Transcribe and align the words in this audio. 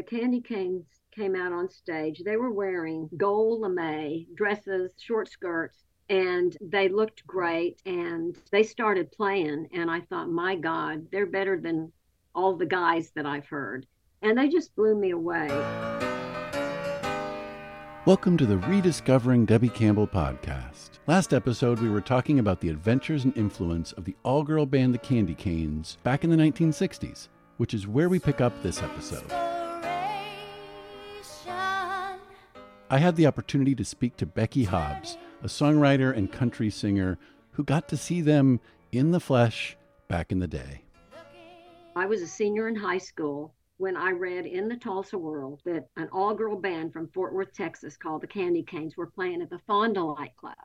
the 0.00 0.16
Kandy 0.16 0.42
Kanes 0.42 0.86
came 1.14 1.36
out 1.36 1.52
on 1.52 1.68
stage. 1.68 2.22
They 2.24 2.38
were 2.38 2.50
wearing 2.50 3.10
gold 3.18 3.60
lame 3.60 4.26
dresses, 4.34 4.94
short 4.98 5.28
skirts, 5.28 5.84
and 6.08 6.56
they 6.62 6.88
looked 6.88 7.26
great. 7.26 7.82
And 7.84 8.34
they 8.50 8.62
started 8.62 9.12
playing, 9.12 9.68
and 9.74 9.90
I 9.90 10.00
thought, 10.00 10.30
my 10.30 10.56
God, 10.56 11.06
they're 11.12 11.26
better 11.26 11.60
than 11.60 11.92
all 12.34 12.56
the 12.56 12.64
guys 12.64 13.10
that 13.14 13.26
I've 13.26 13.46
heard. 13.46 13.84
And 14.22 14.38
they 14.38 14.48
just 14.48 14.74
blew 14.74 14.94
me 14.94 15.10
away. 15.10 15.48
Welcome 18.06 18.38
to 18.38 18.46
the 18.46 18.56
Rediscovering 18.56 19.44
Debbie 19.44 19.68
Campbell 19.68 20.06
podcast. 20.06 20.92
Last 21.08 21.34
episode, 21.34 21.78
we 21.78 21.90
were 21.90 22.00
talking 22.00 22.38
about 22.38 22.62
the 22.62 22.70
adventures 22.70 23.24
and 23.24 23.36
influence 23.36 23.92
of 23.92 24.06
the 24.06 24.16
all 24.22 24.44
girl 24.44 24.64
band 24.64 24.94
The 24.94 24.98
Kandy 24.98 25.36
Kanes 25.36 25.98
back 26.04 26.24
in 26.24 26.30
the 26.30 26.36
1960s, 26.36 27.28
which 27.58 27.74
is 27.74 27.86
where 27.86 28.08
we 28.08 28.18
pick 28.18 28.40
up 28.40 28.62
this 28.62 28.82
episode. 28.82 29.30
I 32.92 32.98
had 32.98 33.14
the 33.14 33.26
opportunity 33.26 33.76
to 33.76 33.84
speak 33.84 34.16
to 34.16 34.26
Becky 34.26 34.64
Hobbs, 34.64 35.16
a 35.44 35.46
songwriter 35.46 36.12
and 36.16 36.30
country 36.30 36.70
singer 36.70 37.18
who 37.52 37.62
got 37.62 37.88
to 37.90 37.96
see 37.96 38.20
them 38.20 38.58
in 38.90 39.12
the 39.12 39.20
flesh 39.20 39.76
back 40.08 40.32
in 40.32 40.40
the 40.40 40.48
day. 40.48 40.82
I 41.94 42.06
was 42.06 42.20
a 42.20 42.26
senior 42.26 42.66
in 42.66 42.74
high 42.74 42.98
school 42.98 43.54
when 43.76 43.96
I 43.96 44.10
read 44.10 44.44
in 44.44 44.66
the 44.66 44.76
Tulsa 44.76 45.16
World 45.16 45.60
that 45.66 45.86
an 45.96 46.08
all 46.10 46.34
girl 46.34 46.56
band 46.56 46.92
from 46.92 47.06
Fort 47.14 47.32
Worth, 47.32 47.52
Texas 47.52 47.96
called 47.96 48.22
the 48.22 48.26
Kandy 48.26 48.64
Kanes 48.64 48.96
were 48.96 49.06
playing 49.06 49.40
at 49.40 49.50
the 49.50 49.60
Fond 49.68 49.94
du 49.94 50.02
Lac 50.02 50.34
Club. 50.34 50.56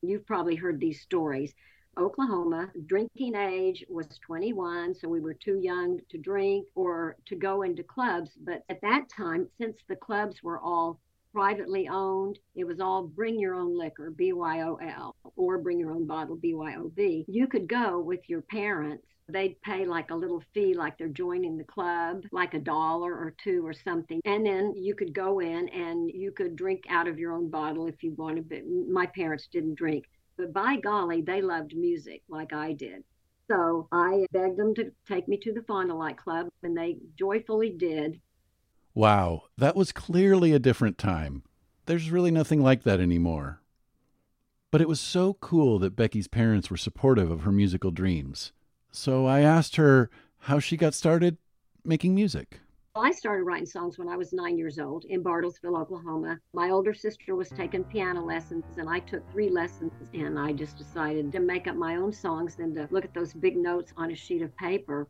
You've 0.00 0.26
probably 0.28 0.54
heard 0.54 0.78
these 0.78 1.00
stories. 1.00 1.52
Oklahoma, 1.98 2.70
drinking 2.86 3.34
age 3.34 3.84
was 3.88 4.06
21, 4.24 4.94
so 4.94 5.08
we 5.08 5.20
were 5.20 5.34
too 5.34 5.58
young 5.60 5.98
to 6.10 6.18
drink 6.18 6.68
or 6.76 7.16
to 7.26 7.34
go 7.34 7.62
into 7.62 7.82
clubs. 7.82 8.30
But 8.40 8.62
at 8.68 8.80
that 8.82 9.08
time, 9.08 9.48
since 9.58 9.78
the 9.88 9.96
clubs 9.96 10.40
were 10.40 10.60
all 10.60 11.00
privately 11.34 11.88
owned. 11.88 12.38
It 12.54 12.64
was 12.64 12.80
all 12.80 13.02
bring 13.02 13.38
your 13.40 13.54
own 13.56 13.76
liquor, 13.76 14.12
BYOL, 14.12 15.12
or 15.36 15.58
bring 15.58 15.80
your 15.80 15.90
own 15.90 16.06
bottle, 16.06 16.36
BYOB. 16.36 17.24
You 17.26 17.48
could 17.48 17.68
go 17.68 17.98
with 17.98 18.20
your 18.28 18.42
parents. 18.42 19.04
They'd 19.28 19.60
pay 19.62 19.84
like 19.84 20.10
a 20.10 20.14
little 20.14 20.42
fee, 20.52 20.74
like 20.74 20.96
they're 20.96 21.08
joining 21.08 21.56
the 21.56 21.64
club, 21.64 22.22
like 22.30 22.54
a 22.54 22.60
dollar 22.60 23.12
or 23.12 23.34
two 23.42 23.66
or 23.66 23.72
something. 23.72 24.20
And 24.24 24.46
then 24.46 24.74
you 24.76 24.94
could 24.94 25.12
go 25.12 25.40
in 25.40 25.68
and 25.70 26.10
you 26.10 26.30
could 26.30 26.56
drink 26.56 26.84
out 26.88 27.08
of 27.08 27.18
your 27.18 27.32
own 27.32 27.50
bottle 27.50 27.88
if 27.88 28.02
you 28.02 28.14
wanted. 28.16 28.48
But 28.48 28.60
my 28.88 29.06
parents 29.06 29.48
didn't 29.50 29.74
drink. 29.74 30.04
But 30.36 30.52
by 30.52 30.76
golly, 30.76 31.22
they 31.22 31.42
loved 31.42 31.74
music 31.74 32.22
like 32.28 32.52
I 32.52 32.74
did. 32.74 33.02
So 33.50 33.88
I 33.92 34.26
begged 34.32 34.56
them 34.56 34.74
to 34.76 34.90
take 35.08 35.26
me 35.26 35.38
to 35.38 35.52
the 35.52 35.62
Fond 35.62 35.88
du 35.88 35.94
Lac 35.94 36.22
Club, 36.22 36.48
and 36.62 36.76
they 36.76 36.98
joyfully 37.18 37.70
did. 37.70 38.20
Wow, 38.94 39.44
that 39.58 39.74
was 39.74 39.90
clearly 39.90 40.52
a 40.52 40.60
different 40.60 40.98
time. 40.98 41.42
There's 41.86 42.12
really 42.12 42.30
nothing 42.30 42.62
like 42.62 42.84
that 42.84 43.00
anymore. 43.00 43.60
But 44.70 44.80
it 44.80 44.88
was 44.88 45.00
so 45.00 45.34
cool 45.34 45.80
that 45.80 45.96
Becky's 45.96 46.28
parents 46.28 46.70
were 46.70 46.76
supportive 46.76 47.30
of 47.30 47.42
her 47.42 47.52
musical 47.52 47.90
dreams. 47.90 48.52
So 48.92 49.26
I 49.26 49.40
asked 49.40 49.76
her 49.76 50.10
how 50.40 50.60
she 50.60 50.76
got 50.76 50.94
started 50.94 51.38
making 51.84 52.14
music. 52.14 52.60
I 52.96 53.10
started 53.10 53.42
writing 53.42 53.66
songs 53.66 53.98
when 53.98 54.08
I 54.08 54.16
was 54.16 54.32
nine 54.32 54.56
years 54.56 54.78
old 54.78 55.04
in 55.06 55.24
Bartlesville, 55.24 55.76
Oklahoma. 55.76 56.38
My 56.52 56.70
older 56.70 56.94
sister 56.94 57.34
was 57.34 57.48
taking 57.48 57.82
piano 57.82 58.24
lessons, 58.24 58.64
and 58.78 58.88
I 58.88 59.00
took 59.00 59.28
three 59.32 59.50
lessons. 59.50 59.90
And 60.12 60.38
I 60.38 60.52
just 60.52 60.78
decided 60.78 61.32
to 61.32 61.40
make 61.40 61.66
up 61.66 61.74
my 61.74 61.96
own 61.96 62.12
songs 62.12 62.54
than 62.54 62.72
to 62.76 62.86
look 62.92 63.04
at 63.04 63.12
those 63.12 63.32
big 63.34 63.56
notes 63.56 63.92
on 63.96 64.12
a 64.12 64.14
sheet 64.14 64.42
of 64.42 64.56
paper. 64.56 65.08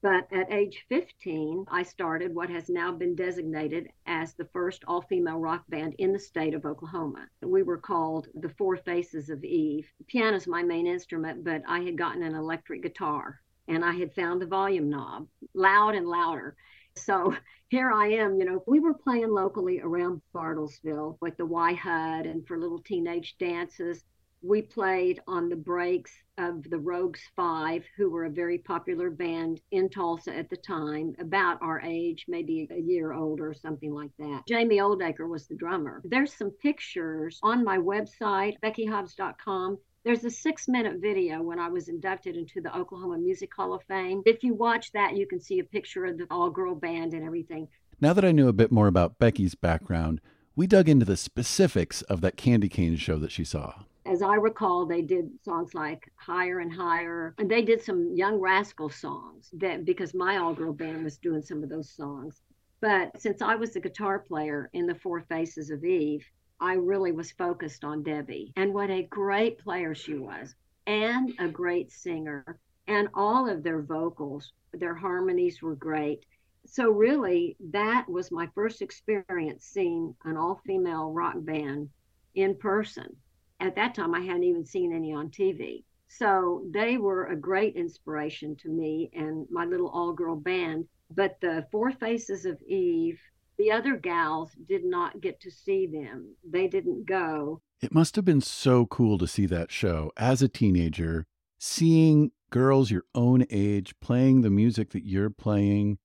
But 0.00 0.32
at 0.32 0.52
age 0.52 0.84
15, 0.88 1.64
I 1.68 1.82
started 1.82 2.32
what 2.32 2.50
has 2.50 2.68
now 2.68 2.92
been 2.92 3.16
designated 3.16 3.90
as 4.06 4.32
the 4.32 4.44
first 4.44 4.84
all 4.86 5.02
female 5.02 5.40
rock 5.40 5.64
band 5.68 5.94
in 5.98 6.12
the 6.12 6.20
state 6.20 6.54
of 6.54 6.64
Oklahoma. 6.64 7.28
We 7.42 7.64
were 7.64 7.78
called 7.78 8.28
the 8.34 8.50
Four 8.50 8.76
Faces 8.76 9.28
of 9.28 9.42
Eve. 9.42 9.90
Piano 10.06 10.36
is 10.36 10.46
my 10.46 10.62
main 10.62 10.86
instrument, 10.86 11.42
but 11.42 11.62
I 11.66 11.80
had 11.80 11.98
gotten 11.98 12.22
an 12.22 12.36
electric 12.36 12.82
guitar 12.82 13.40
and 13.66 13.84
I 13.84 13.92
had 13.92 14.14
found 14.14 14.40
the 14.40 14.46
volume 14.46 14.88
knob 14.88 15.26
loud 15.52 15.96
and 15.96 16.06
louder. 16.06 16.54
So 16.94 17.34
here 17.68 17.90
I 17.90 18.06
am, 18.12 18.38
you 18.38 18.44
know, 18.44 18.62
we 18.68 18.78
were 18.78 18.94
playing 18.94 19.30
locally 19.30 19.80
around 19.80 20.22
Bartlesville 20.32 21.18
with 21.20 21.36
the 21.36 21.46
Y 21.46 21.74
HUD 21.74 22.24
and 22.24 22.46
for 22.46 22.56
little 22.56 22.80
teenage 22.82 23.36
dances 23.38 24.04
we 24.42 24.62
played 24.62 25.20
on 25.26 25.48
the 25.48 25.56
breaks 25.56 26.12
of 26.38 26.62
the 26.70 26.78
Rogues 26.78 27.20
Five, 27.34 27.84
who 27.96 28.10
were 28.10 28.26
a 28.26 28.30
very 28.30 28.58
popular 28.58 29.10
band 29.10 29.60
in 29.72 29.88
Tulsa 29.88 30.34
at 30.34 30.48
the 30.48 30.56
time, 30.56 31.14
about 31.18 31.60
our 31.60 31.80
age, 31.80 32.26
maybe 32.28 32.68
a 32.70 32.80
year 32.80 33.12
older, 33.12 33.50
or 33.50 33.54
something 33.54 33.92
like 33.92 34.12
that. 34.18 34.46
Jamie 34.46 34.78
Oldaker 34.78 35.28
was 35.28 35.48
the 35.48 35.56
drummer. 35.56 36.00
There's 36.04 36.32
some 36.32 36.50
pictures 36.50 37.40
on 37.42 37.64
my 37.64 37.78
website, 37.78 38.54
beckyhobbs.com. 38.62 39.78
There's 40.04 40.24
a 40.24 40.30
six 40.30 40.68
minute 40.68 41.00
video 41.00 41.42
when 41.42 41.58
I 41.58 41.68
was 41.68 41.88
inducted 41.88 42.36
into 42.36 42.60
the 42.60 42.74
Oklahoma 42.76 43.18
Music 43.18 43.50
Hall 43.54 43.74
of 43.74 43.82
Fame. 43.84 44.22
If 44.24 44.44
you 44.44 44.54
watch 44.54 44.92
that, 44.92 45.16
you 45.16 45.26
can 45.26 45.40
see 45.40 45.58
a 45.58 45.64
picture 45.64 46.06
of 46.06 46.16
the 46.16 46.26
all 46.30 46.50
girl 46.50 46.76
band 46.76 47.12
and 47.12 47.24
everything. 47.24 47.68
Now 48.00 48.12
that 48.12 48.24
I 48.24 48.30
knew 48.30 48.46
a 48.46 48.52
bit 48.52 48.70
more 48.70 48.86
about 48.86 49.18
Becky's 49.18 49.56
background, 49.56 50.20
we 50.54 50.68
dug 50.68 50.88
into 50.88 51.04
the 51.04 51.16
specifics 51.16 52.02
of 52.02 52.20
that 52.20 52.36
Kandy 52.36 52.70
Kane 52.70 52.96
show 52.96 53.18
that 53.18 53.32
she 53.32 53.44
saw 53.44 53.74
as 54.08 54.22
I 54.22 54.36
recall, 54.36 54.86
they 54.86 55.02
did 55.02 55.30
songs 55.44 55.74
like 55.74 56.10
Higher 56.16 56.60
and 56.60 56.72
Higher, 56.72 57.34
and 57.36 57.50
they 57.50 57.60
did 57.60 57.82
some 57.82 58.16
Young 58.16 58.40
Rascal 58.40 58.88
songs 58.88 59.50
that 59.52 59.84
because 59.84 60.14
my 60.14 60.38
all 60.38 60.54
girl 60.54 60.72
band 60.72 61.04
was 61.04 61.18
doing 61.18 61.42
some 61.42 61.62
of 61.62 61.68
those 61.68 61.90
songs. 61.90 62.40
But 62.80 63.20
since 63.20 63.42
I 63.42 63.54
was 63.54 63.74
the 63.74 63.80
guitar 63.80 64.20
player 64.20 64.70
in 64.72 64.86
the 64.86 64.94
Four 64.94 65.20
Faces 65.20 65.70
of 65.70 65.84
Eve, 65.84 66.24
I 66.58 66.74
really 66.74 67.12
was 67.12 67.32
focused 67.32 67.84
on 67.84 68.02
Debbie 68.02 68.52
and 68.56 68.72
what 68.72 68.90
a 68.90 69.02
great 69.02 69.58
player 69.58 69.94
she 69.94 70.14
was, 70.14 70.54
and 70.86 71.34
a 71.38 71.48
great 71.48 71.92
singer, 71.92 72.58
and 72.86 73.08
all 73.12 73.46
of 73.46 73.62
their 73.62 73.82
vocals, 73.82 74.52
their 74.72 74.94
harmonies 74.94 75.60
were 75.60 75.76
great. 75.76 76.24
So, 76.64 76.90
really, 76.90 77.56
that 77.72 78.08
was 78.08 78.32
my 78.32 78.48
first 78.54 78.80
experience 78.80 79.66
seeing 79.66 80.14
an 80.24 80.38
all 80.38 80.62
female 80.64 81.12
rock 81.12 81.36
band 81.38 81.90
in 82.34 82.56
person 82.56 83.14
at 83.60 83.74
that 83.76 83.94
time, 83.94 84.14
I 84.14 84.20
hadn't 84.20 84.44
even 84.44 84.64
seen 84.64 84.92
any 84.92 85.12
on 85.12 85.30
TV. 85.30 85.84
So 86.08 86.64
they 86.70 86.96
were 86.96 87.26
a 87.26 87.36
great 87.36 87.76
inspiration 87.76 88.56
to 88.56 88.68
me 88.68 89.10
and 89.14 89.46
my 89.50 89.64
little 89.64 89.88
all 89.88 90.12
girl 90.12 90.36
band. 90.36 90.86
But 91.14 91.38
the 91.40 91.66
Four 91.70 91.90
Faces 91.92 92.44
of 92.44 92.60
Eve, 92.62 93.18
the 93.58 93.72
other 93.72 93.96
gals 93.96 94.52
did 94.68 94.84
not 94.84 95.20
get 95.20 95.40
to 95.40 95.50
see 95.50 95.86
them. 95.86 96.34
They 96.48 96.68
didn't 96.68 97.06
go. 97.06 97.60
It 97.80 97.94
must 97.94 98.16
have 98.16 98.24
been 98.24 98.40
so 98.40 98.86
cool 98.86 99.18
to 99.18 99.26
see 99.26 99.46
that 99.46 99.70
show 99.70 100.12
as 100.16 100.42
a 100.42 100.48
teenager, 100.48 101.26
seeing 101.58 102.32
girls 102.50 102.90
your 102.90 103.04
own 103.14 103.44
age 103.50 103.94
playing 104.00 104.42
the 104.42 104.50
music 104.50 104.90
that 104.90 105.06
you're 105.06 105.30
playing. 105.30 105.98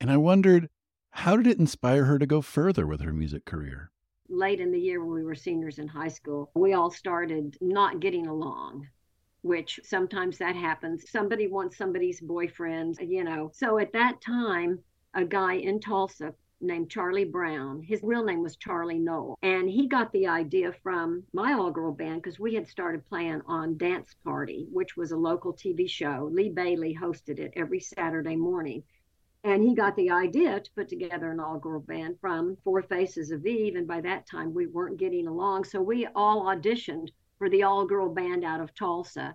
And 0.00 0.10
I 0.10 0.16
wondered, 0.16 0.68
how 1.10 1.36
did 1.36 1.46
it 1.46 1.58
inspire 1.58 2.04
her 2.04 2.18
to 2.18 2.26
go 2.26 2.40
further 2.40 2.86
with 2.86 3.00
her 3.00 3.12
music 3.12 3.44
career? 3.44 3.91
Late 4.32 4.60
in 4.60 4.72
the 4.72 4.80
year 4.80 5.04
when 5.04 5.14
we 5.14 5.24
were 5.24 5.34
seniors 5.34 5.78
in 5.78 5.86
high 5.86 6.08
school, 6.08 6.50
we 6.54 6.72
all 6.72 6.90
started 6.90 7.56
not 7.60 8.00
getting 8.00 8.26
along 8.26 8.88
which 9.42 9.80
sometimes 9.82 10.38
that 10.38 10.54
happens. 10.54 11.10
Somebody 11.10 11.48
wants 11.48 11.76
somebody's 11.76 12.20
boyfriend, 12.20 12.96
you 13.00 13.24
know. 13.24 13.50
So 13.52 13.78
at 13.78 13.92
that 13.92 14.20
time, 14.20 14.78
a 15.14 15.24
guy 15.24 15.54
in 15.54 15.80
Tulsa 15.80 16.32
named 16.60 16.90
Charlie 16.90 17.24
Brown, 17.24 17.82
his 17.82 18.00
real 18.04 18.24
name 18.24 18.40
was 18.40 18.56
Charlie 18.56 19.00
Knoll, 19.00 19.36
and 19.42 19.68
he 19.68 19.88
got 19.88 20.12
the 20.12 20.28
idea 20.28 20.72
from 20.82 21.24
my 21.32 21.54
all 21.54 21.72
girl 21.72 21.92
band 21.92 22.22
because 22.22 22.38
we 22.38 22.54
had 22.54 22.68
started 22.68 23.06
playing 23.08 23.42
on 23.46 23.76
Dance 23.76 24.14
Party, 24.22 24.68
which 24.70 24.96
was 24.96 25.10
a 25.10 25.16
local 25.16 25.52
TV 25.52 25.90
show. 25.90 26.30
Lee 26.32 26.50
Bailey 26.50 26.96
hosted 26.98 27.40
it 27.40 27.52
every 27.56 27.80
Saturday 27.80 28.36
morning. 28.36 28.84
And 29.44 29.62
he 29.62 29.74
got 29.74 29.96
the 29.96 30.10
idea 30.10 30.60
to 30.60 30.70
put 30.76 30.88
together 30.88 31.30
an 31.30 31.40
all 31.40 31.58
girl 31.58 31.80
band 31.80 32.16
from 32.20 32.56
Four 32.62 32.82
Faces 32.82 33.32
of 33.32 33.44
Eve. 33.44 33.74
And 33.74 33.88
by 33.88 34.00
that 34.02 34.26
time, 34.26 34.54
we 34.54 34.66
weren't 34.66 34.98
getting 34.98 35.26
along. 35.26 35.64
So 35.64 35.82
we 35.82 36.06
all 36.14 36.44
auditioned 36.44 37.08
for 37.38 37.50
the 37.50 37.64
all 37.64 37.84
girl 37.84 38.08
band 38.08 38.44
out 38.44 38.60
of 38.60 38.74
Tulsa. 38.74 39.34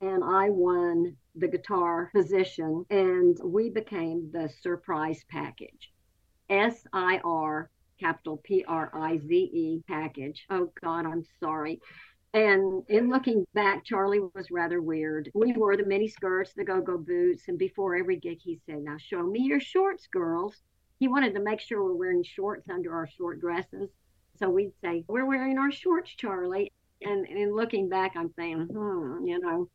And 0.00 0.24
I 0.24 0.48
won 0.48 1.16
the 1.34 1.48
guitar 1.48 2.10
position. 2.14 2.86
And 2.88 3.36
we 3.44 3.68
became 3.68 4.30
the 4.32 4.48
surprise 4.62 5.22
package 5.30 5.92
S 6.48 6.84
I 6.92 7.20
R 7.24 7.70
capital 8.00 8.38
P 8.38 8.64
R 8.66 8.90
I 8.94 9.18
Z 9.18 9.34
E 9.34 9.82
package. 9.86 10.46
Oh, 10.50 10.72
God, 10.82 11.06
I'm 11.06 11.24
sorry. 11.40 11.80
And 12.34 12.84
in 12.88 13.08
looking 13.10 13.46
back, 13.54 13.84
Charlie 13.84 14.20
was 14.34 14.50
rather 14.50 14.80
weird. 14.82 15.30
We 15.34 15.52
wore 15.52 15.76
the 15.76 15.84
mini 15.86 16.08
skirts, 16.08 16.52
the 16.54 16.64
go 16.64 16.80
go 16.80 16.98
boots, 16.98 17.48
and 17.48 17.58
before 17.58 17.94
every 17.96 18.16
gig, 18.16 18.40
he 18.42 18.60
said, 18.66 18.82
Now 18.82 18.96
show 18.98 19.22
me 19.22 19.40
your 19.40 19.60
shorts, 19.60 20.06
girls. 20.06 20.62
He 20.98 21.08
wanted 21.08 21.34
to 21.34 21.40
make 21.40 21.60
sure 21.60 21.82
we're 21.84 21.94
wearing 21.94 22.22
shorts 22.24 22.68
under 22.70 22.94
our 22.94 23.06
short 23.06 23.40
dresses. 23.40 23.90
So 24.38 24.48
we'd 24.50 24.72
say, 24.82 25.04
We're 25.08 25.26
wearing 25.26 25.58
our 25.58 25.70
shorts, 25.72 26.10
Charlie. 26.10 26.72
And, 27.02 27.26
in 27.26 27.54
looking 27.54 27.88
back, 27.88 28.12
I'm 28.16 28.32
saying, 28.34 28.68
hmm, 28.72 29.26
you 29.26 29.38
know. 29.40 29.68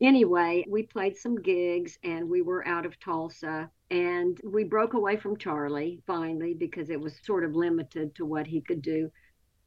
Anyway, 0.00 0.64
we 0.68 0.82
played 0.84 1.16
some 1.16 1.40
gigs 1.42 1.98
and 2.04 2.28
we 2.28 2.42
were 2.42 2.66
out 2.66 2.86
of 2.86 2.98
Tulsa 3.00 3.70
And 3.90 4.40
we 4.44 4.64
broke 4.64 4.94
away 4.94 5.16
from 5.16 5.36
Charlie 5.36 6.02
finally 6.06 6.54
because 6.54 6.90
it 6.90 7.00
was 7.00 7.18
sort 7.24 7.44
of 7.44 7.54
limited 7.54 8.14
to 8.16 8.24
what 8.26 8.46
he 8.46 8.60
could 8.62 8.82
do. 8.82 9.10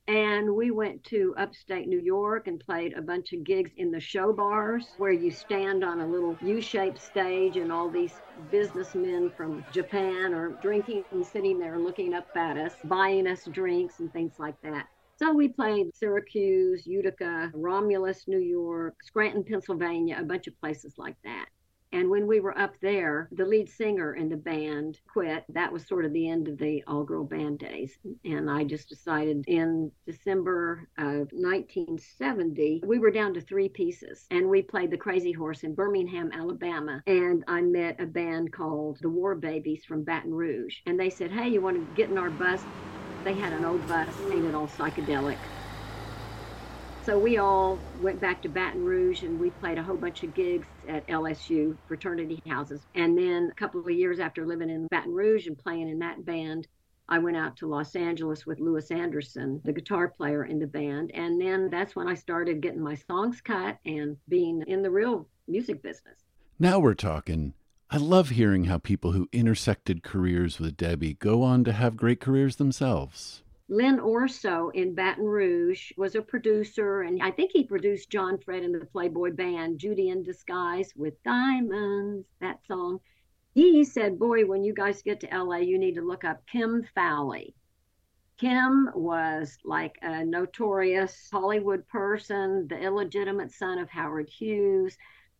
And 0.07 0.53
we 0.55 0.69
went 0.69 1.05
to 1.05 1.33
upstate 1.37 1.87
New 1.87 1.99
York 2.01 2.47
and 2.47 2.59
played 2.59 2.93
a 2.93 3.01
bunch 3.01 3.31
of 3.31 3.45
gigs 3.45 3.71
in 3.77 3.89
the 3.89 4.01
show 4.01 4.33
bars 4.33 4.93
where 4.97 5.13
you 5.13 5.31
stand 5.31 5.81
on 5.83 6.01
a 6.01 6.07
little 6.07 6.37
U 6.41 6.59
shaped 6.59 6.99
stage 6.99 7.55
and 7.55 7.71
all 7.71 7.89
these 7.89 8.21
businessmen 8.49 9.31
from 9.37 9.65
Japan 9.69 10.33
are 10.33 10.57
drinking 10.59 11.05
and 11.11 11.25
sitting 11.25 11.57
there 11.57 11.79
looking 11.79 12.13
up 12.13 12.27
at 12.35 12.57
us, 12.57 12.75
buying 12.83 13.27
us 13.27 13.45
drinks 13.45 13.99
and 13.99 14.11
things 14.11 14.35
like 14.37 14.55
that. 14.63 14.87
So 15.15 15.31
we 15.33 15.47
played 15.47 15.95
Syracuse, 15.95 16.85
Utica, 16.85 17.49
Romulus, 17.53 18.25
New 18.27 18.39
York, 18.39 18.95
Scranton, 19.03 19.45
Pennsylvania, 19.45 20.17
a 20.19 20.25
bunch 20.25 20.47
of 20.47 20.59
places 20.59 20.95
like 20.97 21.15
that. 21.23 21.45
And 21.93 22.09
when 22.09 22.27
we 22.27 22.41
were 22.41 22.57
up 22.57 22.75
there, 22.81 23.29
the 23.31 23.45
lead 23.45 23.69
singer 23.69 24.15
in 24.15 24.29
the 24.29 24.37
band 24.37 24.99
quit. 25.07 25.45
That 25.49 25.71
was 25.71 25.87
sort 25.87 26.05
of 26.05 26.13
the 26.13 26.27
end 26.29 26.49
of 26.49 26.57
the 26.57 26.83
all 26.87 27.03
girl 27.05 27.23
band 27.23 27.59
days. 27.59 27.97
And 28.25 28.49
I 28.49 28.65
just 28.65 28.89
decided 28.89 29.45
in 29.47 29.91
December 30.05 30.89
of 30.97 31.29
1970, 31.31 32.83
we 32.85 32.99
were 32.99 33.11
down 33.11 33.33
to 33.35 33.41
three 33.41 33.69
pieces. 33.69 34.25
And 34.31 34.49
we 34.49 34.63
played 34.63 34.91
the 34.91 34.97
Crazy 34.97 35.31
Horse 35.31 35.63
in 35.63 35.75
Birmingham, 35.75 36.31
Alabama. 36.33 37.03
And 37.07 37.43
I 37.47 37.61
met 37.61 38.01
a 38.01 38.07
band 38.07 38.51
called 38.53 38.99
the 39.01 39.09
War 39.09 39.35
Babies 39.35 39.85
from 39.85 40.03
Baton 40.03 40.33
Rouge. 40.33 40.77
And 40.87 40.99
they 40.99 41.11
said, 41.11 41.31
Hey, 41.31 41.49
you 41.49 41.61
want 41.61 41.77
to 41.77 41.93
get 41.93 42.09
in 42.09 42.17
our 42.17 42.31
bus? 42.31 42.65
They 43.23 43.35
had 43.35 43.53
an 43.53 43.65
old 43.65 43.87
bus 43.87 44.23
painted 44.27 44.55
all 44.55 44.67
psychedelic 44.67 45.45
so 47.05 47.19
we 47.19 47.37
all 47.37 47.77
went 48.01 48.21
back 48.21 48.41
to 48.43 48.49
Baton 48.49 48.85
Rouge 48.85 49.23
and 49.23 49.39
we 49.39 49.49
played 49.49 49.77
a 49.77 49.83
whole 49.83 49.97
bunch 49.97 50.23
of 50.23 50.33
gigs 50.33 50.67
at 50.87 51.05
LSU 51.07 51.75
fraternity 51.87 52.41
houses. 52.47 52.81
And 52.95 53.17
then 53.17 53.49
a 53.51 53.55
couple 53.55 53.81
of 53.81 53.89
years 53.89 54.19
after 54.19 54.45
living 54.45 54.69
in 54.69 54.87
Baton 54.87 55.13
Rouge 55.13 55.47
and 55.47 55.57
playing 55.57 55.89
in 55.89 55.99
that 55.99 56.23
band, 56.25 56.67
I 57.09 57.19
went 57.19 57.35
out 57.35 57.57
to 57.57 57.67
Los 57.67 57.95
Angeles 57.95 58.45
with 58.45 58.61
Louis 58.61 58.89
Anderson, 58.89 59.59
the 59.65 59.73
guitar 59.73 60.07
player 60.07 60.45
in 60.45 60.59
the 60.59 60.67
band. 60.67 61.11
And 61.13 61.39
then 61.41 61.69
that's 61.69 61.95
when 61.95 62.07
I 62.07 62.13
started 62.13 62.61
getting 62.61 62.81
my 62.81 62.95
songs 62.95 63.41
cut 63.41 63.77
and 63.85 64.15
being 64.29 64.63
in 64.67 64.81
the 64.81 64.91
real 64.91 65.27
music 65.47 65.81
business. 65.81 66.19
Now 66.57 66.79
we're 66.79 66.93
talking. 66.93 67.53
I 67.91 67.97
love 67.97 68.29
hearing 68.29 68.65
how 68.65 68.77
people 68.77 69.11
who 69.11 69.27
intersected 69.33 70.03
careers 70.03 70.57
with 70.59 70.77
Debbie 70.77 71.15
go 71.15 71.43
on 71.43 71.65
to 71.65 71.73
have 71.73 71.97
great 71.97 72.21
careers 72.21 72.55
themselves. 72.55 73.42
Len 73.69 73.99
Orso 73.99 74.69
in 74.69 74.93
Baton 74.93 75.25
Rouge 75.25 75.93
was 75.95 76.15
a 76.15 76.21
producer, 76.21 77.01
and 77.01 77.23
I 77.23 77.31
think 77.31 77.51
he 77.51 77.63
produced 77.63 78.09
John 78.09 78.37
Fred 78.37 78.61
and 78.61 78.75
the 78.75 78.85
Playboy 78.85 79.31
Band, 79.31 79.79
Judy 79.79 80.09
in 80.09 80.21
Disguise 80.21 80.93
with 80.95 81.21
Diamonds, 81.23 82.27
that 82.39 82.65
song. 82.65 82.99
He 83.53 83.83
said, 83.85 84.19
Boy, 84.19 84.45
when 84.45 84.63
you 84.63 84.73
guys 84.73 85.01
get 85.01 85.21
to 85.21 85.37
LA, 85.37 85.57
you 85.57 85.77
need 85.77 85.95
to 85.95 86.01
look 86.01 86.23
up 86.23 86.45
Kim 86.45 86.83
Fowley. 86.93 87.55
Kim 88.37 88.89
was 88.93 89.57
like 89.63 89.97
a 90.01 90.25
notorious 90.25 91.29
Hollywood 91.31 91.87
person, 91.87 92.67
the 92.67 92.77
illegitimate 92.77 93.53
son 93.53 93.79
of 93.79 93.89
Howard 93.89 94.29
Hughes. 94.29 94.97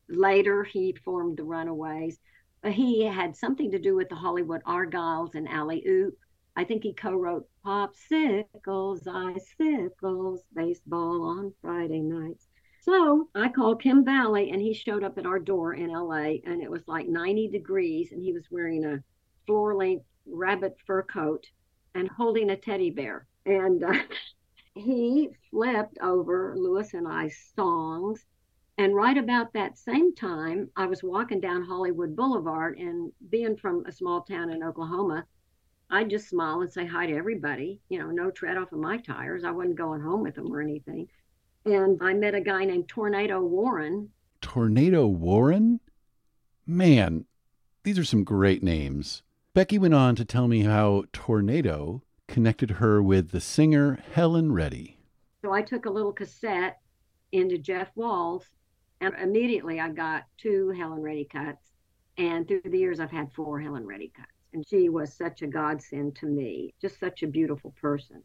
Later, 0.07 0.63
he 0.63 0.93
formed 1.03 1.37
the 1.37 1.43
Runaways. 1.43 2.19
He 2.65 3.03
had 3.03 3.35
something 3.35 3.71
to 3.71 3.79
do 3.79 3.95
with 3.95 4.07
the 4.07 4.15
Hollywood 4.15 4.63
Argyles 4.63 5.35
and 5.35 5.49
Alley 5.49 5.83
Oop. 5.85 6.17
I 6.55 6.63
think 6.63 6.83
he 6.83 6.93
co-wrote 6.93 7.47
Popsicles, 7.65 9.07
Icicles, 9.07 10.43
Baseball 10.53 11.23
on 11.23 11.53
Friday 11.61 12.01
nights. 12.01 12.47
So 12.81 13.29
I 13.33 13.49
called 13.49 13.81
Kim 13.81 14.03
Fowley 14.05 14.51
and 14.51 14.61
he 14.61 14.73
showed 14.73 15.03
up 15.03 15.17
at 15.17 15.25
our 15.25 15.39
door 15.39 15.73
in 15.73 15.89
LA 15.89 16.35
and 16.45 16.61
it 16.61 16.69
was 16.69 16.87
like 16.87 17.07
90 17.07 17.47
degrees 17.47 18.11
and 18.11 18.21
he 18.21 18.33
was 18.33 18.51
wearing 18.51 18.85
a 18.85 19.01
floor 19.45 19.73
length 19.75 20.05
rabbit 20.25 20.75
fur 20.85 21.03
coat 21.03 21.45
and 21.95 22.09
holding 22.09 22.49
a 22.49 22.57
teddy 22.57 22.89
bear. 22.89 23.25
And 23.45 23.83
uh, 23.83 23.93
he 24.75 25.29
flipped 25.49 25.97
over 26.01 26.53
Lewis 26.57 26.93
and 26.93 27.07
I's 27.07 27.37
songs. 27.55 28.25
And 28.77 28.95
right 28.95 29.17
about 29.17 29.53
that 29.53 29.77
same 29.77 30.13
time, 30.15 30.69
I 30.75 30.87
was 30.87 31.03
walking 31.03 31.39
down 31.39 31.63
Hollywood 31.63 32.15
Boulevard 32.15 32.77
and 32.77 33.11
being 33.29 33.55
from 33.55 33.85
a 33.85 33.91
small 33.91 34.21
town 34.21 34.49
in 34.49 34.63
Oklahoma, 34.63 35.25
I'd 35.89 36.09
just 36.09 36.29
smile 36.29 36.61
and 36.61 36.71
say 36.71 36.85
hi 36.85 37.05
to 37.05 37.15
everybody, 37.15 37.79
you 37.89 37.99
know, 37.99 38.09
no 38.09 38.31
tread 38.31 38.57
off 38.57 38.71
of 38.71 38.79
my 38.79 38.97
tires. 38.97 39.43
I 39.43 39.51
wasn't 39.51 39.75
going 39.75 40.01
home 40.01 40.21
with 40.23 40.35
them 40.35 40.51
or 40.51 40.61
anything. 40.61 41.07
And 41.65 41.99
I 42.01 42.13
met 42.13 42.35
a 42.35 42.41
guy 42.41 42.65
named 42.65 42.87
Tornado 42.87 43.41
Warren. 43.41 44.09
Tornado 44.41 45.07
Warren? 45.07 45.79
Man, 46.65 47.25
these 47.83 47.99
are 47.99 48.03
some 48.03 48.23
great 48.23 48.63
names. 48.63 49.21
Becky 49.53 49.77
went 49.77 49.93
on 49.93 50.15
to 50.15 50.25
tell 50.25 50.47
me 50.47 50.61
how 50.61 51.03
Tornado 51.13 52.01
connected 52.27 52.71
her 52.71 53.01
with 53.01 53.31
the 53.31 53.39
singer 53.41 53.99
Helen 54.13 54.51
Reddy. 54.51 54.97
So 55.43 55.53
I 55.53 55.61
took 55.61 55.85
a 55.85 55.91
little 55.91 56.13
cassette 56.13 56.79
into 57.31 57.57
Jeff 57.57 57.89
Walls, 57.95 58.45
and 58.99 59.13
immediately 59.21 59.79
I 59.79 59.89
got 59.89 60.23
two 60.37 60.69
Helen 60.71 61.01
Reddy 61.01 61.25
cuts. 61.25 61.71
And 62.17 62.47
through 62.47 62.61
the 62.65 62.79
years, 62.79 62.99
I've 62.99 63.11
had 63.11 63.31
four 63.31 63.59
Helen 63.59 63.85
Reddy 63.85 64.11
cuts 64.15 64.32
and 64.53 64.65
she 64.67 64.89
was 64.89 65.13
such 65.13 65.41
a 65.41 65.47
godsend 65.47 66.15
to 66.17 66.25
me, 66.25 66.73
just 66.81 66.99
such 66.99 67.23
a 67.23 67.27
beautiful 67.27 67.73
person. 67.81 68.21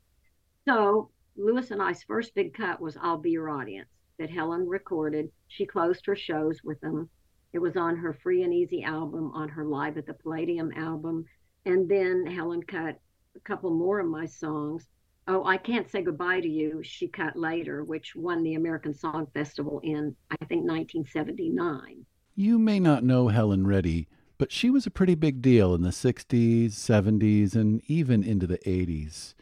So 0.67 1.11
Lewis 1.37 1.71
and 1.71 1.81
I's 1.81 2.03
first 2.03 2.35
big 2.35 2.55
cut 2.55 2.81
was 2.81 2.97
I'll 3.01 3.19
Be 3.19 3.31
Your 3.31 3.49
Audience 3.49 3.89
that 4.19 4.31
Helen 4.31 4.67
recorded. 4.67 5.31
She 5.47 5.65
closed 5.65 6.05
her 6.07 6.17
shows 6.17 6.63
with 6.65 6.81
them. 6.81 7.09
It 7.53 7.61
was 7.61 7.77
on 7.77 7.97
her 7.97 8.13
Free 8.13 8.43
and 8.43 8.53
Easy 8.53 8.83
album, 8.83 9.31
on 9.33 9.49
her 9.49 9.65
Live 9.65 9.97
at 9.97 10.07
the 10.07 10.15
Palladium 10.15 10.73
album. 10.77 11.25
And 11.65 11.89
then 11.89 12.27
Helen 12.27 12.63
cut 12.63 13.01
a 13.37 13.41
couple 13.41 13.71
more 13.71 14.01
of 14.01 14.07
my 14.07 14.27
songs. 14.27 14.89
Oh, 15.29 15.45
I 15.45 15.57
Can't 15.57 15.89
Say 15.89 16.03
Goodbye 16.03 16.41
to 16.41 16.49
You, 16.49 16.81
she 16.83 17.07
cut 17.07 17.37
later, 17.37 17.85
which 17.85 18.17
won 18.17 18.43
the 18.43 18.55
American 18.55 18.95
Song 18.95 19.27
Festival 19.33 19.81
in, 19.85 20.17
I 20.31 20.37
think, 20.47 20.67
1979. 20.67 22.05
You 22.35 22.59
may 22.59 22.81
not 22.81 23.05
know 23.05 23.29
Helen 23.29 23.67
Reddy, 23.67 24.09
but 24.39 24.53
she 24.53 24.71
was 24.71 24.87
a 24.87 24.91
pretty 24.91 25.17
big 25.17 25.43
deal 25.43 25.75
in 25.75 25.83
the 25.83 25.91
60s, 25.91 26.71
70s, 26.71 27.55
and 27.55 27.83
even 27.87 28.23
into 28.23 28.47
the 28.47 28.59
80s. 28.59 29.35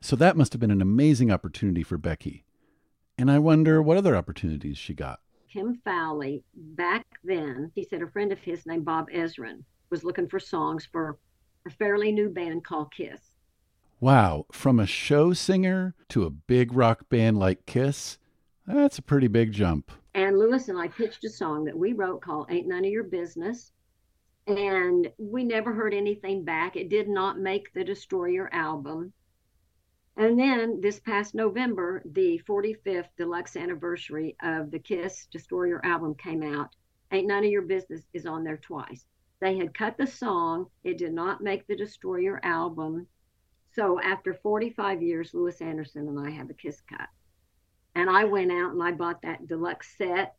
So 0.00 0.16
that 0.16 0.36
must 0.36 0.52
have 0.52 0.60
been 0.60 0.72
an 0.72 0.82
amazing 0.82 1.30
opportunity 1.30 1.84
for 1.84 1.96
Becky. 1.96 2.44
And 3.16 3.30
I 3.30 3.38
wonder 3.38 3.80
what 3.80 3.96
other 3.96 4.16
opportunities 4.16 4.76
she 4.76 4.92
got. 4.92 5.20
Kim 5.52 5.80
Fowley, 5.84 6.42
back 6.54 7.06
then, 7.22 7.70
he 7.74 7.84
said 7.84 8.02
a 8.02 8.10
friend 8.10 8.32
of 8.32 8.38
his 8.38 8.66
named 8.66 8.84
Bob 8.84 9.08
Ezrin 9.10 9.62
was 9.90 10.04
looking 10.04 10.28
for 10.28 10.40
songs 10.40 10.86
for 10.90 11.18
a 11.66 11.70
fairly 11.70 12.12
new 12.12 12.28
band 12.28 12.64
called 12.64 12.92
Kiss. 12.92 13.20
Wow, 14.00 14.46
from 14.50 14.80
a 14.80 14.86
show 14.86 15.32
singer 15.32 15.94
to 16.08 16.24
a 16.24 16.30
big 16.30 16.72
rock 16.72 17.08
band 17.08 17.38
like 17.38 17.66
Kiss, 17.66 18.18
that's 18.66 18.98
a 18.98 19.02
pretty 19.02 19.28
big 19.28 19.52
jump. 19.52 19.92
And 20.14 20.38
Lewis 20.38 20.68
and 20.68 20.78
I 20.78 20.88
pitched 20.88 21.24
a 21.24 21.28
song 21.28 21.64
that 21.64 21.76
we 21.76 21.92
wrote 21.92 22.22
called 22.22 22.46
Ain't 22.50 22.66
None 22.66 22.84
of 22.84 22.90
Your 22.90 23.04
Business 23.04 23.72
and 24.58 25.10
we 25.18 25.44
never 25.44 25.72
heard 25.72 25.94
anything 25.94 26.44
back. 26.44 26.76
It 26.76 26.88
did 26.88 27.08
not 27.08 27.38
make 27.38 27.72
the 27.72 27.84
Destroyer 27.84 28.48
album. 28.52 29.12
And 30.16 30.38
then 30.38 30.80
this 30.80 31.00
past 31.00 31.34
November, 31.34 32.02
the 32.04 32.40
45th 32.48 33.08
deluxe 33.16 33.56
anniversary 33.56 34.36
of 34.42 34.70
the 34.70 34.78
Kiss 34.78 35.26
Destroyer 35.32 35.84
album 35.84 36.14
came 36.14 36.42
out. 36.42 36.74
Ain't 37.10 37.26
None 37.26 37.44
of 37.44 37.50
Your 37.50 37.62
Business 37.62 38.02
is 38.12 38.26
on 38.26 38.44
there 38.44 38.58
twice. 38.58 39.04
They 39.40 39.56
had 39.56 39.72
cut 39.72 39.96
the 39.96 40.06
song, 40.06 40.66
it 40.84 40.98
did 40.98 41.14
not 41.14 41.40
make 41.40 41.66
the 41.66 41.76
Destroyer 41.76 42.40
album. 42.44 43.06
So 43.72 44.00
after 44.00 44.34
45 44.34 45.02
years, 45.02 45.32
Lewis 45.32 45.62
Anderson 45.62 46.08
and 46.08 46.20
I 46.20 46.30
have 46.30 46.50
a 46.50 46.54
Kiss 46.54 46.80
cut. 46.82 47.08
And 47.94 48.10
I 48.10 48.24
went 48.24 48.52
out 48.52 48.72
and 48.72 48.82
I 48.82 48.92
bought 48.92 49.22
that 49.22 49.46
deluxe 49.46 49.96
set 49.96 50.36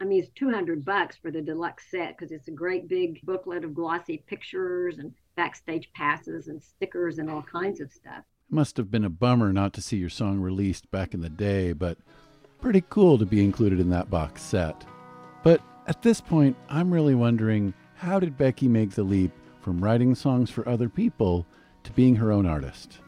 I 0.00 0.04
mean, 0.04 0.22
it's 0.22 0.32
200 0.34 0.84
bucks 0.84 1.16
for 1.16 1.30
the 1.30 1.40
deluxe 1.40 1.84
set 1.90 2.16
because 2.16 2.32
it's 2.32 2.48
a 2.48 2.52
great 2.52 2.88
big 2.88 3.20
booklet 3.22 3.64
of 3.64 3.74
glossy 3.74 4.24
pictures 4.26 4.98
and 4.98 5.12
backstage 5.36 5.90
passes 5.94 6.48
and 6.48 6.62
stickers 6.62 7.18
and 7.18 7.30
all 7.30 7.42
kinds 7.42 7.80
of 7.80 7.92
stuff. 7.92 8.24
Must 8.50 8.76
have 8.76 8.90
been 8.90 9.04
a 9.04 9.10
bummer 9.10 9.52
not 9.52 9.72
to 9.74 9.80
see 9.80 9.96
your 9.96 10.10
song 10.10 10.40
released 10.40 10.90
back 10.90 11.14
in 11.14 11.20
the 11.20 11.30
day, 11.30 11.72
but 11.72 11.98
pretty 12.60 12.82
cool 12.90 13.18
to 13.18 13.26
be 13.26 13.42
included 13.42 13.80
in 13.80 13.90
that 13.90 14.10
box 14.10 14.42
set. 14.42 14.84
But 15.42 15.60
at 15.86 16.02
this 16.02 16.20
point, 16.20 16.56
I'm 16.68 16.92
really 16.92 17.14
wondering 17.14 17.72
how 17.94 18.18
did 18.18 18.36
Becky 18.36 18.68
make 18.68 18.90
the 18.90 19.04
leap 19.04 19.32
from 19.60 19.82
writing 19.82 20.14
songs 20.14 20.50
for 20.50 20.68
other 20.68 20.88
people 20.88 21.46
to 21.84 21.92
being 21.92 22.16
her 22.16 22.32
own 22.32 22.46
artist? 22.46 22.98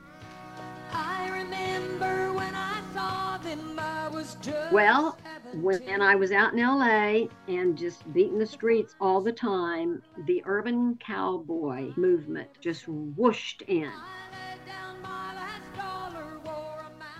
Well, 4.73 5.17
when 5.55 6.03
I 6.03 6.15
was 6.15 6.33
out 6.33 6.53
in 6.53 6.61
LA 6.61 7.29
and 7.49 7.77
just 7.77 8.11
beating 8.13 8.39
the 8.39 8.47
streets 8.47 8.95
all 9.01 9.21
the 9.21 9.33
time, 9.33 10.03
the 10.27 10.43
urban 10.45 10.97
cowboy 10.97 11.93
movement 11.97 12.49
just 12.61 12.87
whooshed 12.89 13.63
in. 13.63 13.91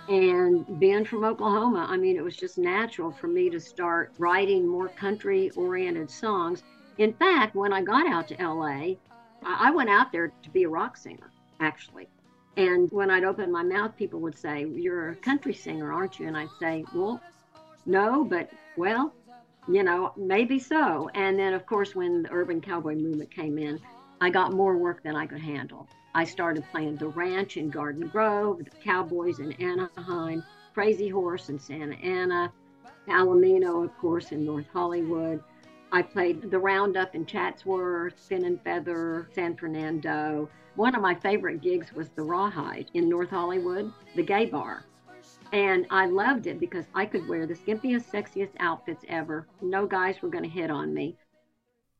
And 0.09 0.79
being 0.79 1.03
from 1.03 1.25
Oklahoma, 1.25 1.85
I 1.89 1.97
mean, 1.97 2.15
it 2.15 2.23
was 2.23 2.37
just 2.37 2.57
natural 2.57 3.11
for 3.11 3.27
me 3.27 3.49
to 3.49 3.59
start 3.59 4.13
writing 4.17 4.65
more 4.65 4.87
country 4.87 5.49
oriented 5.51 6.09
songs. 6.09 6.63
In 6.97 7.13
fact, 7.13 7.55
when 7.55 7.73
I 7.73 7.81
got 7.81 8.07
out 8.07 8.27
to 8.29 8.35
LA, 8.35 8.95
I 9.43 9.71
went 9.71 9.89
out 9.89 10.11
there 10.11 10.31
to 10.43 10.49
be 10.49 10.63
a 10.63 10.69
rock 10.69 10.95
singer, 10.95 11.31
actually. 11.59 12.07
And 12.55 12.89
when 12.91 13.11
I'd 13.11 13.23
open 13.23 13.51
my 13.51 13.63
mouth, 13.63 13.95
people 13.97 14.19
would 14.21 14.37
say, 14.37 14.65
You're 14.65 15.09
a 15.09 15.15
country 15.15 15.53
singer, 15.53 15.91
aren't 15.91 16.19
you? 16.19 16.27
And 16.27 16.37
I'd 16.37 16.49
say, 16.59 16.85
Well, 16.93 17.21
no, 17.87 18.23
but 18.23 18.49
well, 18.75 19.13
you 19.67 19.81
know, 19.81 20.13
maybe 20.15 20.59
so. 20.59 21.09
And 21.15 21.39
then, 21.39 21.53
of 21.53 21.65
course, 21.65 21.95
when 21.95 22.23
the 22.23 22.31
urban 22.31 22.61
cowboy 22.61 22.95
movement 22.95 23.31
came 23.31 23.57
in, 23.57 23.79
I 24.21 24.29
got 24.29 24.53
more 24.53 24.77
work 24.77 25.01
than 25.03 25.15
I 25.15 25.25
could 25.25 25.41
handle. 25.41 25.87
I 26.13 26.25
started 26.25 26.65
playing 26.71 26.97
the 26.97 27.07
ranch 27.07 27.57
in 27.57 27.69
Garden 27.69 28.07
Grove, 28.07 28.59
the 28.59 28.69
Cowboys 28.83 29.39
in 29.39 29.53
Anaheim, 29.53 30.43
Crazy 30.73 31.09
Horse 31.09 31.49
in 31.49 31.59
Santa 31.59 31.95
Ana, 31.95 32.51
Palomino, 33.07 33.85
of 33.85 33.97
course, 33.97 34.31
in 34.31 34.45
North 34.45 34.65
Hollywood. 34.73 35.43
I 35.91 36.01
played 36.01 36.51
the 36.51 36.59
Roundup 36.59 37.15
in 37.15 37.25
Chatsworth, 37.25 38.19
Fin 38.19 38.45
and 38.45 38.61
Feather, 38.61 39.29
San 39.33 39.55
Fernando. 39.55 40.49
One 40.75 40.93
of 40.95 41.01
my 41.01 41.15
favorite 41.15 41.61
gigs 41.61 41.93
was 41.93 42.09
the 42.09 42.23
Rawhide 42.23 42.91
in 42.93 43.07
North 43.07 43.29
Hollywood, 43.29 43.93
the 44.15 44.23
gay 44.23 44.45
bar. 44.45 44.83
And 45.53 45.85
I 45.89 46.07
loved 46.07 46.47
it 46.47 46.59
because 46.59 46.85
I 46.93 47.05
could 47.05 47.27
wear 47.27 47.45
the 47.45 47.53
skimpiest, 47.53 48.11
sexiest 48.11 48.51
outfits 48.59 49.05
ever. 49.07 49.47
No 49.61 49.85
guys 49.85 50.21
were 50.21 50.29
going 50.29 50.43
to 50.43 50.49
hit 50.49 50.69
on 50.69 50.93
me. 50.93 51.15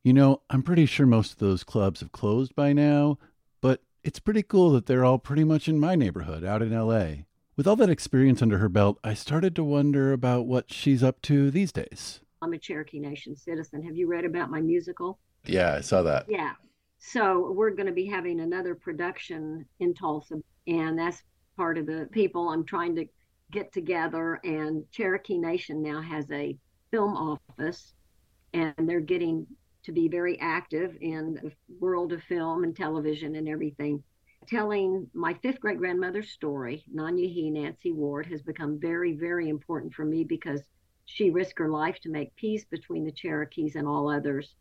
You 0.04 0.12
know, 0.12 0.42
I'm 0.50 0.62
pretty 0.62 0.86
sure 0.86 1.06
most 1.06 1.32
of 1.32 1.38
those 1.38 1.64
clubs 1.64 2.00
have 2.00 2.12
closed 2.12 2.54
by 2.54 2.72
now, 2.72 3.18
but 3.60 3.82
it's 4.04 4.20
pretty 4.20 4.42
cool 4.42 4.70
that 4.72 4.86
they're 4.86 5.04
all 5.04 5.18
pretty 5.18 5.44
much 5.44 5.68
in 5.68 5.80
my 5.80 5.94
neighborhood 5.94 6.44
out 6.44 6.62
in 6.62 6.72
LA. 6.72 7.24
With 7.56 7.66
all 7.66 7.76
that 7.76 7.90
experience 7.90 8.40
under 8.40 8.58
her 8.58 8.68
belt, 8.68 8.98
I 9.02 9.14
started 9.14 9.56
to 9.56 9.64
wonder 9.64 10.12
about 10.12 10.46
what 10.46 10.72
she's 10.72 11.02
up 11.02 11.20
to 11.22 11.50
these 11.50 11.72
days. 11.72 12.20
I'm 12.40 12.52
a 12.52 12.58
Cherokee 12.58 13.00
Nation 13.00 13.34
citizen. 13.34 13.82
Have 13.82 13.96
you 13.96 14.06
read 14.06 14.24
about 14.24 14.50
my 14.50 14.60
musical? 14.60 15.18
Yeah, 15.44 15.74
I 15.74 15.80
saw 15.80 16.02
that. 16.02 16.26
Yeah. 16.28 16.52
So 17.00 17.52
we're 17.52 17.70
going 17.70 17.86
to 17.86 17.92
be 17.92 18.06
having 18.06 18.40
another 18.40 18.74
production 18.74 19.66
in 19.80 19.94
Tulsa, 19.94 20.36
and 20.66 20.98
that's 20.98 21.22
part 21.56 21.78
of 21.78 21.86
the 21.86 22.08
people 22.12 22.48
I'm 22.48 22.64
trying 22.64 22.94
to 22.96 23.06
get 23.50 23.72
together. 23.72 24.40
And 24.44 24.84
Cherokee 24.90 25.38
Nation 25.38 25.82
now 25.82 26.00
has 26.00 26.30
a 26.30 26.56
film 26.90 27.16
office, 27.16 27.94
and 28.54 28.74
they're 28.78 29.00
getting 29.00 29.46
to 29.84 29.92
be 29.92 30.08
very 30.08 30.38
active 30.40 30.96
in 31.00 31.34
the 31.34 31.52
world 31.80 32.12
of 32.12 32.22
film 32.24 32.64
and 32.64 32.76
television 32.76 33.36
and 33.36 33.48
everything 33.48 34.02
telling 34.48 35.08
my 35.12 35.34
fifth 35.34 35.60
great 35.60 35.78
grandmother's 35.78 36.30
story, 36.30 36.84
Nanyehi 36.94 37.52
Nancy 37.52 37.92
Ward, 37.92 38.26
has 38.26 38.42
become 38.42 38.80
very, 38.80 39.12
very 39.12 39.48
important 39.48 39.92
for 39.92 40.04
me 40.04 40.24
because 40.24 40.62
she 41.04 41.30
risked 41.30 41.58
her 41.58 41.70
life 41.70 41.98
to 42.00 42.10
make 42.10 42.34
peace 42.36 42.64
between 42.64 43.04
the 43.04 43.12
Cherokees 43.12 43.76
and 43.76 43.86
all 43.86 44.08
others. 44.08 44.54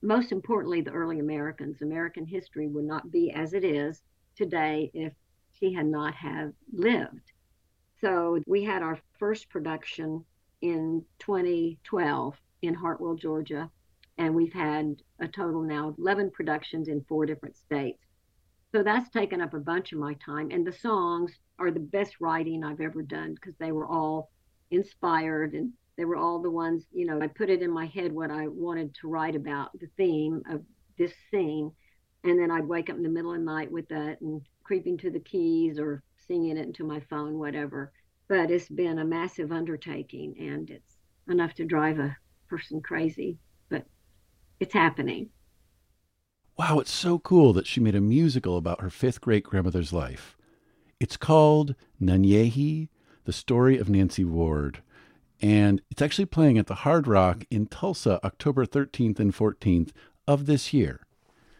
Most 0.00 0.32
importantly, 0.32 0.80
the 0.80 0.92
early 0.92 1.18
Americans. 1.18 1.82
American 1.82 2.26
history 2.26 2.68
would 2.68 2.84
not 2.84 3.10
be 3.10 3.32
as 3.32 3.52
it 3.52 3.64
is 3.64 4.02
today 4.36 4.90
if 4.94 5.12
she 5.58 5.72
had 5.72 5.86
not 5.86 6.14
have 6.14 6.52
lived. 6.72 7.31
So 8.02 8.40
we 8.48 8.64
had 8.64 8.82
our 8.82 8.98
first 9.18 9.48
production 9.48 10.24
in 10.60 11.04
2012 11.20 12.36
in 12.62 12.74
Hartwell, 12.74 13.14
Georgia, 13.14 13.70
and 14.18 14.34
we've 14.34 14.52
had 14.52 14.96
a 15.20 15.28
total 15.28 15.62
now 15.62 15.90
of 15.90 15.98
11 15.98 16.32
productions 16.32 16.88
in 16.88 17.04
four 17.08 17.26
different 17.26 17.56
states. 17.56 18.02
So 18.72 18.82
that's 18.82 19.08
taken 19.10 19.40
up 19.40 19.54
a 19.54 19.60
bunch 19.60 19.92
of 19.92 20.00
my 20.00 20.14
time. 20.14 20.50
And 20.50 20.66
the 20.66 20.72
songs 20.72 21.38
are 21.60 21.70
the 21.70 21.78
best 21.78 22.16
writing 22.20 22.64
I've 22.64 22.80
ever 22.80 23.02
done 23.02 23.34
because 23.34 23.54
they 23.60 23.70
were 23.70 23.86
all 23.86 24.30
inspired 24.72 25.54
and 25.54 25.72
they 25.96 26.04
were 26.04 26.16
all 26.16 26.40
the 26.40 26.50
ones, 26.50 26.86
you 26.92 27.06
know, 27.06 27.20
I 27.20 27.28
put 27.28 27.50
it 27.50 27.62
in 27.62 27.70
my 27.70 27.86
head 27.86 28.12
what 28.12 28.32
I 28.32 28.48
wanted 28.48 28.94
to 28.96 29.08
write 29.08 29.36
about, 29.36 29.78
the 29.78 29.90
theme 29.96 30.42
of 30.50 30.62
this 30.98 31.12
scene. 31.30 31.70
And 32.24 32.36
then 32.36 32.50
I'd 32.50 32.66
wake 32.66 32.90
up 32.90 32.96
in 32.96 33.02
the 33.04 33.08
middle 33.08 33.32
of 33.32 33.38
the 33.38 33.44
night 33.44 33.70
with 33.70 33.86
that 33.88 34.20
and 34.22 34.42
creeping 34.64 34.98
to 34.98 35.10
the 35.10 35.20
keys 35.20 35.78
or 35.78 36.02
singing 36.26 36.56
it 36.56 36.66
into 36.66 36.84
my 36.84 37.00
phone, 37.00 37.38
whatever. 37.38 37.92
But 38.28 38.50
it's 38.50 38.68
been 38.68 38.98
a 38.98 39.04
massive 39.04 39.52
undertaking 39.52 40.34
and 40.38 40.70
it's 40.70 40.96
enough 41.28 41.54
to 41.54 41.64
drive 41.64 41.98
a 41.98 42.16
person 42.48 42.80
crazy, 42.80 43.38
but 43.68 43.84
it's 44.60 44.74
happening. 44.74 45.30
Wow, 46.58 46.78
it's 46.80 46.92
so 46.92 47.18
cool 47.18 47.52
that 47.54 47.66
she 47.66 47.80
made 47.80 47.94
a 47.94 48.00
musical 48.00 48.56
about 48.56 48.80
her 48.80 48.90
fifth 48.90 49.20
great 49.20 49.44
grandmother's 49.44 49.92
life. 49.92 50.36
It's 51.00 51.16
called 51.16 51.74
Nanyehi, 52.00 52.88
the 53.24 53.32
story 53.32 53.78
of 53.78 53.88
Nancy 53.88 54.24
Ward. 54.24 54.82
And 55.40 55.82
it's 55.90 56.02
actually 56.02 56.26
playing 56.26 56.58
at 56.58 56.68
the 56.68 56.76
Hard 56.76 57.08
Rock 57.08 57.44
in 57.50 57.66
Tulsa 57.66 58.20
October 58.24 58.64
13th 58.64 59.18
and 59.18 59.34
14th 59.34 59.90
of 60.28 60.46
this 60.46 60.72
year. 60.72 61.00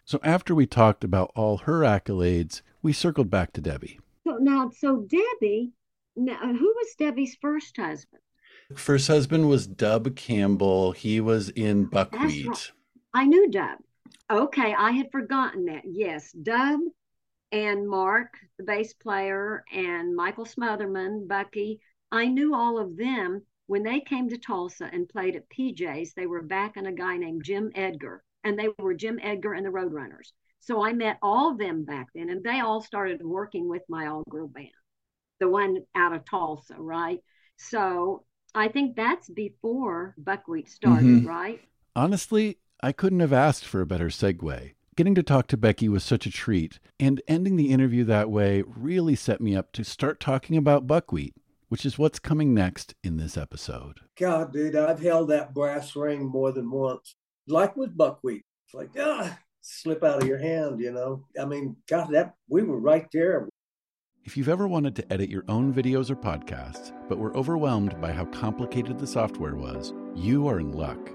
So 0.05 0.19
after 0.23 0.53
we 0.55 0.65
talked 0.65 1.03
about 1.03 1.31
all 1.35 1.57
her 1.59 1.81
accolades, 1.81 2.61
we 2.81 2.93
circled 2.93 3.29
back 3.29 3.51
to 3.53 3.61
Debbie. 3.61 3.99
So 4.25 4.37
now, 4.37 4.71
so 4.77 5.05
Debbie, 5.07 5.71
now, 6.15 6.39
uh, 6.41 6.53
who 6.53 6.73
was 6.75 6.95
Debbie's 6.97 7.35
first 7.41 7.75
husband? 7.77 8.21
First 8.75 9.07
husband 9.07 9.49
was 9.49 9.67
Dub 9.67 10.15
Campbell. 10.15 10.93
He 10.93 11.19
was 11.19 11.49
in 11.49 11.85
Buckwheat. 11.85 12.47
Right. 12.47 12.71
I 13.13 13.25
knew 13.25 13.49
Dub. 13.51 13.79
Okay, 14.31 14.73
I 14.73 14.91
had 14.91 15.11
forgotten 15.11 15.65
that. 15.65 15.83
Yes, 15.85 16.31
Dub 16.31 16.79
and 17.51 17.87
Marc, 17.87 18.33
the 18.57 18.63
bass 18.63 18.93
player, 18.93 19.63
and 19.71 20.15
Michael 20.15 20.45
Smotherman, 20.45 21.27
Bucky. 21.27 21.81
I 22.11 22.27
knew 22.27 22.55
all 22.55 22.79
of 22.79 22.97
them 22.97 23.43
when 23.67 23.83
they 23.83 23.99
came 23.99 24.29
to 24.29 24.37
Tulsa 24.37 24.89
and 24.91 25.09
played 25.09 25.35
at 25.35 25.49
PJ's. 25.49 26.13
They 26.13 26.25
were 26.25 26.41
backing 26.41 26.87
a 26.87 26.91
guy 26.91 27.17
named 27.17 27.43
Jim 27.43 27.71
Edgar, 27.75 28.23
and 28.43 28.57
they 28.57 28.69
were 28.79 28.93
Jim 28.93 29.19
Edgar 29.21 29.53
and 29.53 29.65
the 29.65 29.69
Roadrunners. 29.69 30.31
So 30.65 30.81
I 30.83 30.93
met 30.93 31.17
all 31.21 31.51
of 31.51 31.57
them 31.57 31.83
back 31.83 32.07
then, 32.15 32.29
and 32.29 32.41
they 32.41 32.61
all 32.61 32.81
started 32.81 33.21
working 33.21 33.67
with 33.67 33.81
my 33.89 34.07
all 34.07 34.23
girl 34.29 34.47
band, 34.47 34.69
the 35.41 35.49
one 35.49 35.79
out 35.93 36.13
of 36.13 36.23
Tulsa, 36.23 36.75
right? 36.77 37.19
So 37.57 38.23
I 38.55 38.69
think 38.69 38.95
that's 38.95 39.29
before 39.29 40.15
Buckwheat 40.17 40.69
started, 40.69 41.03
mm-hmm. 41.03 41.27
right? 41.27 41.59
Honestly, 41.97 42.59
I 42.81 42.93
couldn't 42.93 43.19
have 43.19 43.33
asked 43.33 43.65
for 43.65 43.81
a 43.81 43.85
better 43.85 44.07
segue. 44.07 44.71
Getting 44.95 45.15
to 45.15 45.23
talk 45.23 45.47
to 45.47 45.57
Becky 45.57 45.89
was 45.89 46.03
such 46.03 46.25
a 46.25 46.31
treat, 46.31 46.79
and 46.97 47.21
ending 47.27 47.57
the 47.57 47.71
interview 47.71 48.05
that 48.05 48.31
way 48.31 48.63
really 48.65 49.15
set 49.15 49.41
me 49.41 49.55
up 49.55 49.73
to 49.73 49.83
start 49.83 50.21
talking 50.21 50.55
about 50.55 50.87
buckwheat, 50.87 51.35
which 51.67 51.85
is 51.85 51.97
what's 51.97 52.19
coming 52.19 52.53
next 52.53 52.95
in 53.03 53.17
this 53.17 53.35
episode. 53.35 53.99
God, 54.17 54.53
dude, 54.53 54.77
I've 54.77 55.01
held 55.01 55.29
that 55.29 55.53
brass 55.53 55.93
ring 55.93 56.23
more 56.25 56.53
than 56.53 56.71
once. 56.71 57.15
Like 57.47 57.75
with 57.75 57.97
buckwheat. 57.97 58.45
It's 58.65 58.73
like, 58.73 58.91
ah, 58.97 59.37
slip 59.63 60.03
out 60.03 60.21
of 60.21 60.27
your 60.27 60.37
hand, 60.37 60.79
you 60.79 60.91
know? 60.91 61.25
I 61.39 61.45
mean, 61.45 61.77
God, 61.87 62.11
that 62.11 62.35
we 62.49 62.63
were 62.63 62.79
right 62.79 63.07
there. 63.11 63.47
If 64.25 64.37
you've 64.37 64.49
ever 64.49 64.67
wanted 64.67 64.95
to 64.97 65.11
edit 65.11 65.29
your 65.29 65.43
own 65.47 65.73
videos 65.73 66.09
or 66.09 66.15
podcasts, 66.15 66.91
but 67.09 67.17
were 67.17 67.35
overwhelmed 67.35 67.99
by 67.99 68.11
how 68.11 68.25
complicated 68.25 68.99
the 68.99 69.07
software 69.07 69.55
was, 69.55 69.93
you 70.15 70.47
are 70.47 70.59
in 70.59 70.71
luck. 70.71 71.09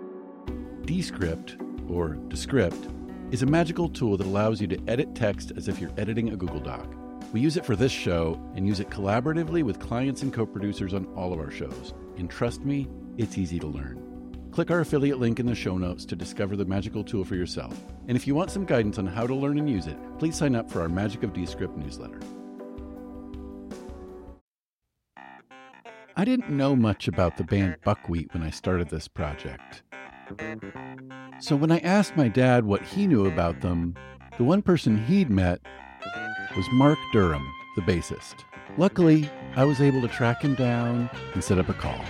Descript, 0.83 1.57
or 1.88 2.14
Descript, 2.28 2.88
is 3.31 3.43
a 3.43 3.47
magical 3.47 3.88
tool 3.88 4.17
that 4.17 4.26
allows 4.26 4.61
you 4.61 4.67
to 4.67 4.81
edit 4.88 5.14
text 5.14 5.52
as 5.57 5.69
if 5.69 5.81
you're 5.81 5.93
editing 5.99 6.31
a 6.31 6.37
Google 6.37 6.61
Doc. 6.61 6.87
We 7.33 7.40
use 7.40 7.59
it 7.59 7.67
for 7.67 7.76
this 7.76 7.93
show 7.93 8.40
and 8.55 8.67
use 8.67 8.81
it 8.81 8.88
collaboratively 8.88 9.62
with 9.62 9.81
clients 9.81 10.23
and 10.23 10.33
co 10.33 10.47
producers 10.47 10.95
on 10.95 11.07
all 11.14 11.33
of 11.33 11.38
our 11.38 11.50
shows. 11.50 11.93
And 12.17 12.31
trust 12.31 12.64
me, 12.64 12.88
it's 13.19 13.37
easy 13.37 13.59
to 13.59 13.67
learn. 13.67 14.08
Click 14.50 14.71
our 14.71 14.81
affiliate 14.81 15.19
link 15.19 15.38
in 15.38 15.47
the 15.47 15.55
show 15.55 15.78
notes 15.78 16.05
to 16.07 16.17
discover 16.17 16.57
the 16.57 16.64
magical 16.64 17.05
tool 17.05 17.25
for 17.25 17.37
yourself. 17.37 17.81
And 18.09 18.17
if 18.17 18.26
you 18.26 18.35
want 18.35 18.50
some 18.50 18.64
guidance 18.64 18.99
on 18.99 19.07
how 19.07 19.26
to 19.26 19.35
learn 19.35 19.59
and 19.59 19.71
use 19.71 19.87
it, 19.87 19.97
please 20.19 20.37
sign 20.37 20.57
up 20.57 20.71
for 20.71 20.81
our 20.81 20.88
Magic 20.88 21.23
of 21.23 21.33
Descript 21.33 21.76
newsletter. 21.76 22.19
I 26.17 26.25
didn't 26.25 26.50
know 26.50 26.75
much 26.75 27.07
about 27.07 27.37
the 27.37 27.45
band 27.45 27.76
Buckwheat 27.85 28.35
when 28.35 28.43
I 28.43 28.50
started 28.50 28.88
this 28.88 29.07
project. 29.07 29.83
So 31.38 31.55
when 31.55 31.71
I 31.71 31.78
asked 31.78 32.17
my 32.17 32.26
dad 32.26 32.64
what 32.64 32.83
he 32.83 33.07
knew 33.07 33.26
about 33.26 33.61
them, 33.61 33.95
the 34.37 34.45
one 34.45 34.62
person 34.62 35.05
he'd 35.05 35.31
met 35.31 35.61
was 36.57 36.67
Marc 36.73 36.99
Durham, 37.12 37.47
the 37.76 37.83
bassist. 37.83 38.45
Luckily, 38.76 39.31
I 39.55 39.64
was 39.64 39.81
able 39.81 40.00
to 40.02 40.09
track 40.09 40.43
him 40.43 40.57
down 40.57 41.09
and 41.35 41.45
set 41.45 41.59
up 41.59 41.69
a 41.69 41.75
call. 41.75 42.00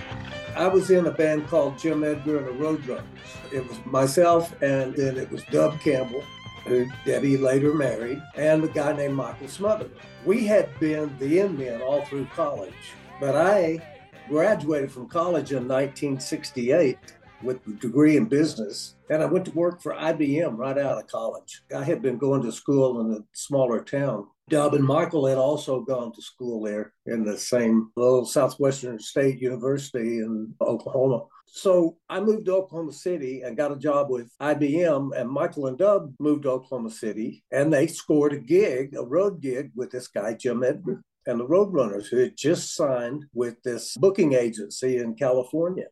I 0.59 0.67
was 0.67 0.91
in 0.91 1.05
a 1.05 1.11
band 1.11 1.47
called 1.47 1.77
Jim 1.77 2.03
Edgar 2.03 2.39
and 2.39 2.47
the 2.47 2.51
Roadrunners. 2.51 3.05
It 3.53 3.65
was 3.65 3.77
myself, 3.85 4.61
and 4.61 4.93
then 4.93 5.15
it 5.15 5.31
was 5.31 5.41
Dub 5.45 5.79
Campbell, 5.79 6.21
who 6.65 6.85
Debbie 7.05 7.37
later 7.37 7.73
married, 7.73 8.21
and 8.35 8.61
a 8.65 8.67
guy 8.67 8.91
named 8.91 9.13
Michael 9.13 9.47
Smotherman. 9.47 9.95
We 10.25 10.45
had 10.45 10.77
been 10.77 11.17
the 11.17 11.39
in 11.39 11.57
men 11.57 11.81
all 11.81 12.03
through 12.03 12.25
college, 12.35 12.73
but 13.21 13.37
I 13.37 13.79
graduated 14.27 14.91
from 14.91 15.07
college 15.07 15.53
in 15.53 15.65
1968 15.65 16.97
with 17.41 17.65
a 17.65 17.71
degree 17.79 18.17
in 18.17 18.25
business. 18.25 18.97
And 19.09 19.23
I 19.23 19.27
went 19.27 19.45
to 19.45 19.51
work 19.51 19.81
for 19.81 19.93
IBM 19.93 20.57
right 20.57 20.77
out 20.77 21.01
of 21.01 21.07
college. 21.07 21.61
I 21.73 21.85
had 21.85 22.01
been 22.01 22.17
going 22.17 22.41
to 22.41 22.51
school 22.51 22.99
in 22.99 23.13
a 23.13 23.23
smaller 23.31 23.81
town. 23.81 24.27
Dub 24.49 24.73
and 24.73 24.83
Michael 24.83 25.27
had 25.27 25.37
also 25.37 25.81
gone 25.81 26.11
to 26.13 26.21
school 26.21 26.63
there 26.63 26.93
in 27.05 27.23
the 27.23 27.37
same 27.37 27.91
little 27.95 28.25
Southwestern 28.25 28.99
State 28.99 29.39
University 29.39 30.19
in 30.19 30.53
Oklahoma. 30.61 31.25
So 31.45 31.97
I 32.09 32.19
moved 32.19 32.45
to 32.45 32.55
Oklahoma 32.55 32.91
City 32.91 33.41
and 33.41 33.57
got 33.57 33.71
a 33.71 33.77
job 33.77 34.09
with 34.09 34.31
IBM, 34.39 35.19
and 35.19 35.29
Michael 35.29 35.67
and 35.67 35.77
Dub 35.77 36.13
moved 36.19 36.43
to 36.43 36.51
Oklahoma 36.51 36.91
City, 36.91 37.43
and 37.51 37.73
they 37.73 37.87
scored 37.87 38.33
a 38.33 38.39
gig, 38.39 38.95
a 38.95 39.03
road 39.03 39.41
gig 39.41 39.71
with 39.75 39.91
this 39.91 40.07
guy, 40.07 40.33
Jim 40.33 40.63
Edgar, 40.63 41.01
and 41.25 41.39
the 41.39 41.47
Roadrunners, 41.47 42.07
who 42.07 42.17
had 42.17 42.37
just 42.37 42.75
signed 42.75 43.25
with 43.33 43.61
this 43.63 43.95
booking 43.97 44.33
agency 44.33 44.97
in 44.97 45.15
California. 45.15 45.85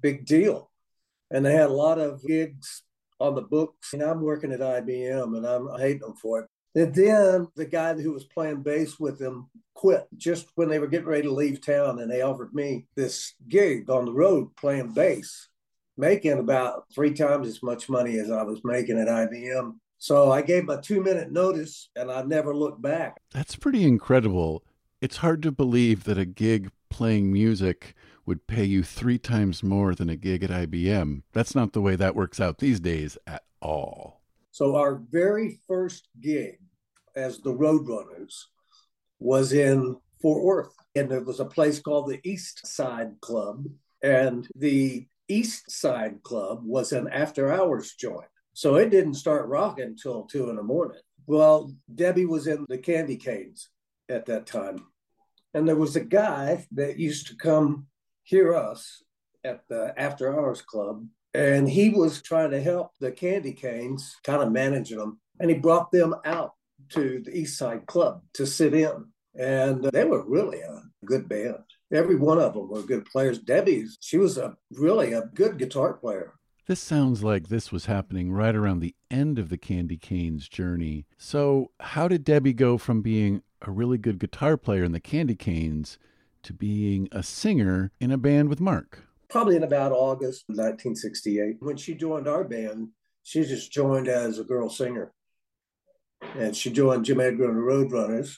Big 0.00 0.26
deal. 0.26 0.70
And 1.30 1.44
they 1.44 1.52
had 1.52 1.70
a 1.70 1.74
lot 1.74 1.98
of 1.98 2.22
gigs 2.26 2.82
on 3.20 3.34
the 3.34 3.42
books. 3.42 3.92
And 3.92 4.02
I'm 4.02 4.22
working 4.22 4.52
at 4.52 4.60
IBM 4.60 5.36
and 5.36 5.46
I'm 5.46 5.68
hating 5.78 6.00
them 6.00 6.14
for 6.16 6.40
it. 6.40 6.49
And 6.74 6.94
then 6.94 7.48
the 7.56 7.66
guy 7.66 7.94
who 7.94 8.12
was 8.12 8.24
playing 8.24 8.62
bass 8.62 8.98
with 8.98 9.18
them 9.18 9.50
quit 9.74 10.06
just 10.16 10.46
when 10.54 10.68
they 10.68 10.78
were 10.78 10.86
getting 10.86 11.08
ready 11.08 11.22
to 11.22 11.32
leave 11.32 11.64
town. 11.64 11.98
And 11.98 12.10
they 12.10 12.22
offered 12.22 12.54
me 12.54 12.86
this 12.94 13.34
gig 13.48 13.90
on 13.90 14.04
the 14.04 14.12
road 14.12 14.54
playing 14.56 14.92
bass, 14.92 15.48
making 15.96 16.38
about 16.38 16.84
three 16.94 17.12
times 17.12 17.48
as 17.48 17.62
much 17.62 17.88
money 17.88 18.18
as 18.18 18.30
I 18.30 18.42
was 18.42 18.60
making 18.62 18.98
at 18.98 19.08
IBM. 19.08 19.74
So 19.98 20.30
I 20.30 20.42
gave 20.42 20.64
my 20.64 20.76
two 20.76 21.02
minute 21.02 21.30
notice 21.30 21.90
and 21.96 22.10
I 22.10 22.22
never 22.22 22.54
looked 22.54 22.80
back. 22.80 23.20
That's 23.32 23.56
pretty 23.56 23.84
incredible. 23.84 24.64
It's 25.00 25.18
hard 25.18 25.42
to 25.42 25.52
believe 25.52 26.04
that 26.04 26.18
a 26.18 26.24
gig 26.24 26.70
playing 26.88 27.32
music 27.32 27.94
would 28.26 28.46
pay 28.46 28.64
you 28.64 28.82
three 28.82 29.18
times 29.18 29.62
more 29.62 29.94
than 29.94 30.08
a 30.08 30.16
gig 30.16 30.44
at 30.44 30.50
IBM. 30.50 31.22
That's 31.32 31.54
not 31.54 31.72
the 31.72 31.80
way 31.80 31.96
that 31.96 32.14
works 32.14 32.40
out 32.40 32.58
these 32.58 32.80
days 32.80 33.18
at 33.26 33.42
all. 33.60 34.19
So, 34.50 34.76
our 34.76 34.96
very 35.10 35.60
first 35.66 36.08
gig 36.20 36.58
as 37.16 37.40
the 37.40 37.52
Roadrunners 37.52 38.34
was 39.18 39.52
in 39.52 39.96
Fort 40.20 40.42
Worth, 40.42 40.74
and 40.94 41.10
there 41.10 41.22
was 41.22 41.40
a 41.40 41.44
place 41.44 41.80
called 41.80 42.08
the 42.08 42.20
East 42.24 42.66
Side 42.66 43.20
Club. 43.20 43.66
And 44.02 44.48
the 44.56 45.06
East 45.28 45.70
Side 45.70 46.22
Club 46.22 46.62
was 46.64 46.92
an 46.92 47.08
after 47.08 47.52
hours 47.52 47.94
joint. 47.94 48.28
So, 48.54 48.76
it 48.76 48.90
didn't 48.90 49.14
start 49.14 49.48
rocking 49.48 49.84
until 49.84 50.24
two 50.24 50.50
in 50.50 50.56
the 50.56 50.62
morning. 50.62 51.00
Well, 51.26 51.72
Debbie 51.94 52.26
was 52.26 52.46
in 52.46 52.66
the 52.68 52.78
Kandy 52.78 53.22
Kanes 53.22 53.66
at 54.08 54.26
that 54.26 54.46
time. 54.46 54.84
And 55.54 55.66
there 55.66 55.76
was 55.76 55.96
a 55.96 56.00
guy 56.00 56.66
that 56.72 56.98
used 56.98 57.28
to 57.28 57.36
come 57.36 57.86
hear 58.22 58.54
us 58.54 59.02
at 59.44 59.62
the 59.68 59.94
After 59.96 60.32
Hours 60.32 60.62
Club, 60.62 61.06
and 61.34 61.68
he 61.68 61.90
was 61.90 62.22
trying 62.22 62.50
to 62.50 62.62
help 62.62 62.92
the 63.00 63.12
Kandy 63.12 63.58
Kanes, 63.58 64.12
kind 64.24 64.42
of 64.42 64.52
managing 64.52 64.98
them, 64.98 65.20
and 65.38 65.50
he 65.50 65.56
brought 65.56 65.90
them 65.92 66.14
out 66.24 66.54
to 66.90 67.22
the 67.24 67.36
East 67.36 67.58
Side 67.58 67.86
Club 67.86 68.22
to 68.34 68.46
sit 68.46 68.74
in, 68.74 69.06
and 69.38 69.84
they 69.84 70.04
were 70.04 70.24
really 70.26 70.60
a 70.60 70.82
good 71.04 71.28
band. 71.28 71.58
Every 71.92 72.16
one 72.16 72.38
of 72.38 72.54
them 72.54 72.68
were 72.68 72.82
good 72.82 73.04
players. 73.06 73.38
Debbie's, 73.38 73.98
she 74.00 74.18
was 74.18 74.38
a 74.38 74.56
really 74.72 75.12
a 75.12 75.22
good 75.34 75.58
guitar 75.58 75.94
player. 75.94 76.34
This 76.66 76.80
sounds 76.80 77.24
like 77.24 77.48
this 77.48 77.72
was 77.72 77.86
happening 77.86 78.32
right 78.32 78.54
around 78.54 78.78
the 78.78 78.94
end 79.10 79.40
of 79.40 79.48
the 79.48 79.58
Kandy 79.58 79.98
Kanes 79.98 80.48
journey. 80.48 81.06
So, 81.18 81.72
how 81.80 82.06
did 82.06 82.22
Debbie 82.22 82.52
go 82.52 82.78
from 82.78 83.02
being 83.02 83.42
a 83.62 83.72
really 83.72 83.98
good 83.98 84.20
guitar 84.20 84.56
player 84.56 84.84
in 84.84 84.92
the 84.92 85.00
Kandy 85.00 85.36
Kanes 85.36 85.98
to 86.44 86.52
being 86.52 87.08
a 87.10 87.24
singer 87.24 87.90
in 87.98 88.12
a 88.12 88.16
band 88.16 88.48
with 88.48 88.60
Marc? 88.60 89.02
Probably 89.30 89.56
in 89.56 89.62
about 89.62 89.92
August 89.92 90.44
1968. 90.48 91.56
When 91.60 91.76
she 91.76 91.94
joined 91.94 92.26
our 92.26 92.44
band, 92.44 92.88
she 93.22 93.44
just 93.44 93.72
joined 93.72 94.08
as 94.08 94.38
a 94.38 94.44
girl 94.44 94.68
singer. 94.68 95.12
And 96.36 96.54
she 96.56 96.70
joined 96.70 97.04
Jim 97.04 97.20
Edgar 97.20 97.48
and 97.48 97.56
the 97.56 97.60
Roadrunners. 97.60 98.36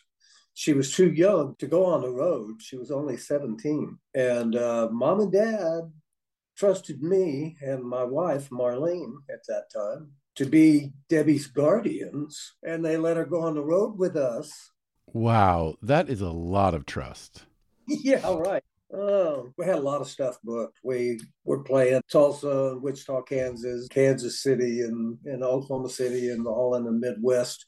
She 0.54 0.74
was 0.74 0.94
too 0.94 1.10
young 1.10 1.56
to 1.58 1.66
go 1.66 1.86
on 1.86 2.02
the 2.02 2.10
road. 2.10 2.60
She 2.60 2.76
was 2.76 2.90
only 2.90 3.16
17. 3.16 3.98
And 4.14 4.54
uh, 4.54 4.88
mom 4.92 5.20
and 5.20 5.32
dad 5.32 5.90
trusted 6.56 7.02
me 7.02 7.56
and 7.62 7.82
my 7.82 8.04
wife, 8.04 8.50
Marlene, 8.50 9.14
at 9.30 9.40
that 9.48 9.72
time, 9.74 10.10
to 10.36 10.44
be 10.44 10.92
Debbie's 11.08 11.46
guardians. 11.46 12.52
And 12.62 12.84
they 12.84 12.98
let 12.98 13.16
her 13.16 13.24
go 13.24 13.40
on 13.40 13.54
the 13.54 13.64
road 13.64 13.98
with 13.98 14.16
us. 14.16 14.70
Wow, 15.06 15.76
that 15.82 16.08
is 16.08 16.20
a 16.20 16.30
lot 16.30 16.74
of 16.74 16.86
trust. 16.86 17.44
yeah, 17.88 18.30
right. 18.34 18.62
Oh, 18.94 19.52
we 19.56 19.64
had 19.64 19.78
a 19.78 19.80
lot 19.80 20.02
of 20.02 20.08
stuff 20.08 20.38
booked. 20.44 20.78
We 20.82 21.18
were 21.44 21.62
playing 21.62 22.02
Tulsa, 22.10 22.76
Wichita, 22.78 23.22
Kansas, 23.22 23.88
Kansas 23.88 24.42
City, 24.42 24.82
and, 24.82 25.16
and 25.24 25.42
Oklahoma 25.42 25.88
City, 25.88 26.28
and 26.28 26.46
all 26.46 26.74
in 26.74 26.84
the 26.84 26.92
Midwest. 26.92 27.66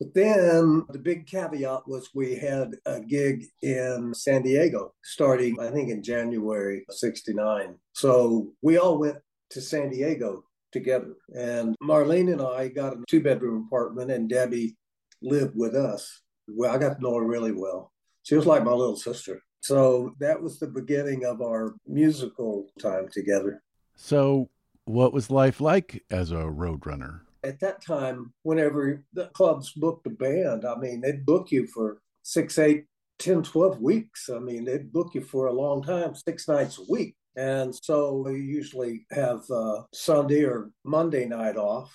But 0.00 0.14
then 0.14 0.84
the 0.90 0.98
big 0.98 1.26
caveat 1.26 1.86
was 1.86 2.10
we 2.14 2.36
had 2.36 2.74
a 2.84 3.00
gig 3.00 3.46
in 3.62 4.12
San 4.14 4.42
Diego 4.42 4.94
starting, 5.02 5.58
I 5.60 5.70
think, 5.70 5.90
in 5.90 6.02
January 6.02 6.84
69. 6.90 7.76
So 7.94 8.52
we 8.62 8.78
all 8.78 8.98
went 8.98 9.18
to 9.50 9.60
San 9.60 9.90
Diego 9.90 10.44
together. 10.72 11.14
And 11.34 11.74
Marlene 11.82 12.32
and 12.32 12.42
I 12.42 12.68
got 12.68 12.94
a 12.94 13.04
two 13.08 13.22
bedroom 13.22 13.66
apartment, 13.66 14.10
and 14.10 14.28
Debbie 14.28 14.76
lived 15.22 15.56
with 15.56 15.74
us. 15.74 16.22
Well, 16.48 16.74
I 16.74 16.78
got 16.78 16.96
to 16.96 17.02
know 17.02 17.16
her 17.16 17.24
really 17.24 17.52
well. 17.52 17.92
She 18.22 18.34
was 18.34 18.46
like 18.46 18.64
my 18.64 18.72
little 18.72 18.96
sister. 18.96 19.40
So 19.66 20.14
that 20.20 20.40
was 20.40 20.60
the 20.60 20.68
beginning 20.68 21.24
of 21.24 21.42
our 21.42 21.74
musical 21.88 22.68
time 22.78 23.08
together. 23.08 23.64
So, 23.96 24.48
what 24.84 25.12
was 25.12 25.28
life 25.28 25.60
like 25.60 26.04
as 26.08 26.30
a 26.30 26.36
roadrunner? 26.36 27.22
At 27.42 27.58
that 27.60 27.84
time, 27.84 28.32
whenever 28.44 29.02
the 29.12 29.26
clubs 29.34 29.72
booked 29.72 30.06
a 30.06 30.10
band, 30.10 30.64
I 30.64 30.76
mean, 30.76 31.00
they'd 31.00 31.26
book 31.26 31.50
you 31.50 31.66
for 31.66 31.98
six, 32.22 32.60
eight, 32.60 32.84
10, 33.18 33.42
12 33.42 33.80
weeks. 33.80 34.30
I 34.32 34.38
mean, 34.38 34.64
they'd 34.64 34.92
book 34.92 35.14
you 35.14 35.20
for 35.20 35.46
a 35.46 35.52
long 35.52 35.82
time, 35.82 36.14
six 36.14 36.46
nights 36.46 36.78
a 36.78 36.84
week. 36.88 37.16
And 37.34 37.74
so 37.82 38.22
we 38.24 38.40
usually 38.40 39.04
have 39.10 39.42
uh, 39.50 39.82
Sunday 39.92 40.44
or 40.44 40.70
Monday 40.84 41.26
night 41.26 41.56
off 41.56 41.92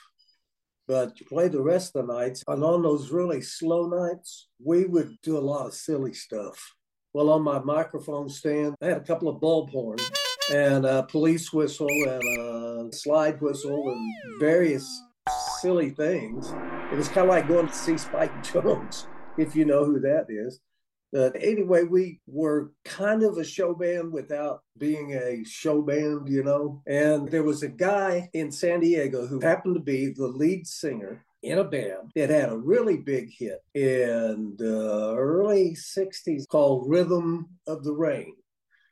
but 0.87 1.17
you 1.17 1.25
play 1.25 1.47
the 1.47 1.61
rest 1.61 1.95
of 1.95 2.05
the 2.05 2.13
nights. 2.13 2.43
And 2.49 2.65
on 2.65 2.81
those 2.81 3.11
really 3.11 3.41
slow 3.41 3.87
nights, 3.87 4.49
we 4.61 4.83
would 4.83 5.15
do 5.23 5.37
a 5.37 5.39
lot 5.39 5.65
of 5.65 5.73
silly 5.73 6.13
stuff. 6.13 6.75
Well, 7.13 7.29
on 7.29 7.41
my 7.41 7.59
microphone 7.59 8.29
stand, 8.29 8.75
I 8.81 8.85
had 8.85 8.97
a 8.97 9.01
couple 9.01 9.27
of 9.27 9.41
bulb 9.41 9.69
horns 9.69 10.09
and 10.49 10.85
a 10.85 11.03
police 11.03 11.51
whistle 11.51 11.89
and 12.07 12.23
a 12.39 12.93
slide 12.93 13.41
whistle 13.41 13.89
and 13.89 14.39
various 14.39 14.87
silly 15.59 15.89
things. 15.89 16.53
It 16.89 16.95
was 16.95 17.09
kind 17.09 17.27
of 17.27 17.27
like 17.27 17.49
going 17.49 17.67
to 17.67 17.73
see 17.73 17.97
Spike 17.97 18.31
Jones, 18.53 19.07
if 19.37 19.57
you 19.57 19.65
know 19.65 19.83
who 19.83 19.99
that 19.99 20.27
is. 20.29 20.61
But 21.11 21.35
anyway, 21.35 21.83
we 21.83 22.21
were 22.27 22.71
kind 22.85 23.23
of 23.23 23.37
a 23.37 23.43
show 23.43 23.73
band 23.73 24.13
without 24.13 24.61
being 24.77 25.11
a 25.11 25.43
show 25.43 25.81
band, 25.81 26.29
you 26.29 26.45
know. 26.45 26.81
And 26.87 27.29
there 27.29 27.43
was 27.43 27.61
a 27.61 27.67
guy 27.67 28.29
in 28.31 28.53
San 28.53 28.79
Diego 28.79 29.27
who 29.27 29.41
happened 29.41 29.75
to 29.75 29.81
be 29.81 30.13
the 30.13 30.27
lead 30.27 30.65
singer 30.65 31.25
in 31.43 31.57
a 31.57 31.63
band 31.63 32.11
that 32.15 32.29
had 32.29 32.49
a 32.49 32.57
really 32.57 32.97
big 32.97 33.31
hit 33.31 33.59
in 33.73 34.55
the 34.57 35.15
early 35.17 35.75
60s 35.75 36.47
called 36.47 36.89
Rhythm 36.89 37.47
of 37.67 37.83
the 37.83 37.93
Rain. 37.93 38.35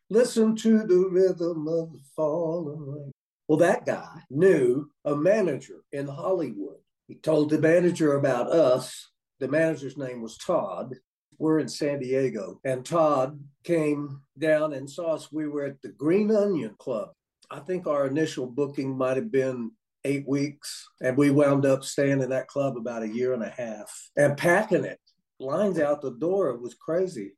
Listen 0.09 0.55
to 0.57 0.79
the 0.79 1.07
rhythm 1.11 1.67
of 1.67 1.93
the 1.93 1.99
falling 2.15 2.85
rain. 2.87 3.11
Well, 3.47 3.59
that 3.59 3.85
guy 3.85 4.23
knew 4.29 4.89
a 5.05 5.15
manager 5.15 5.81
in 5.91 6.07
Hollywood. 6.07 6.77
He 7.07 7.15
told 7.15 7.49
the 7.49 7.59
manager 7.59 8.13
about 8.15 8.51
us. 8.51 9.09
The 9.39 9.47
manager's 9.47 9.97
name 9.97 10.21
was 10.21 10.37
Todd 10.37 10.95
we're 11.39 11.59
in 11.59 11.69
San 11.69 11.99
Diego, 11.99 12.59
and 12.65 12.85
Todd 12.85 13.39
came 13.63 14.21
down 14.37 14.73
and 14.73 14.89
saw 14.89 15.15
us. 15.15 15.31
We 15.31 15.47
were 15.47 15.65
at 15.65 15.81
the 15.81 15.89
Green 15.89 16.35
Onion 16.35 16.75
Club. 16.77 17.09
I 17.49 17.59
think 17.59 17.87
our 17.87 18.05
initial 18.05 18.45
booking 18.45 18.95
might 18.95 19.15
have 19.15 19.31
been 19.31 19.71
eight 20.05 20.27
weeks, 20.27 20.87
and 21.01 21.17
we 21.17 21.29
wound 21.29 21.65
up 21.65 21.83
staying 21.83 22.21
in 22.21 22.29
that 22.29 22.47
club 22.47 22.77
about 22.77 23.03
a 23.03 23.07
year 23.07 23.33
and 23.33 23.43
a 23.43 23.49
half 23.49 23.91
and 24.17 24.37
packing 24.37 24.85
it. 24.85 24.99
Lines 25.39 25.79
out 25.79 26.01
the 26.01 26.11
door. 26.11 26.49
It 26.49 26.61
was 26.61 26.73
crazy. 26.73 27.33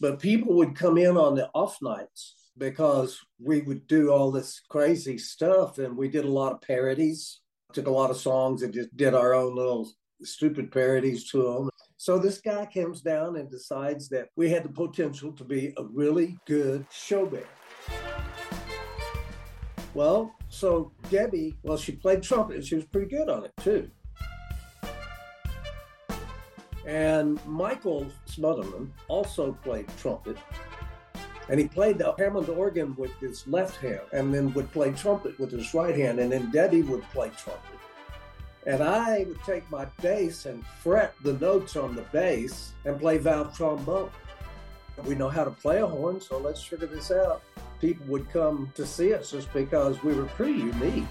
But 0.00 0.20
people 0.20 0.54
would 0.56 0.74
come 0.74 0.98
in 0.98 1.16
on 1.16 1.34
the 1.34 1.48
off 1.54 1.78
nights 1.80 2.34
because 2.56 3.18
we 3.40 3.60
would 3.62 3.86
do 3.86 4.10
all 4.10 4.32
this 4.32 4.60
crazy 4.68 5.18
stuff, 5.18 5.78
and 5.78 5.96
we 5.96 6.08
did 6.08 6.24
a 6.24 6.30
lot 6.30 6.52
of 6.52 6.60
parodies. 6.60 7.40
Took 7.72 7.86
a 7.86 7.90
lot 7.90 8.10
of 8.10 8.16
songs 8.16 8.62
and 8.62 8.72
just 8.72 8.96
did 8.96 9.14
our 9.14 9.34
own 9.34 9.54
little 9.54 9.88
stupid 10.22 10.72
parodies 10.72 11.30
to 11.30 11.42
them. 11.42 11.70
So 11.96 12.18
this 12.18 12.40
guy 12.40 12.66
comes 12.66 13.02
down 13.02 13.36
and 13.36 13.50
decides 13.50 14.08
that 14.08 14.28
we 14.36 14.48
had 14.48 14.64
the 14.64 14.68
potential 14.68 15.32
to 15.32 15.44
be 15.44 15.74
a 15.76 15.84
really 15.84 16.38
good 16.46 16.86
show 16.90 17.26
band. 17.26 17.44
Well, 19.98 20.32
so 20.48 20.92
Debbie, 21.10 21.56
well, 21.64 21.76
she 21.76 21.90
played 21.90 22.22
trumpet 22.22 22.54
and 22.54 22.64
she 22.64 22.76
was 22.76 22.84
pretty 22.84 23.08
good 23.08 23.28
on 23.28 23.44
it 23.44 23.52
too. 23.60 23.90
And 26.86 27.44
Michael 27.44 28.06
Smotherman 28.28 28.90
also 29.08 29.54
played 29.64 29.88
trumpet. 29.98 30.36
And 31.48 31.58
he 31.58 31.66
played 31.66 31.98
the 31.98 32.14
Hammond 32.16 32.48
organ 32.48 32.94
with 32.94 33.10
his 33.18 33.44
left 33.48 33.78
hand 33.78 34.02
and 34.12 34.32
then 34.32 34.54
would 34.54 34.70
play 34.70 34.92
trumpet 34.92 35.36
with 35.40 35.50
his 35.50 35.74
right 35.74 35.96
hand. 35.96 36.20
And 36.20 36.30
then 36.30 36.52
Debbie 36.52 36.82
would 36.82 37.02
play 37.10 37.32
trumpet. 37.36 37.80
And 38.68 38.84
I 38.84 39.24
would 39.26 39.42
take 39.42 39.68
my 39.68 39.86
bass 40.00 40.46
and 40.46 40.64
fret 40.80 41.12
the 41.24 41.32
notes 41.32 41.74
on 41.74 41.96
the 41.96 42.02
bass 42.12 42.70
and 42.84 43.00
play 43.00 43.18
valve 43.18 43.52
trombone. 43.56 44.12
We 45.02 45.16
know 45.16 45.28
how 45.28 45.42
to 45.42 45.50
play 45.50 45.80
a 45.80 45.86
horn, 45.88 46.20
so 46.20 46.38
let's 46.38 46.62
figure 46.62 46.86
this 46.86 47.10
out. 47.10 47.42
People 47.80 48.06
would 48.06 48.30
come 48.30 48.72
to 48.74 48.86
see 48.86 49.14
us 49.14 49.30
just 49.30 49.52
because 49.52 50.02
we 50.02 50.14
were 50.14 50.26
pretty 50.26 50.58
unique. 50.58 51.04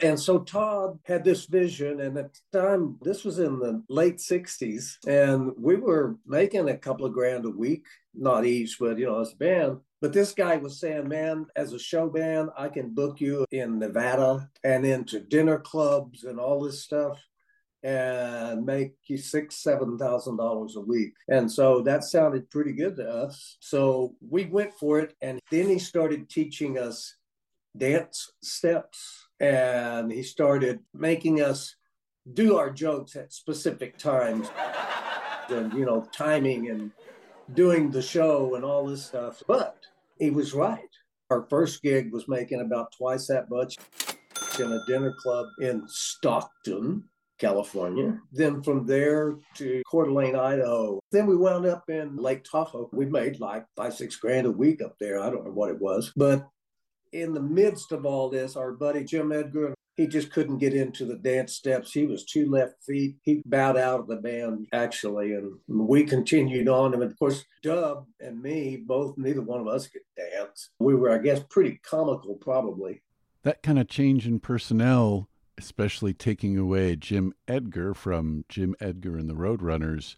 And 0.00 0.18
so 0.18 0.40
Todd 0.40 0.98
had 1.04 1.22
this 1.22 1.46
vision, 1.46 2.00
and 2.00 2.18
at 2.18 2.34
the 2.50 2.58
time, 2.58 2.98
this 3.02 3.24
was 3.24 3.38
in 3.38 3.60
the 3.60 3.84
late 3.88 4.16
60s, 4.16 4.96
and 5.06 5.52
we 5.56 5.76
were 5.76 6.16
making 6.26 6.68
a 6.68 6.76
couple 6.76 7.06
of 7.06 7.12
grand 7.12 7.44
a 7.44 7.50
week, 7.50 7.86
not 8.12 8.44
each, 8.44 8.80
but 8.80 8.98
you 8.98 9.06
know, 9.06 9.20
as 9.20 9.32
a 9.32 9.36
band. 9.36 9.78
But 10.00 10.12
this 10.12 10.32
guy 10.32 10.56
was 10.56 10.80
saying, 10.80 11.08
man, 11.08 11.46
as 11.54 11.72
a 11.72 11.78
show 11.78 12.08
band, 12.08 12.50
I 12.58 12.68
can 12.68 12.92
book 12.92 13.20
you 13.20 13.46
in 13.52 13.78
Nevada 13.78 14.50
and 14.64 14.84
into 14.84 15.20
dinner 15.20 15.60
clubs 15.60 16.24
and 16.24 16.40
all 16.40 16.60
this 16.60 16.82
stuff 16.82 17.20
and 17.82 18.64
make 18.64 18.94
you 19.06 19.18
six, 19.18 19.56
seven 19.62 19.98
thousand 19.98 20.36
dollars 20.36 20.76
a 20.76 20.80
week. 20.80 21.14
And 21.28 21.50
so 21.50 21.80
that 21.82 22.04
sounded 22.04 22.50
pretty 22.50 22.72
good 22.72 22.96
to 22.96 23.08
us. 23.08 23.56
So 23.60 24.14
we 24.28 24.44
went 24.44 24.72
for 24.74 25.00
it. 25.00 25.14
And 25.20 25.40
then 25.50 25.68
he 25.68 25.78
started 25.78 26.28
teaching 26.28 26.78
us 26.78 27.16
dance 27.76 28.30
steps 28.42 29.26
and 29.40 30.12
he 30.12 30.22
started 30.22 30.80
making 30.94 31.40
us 31.40 31.74
do 32.34 32.56
our 32.56 32.70
jokes 32.70 33.16
at 33.16 33.32
specific 33.32 33.98
times 33.98 34.48
and 35.48 35.72
you 35.72 35.84
know 35.84 36.06
timing 36.12 36.68
and 36.68 36.92
doing 37.54 37.90
the 37.90 38.02
show 38.02 38.54
and 38.54 38.64
all 38.64 38.86
this 38.86 39.06
stuff 39.06 39.42
but 39.48 39.78
he 40.18 40.30
was 40.30 40.52
right 40.54 40.88
our 41.30 41.46
first 41.48 41.82
gig 41.82 42.12
was 42.12 42.28
making 42.28 42.60
about 42.60 42.92
twice 42.96 43.26
that 43.26 43.48
much 43.50 43.76
in 44.60 44.70
a 44.70 44.84
dinner 44.86 45.14
club 45.18 45.46
in 45.60 45.82
stockton 45.88 47.02
California. 47.42 48.18
Then 48.30 48.62
from 48.62 48.86
there 48.86 49.36
to 49.56 49.82
Coeur 49.90 50.06
d'Alene, 50.06 50.36
Idaho. 50.36 51.00
Then 51.10 51.26
we 51.26 51.36
wound 51.36 51.66
up 51.66 51.90
in 51.90 52.16
Lake 52.16 52.44
Tahoe. 52.44 52.88
We 52.92 53.04
made 53.04 53.40
like 53.40 53.66
five, 53.76 53.94
six 53.94 54.16
grand 54.16 54.46
a 54.46 54.50
week 54.50 54.80
up 54.80 54.94
there. 55.00 55.20
I 55.20 55.28
don't 55.28 55.44
know 55.44 55.50
what 55.50 55.70
it 55.70 55.80
was. 55.80 56.12
But 56.16 56.48
in 57.12 57.34
the 57.34 57.42
midst 57.42 57.92
of 57.92 58.06
all 58.06 58.30
this, 58.30 58.56
our 58.56 58.72
buddy 58.72 59.04
Jim 59.04 59.32
Edgar, 59.32 59.74
he 59.96 60.06
just 60.06 60.32
couldn't 60.32 60.58
get 60.58 60.72
into 60.72 61.04
the 61.04 61.16
dance 61.16 61.54
steps. 61.54 61.92
He 61.92 62.06
was 62.06 62.24
two 62.24 62.48
left 62.48 62.76
feet. 62.86 63.16
He 63.22 63.42
bowed 63.44 63.76
out 63.76 64.00
of 64.00 64.06
the 64.06 64.16
band, 64.16 64.68
actually. 64.72 65.34
And 65.34 65.52
we 65.68 66.04
continued 66.04 66.68
on. 66.68 66.94
And 66.94 67.02
of 67.02 67.18
course, 67.18 67.44
Dub 67.62 68.06
and 68.20 68.40
me, 68.40 68.82
both, 68.86 69.18
neither 69.18 69.42
one 69.42 69.60
of 69.60 69.66
us 69.66 69.88
could 69.88 70.02
dance. 70.16 70.70
We 70.78 70.94
were, 70.94 71.10
I 71.10 71.18
guess, 71.18 71.40
pretty 71.50 71.80
comical, 71.82 72.36
probably. 72.36 73.02
That 73.42 73.62
kind 73.62 73.78
of 73.78 73.88
change 73.88 74.26
in 74.26 74.38
personnel, 74.38 75.28
especially 75.58 76.14
taking 76.14 76.58
away 76.58 76.96
Jim 76.96 77.32
Edgar 77.46 77.94
from 77.94 78.44
Jim 78.48 78.74
Edgar 78.80 79.16
and 79.16 79.28
the 79.28 79.34
Roadrunners, 79.34 80.16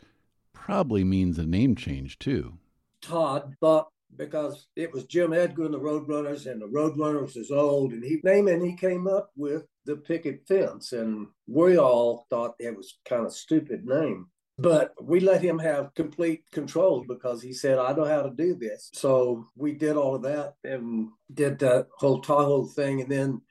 probably 0.52 1.04
means 1.04 1.38
a 1.38 1.46
name 1.46 1.74
change, 1.74 2.18
too. 2.18 2.54
Todd 3.00 3.54
thought 3.60 3.88
because 4.16 4.68
it 4.76 4.92
was 4.92 5.04
Jim 5.04 5.32
Edgar 5.32 5.64
and 5.64 5.74
the 5.74 5.80
Roadrunners, 5.80 6.50
and 6.50 6.60
the 6.60 6.66
Roadrunners 6.66 7.36
is 7.36 7.50
old, 7.50 7.92
and 7.92 8.04
he 8.04 8.20
name 8.22 8.48
and 8.48 8.62
he 8.62 8.76
came 8.76 9.06
up 9.06 9.30
with 9.36 9.64
the 9.84 9.96
picket 9.96 10.46
fence, 10.46 10.92
and 10.92 11.26
we 11.46 11.78
all 11.78 12.26
thought 12.30 12.54
it 12.58 12.76
was 12.76 12.98
kind 13.04 13.26
of 13.26 13.34
stupid 13.34 13.84
name. 13.84 14.28
But 14.56 14.94
we 15.02 15.18
let 15.18 15.42
him 15.42 15.58
have 15.58 15.94
complete 15.94 16.44
control 16.52 17.04
because 17.08 17.42
he 17.42 17.52
said, 17.52 17.78
I 17.78 17.92
know 17.92 18.04
how 18.04 18.22
to 18.22 18.30
do 18.30 18.54
this. 18.54 18.88
So 18.94 19.46
we 19.56 19.72
did 19.72 19.96
all 19.96 20.14
of 20.14 20.22
that 20.22 20.54
and 20.62 21.08
did 21.32 21.58
that 21.58 21.88
whole 21.98 22.20
Tahoe 22.20 22.66
thing. 22.66 23.00
And 23.00 23.10
then 23.10 23.42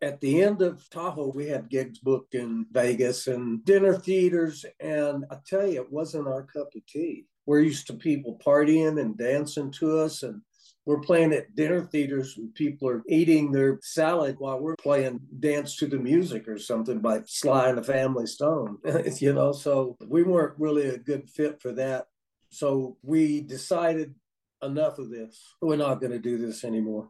at 0.00 0.20
the 0.20 0.42
end 0.42 0.62
of 0.62 0.88
Tahoe, 0.90 1.32
we 1.34 1.48
had 1.48 1.68
gigs 1.68 1.98
booked 1.98 2.34
in 2.34 2.66
Vegas 2.70 3.26
and 3.26 3.64
dinner 3.64 3.94
theaters. 3.94 4.64
And 4.80 5.24
I 5.30 5.36
tell 5.46 5.66
you, 5.66 5.80
it 5.82 5.92
wasn't 5.92 6.28
our 6.28 6.44
cup 6.44 6.74
of 6.74 6.86
tea 6.86 7.26
we're 7.48 7.60
used 7.60 7.86
to 7.86 7.94
people 7.94 8.38
partying 8.44 9.00
and 9.00 9.16
dancing 9.16 9.70
to 9.70 9.98
us 10.00 10.22
and 10.22 10.42
we're 10.84 11.00
playing 11.00 11.32
at 11.32 11.54
dinner 11.56 11.80
theaters 11.80 12.34
and 12.36 12.54
people 12.54 12.86
are 12.86 13.02
eating 13.08 13.50
their 13.50 13.78
salad 13.82 14.36
while 14.38 14.60
we're 14.60 14.76
playing 14.76 15.18
dance 15.40 15.74
to 15.76 15.86
the 15.86 15.98
music 15.98 16.46
or 16.46 16.58
something 16.58 16.98
by 16.98 17.22
Sly 17.24 17.68
and 17.70 17.78
the 17.78 17.82
Family 17.82 18.26
Stone, 18.26 18.76
you 19.18 19.32
know. 19.32 19.52
So 19.52 19.96
we 20.06 20.24
weren't 20.24 20.58
really 20.58 20.88
a 20.88 20.98
good 20.98 21.28
fit 21.30 21.60
for 21.62 21.72
that. 21.72 22.08
So 22.50 22.98
we 23.02 23.40
decided 23.40 24.14
enough 24.62 24.98
of 24.98 25.10
this. 25.10 25.54
We're 25.62 25.76
not 25.76 26.00
going 26.00 26.12
to 26.12 26.18
do 26.18 26.36
this 26.36 26.64
anymore. 26.64 27.08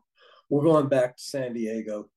We're 0.48 0.62
going 0.62 0.88
back 0.88 1.16
to 1.16 1.22
San 1.22 1.52
Diego. 1.52 2.10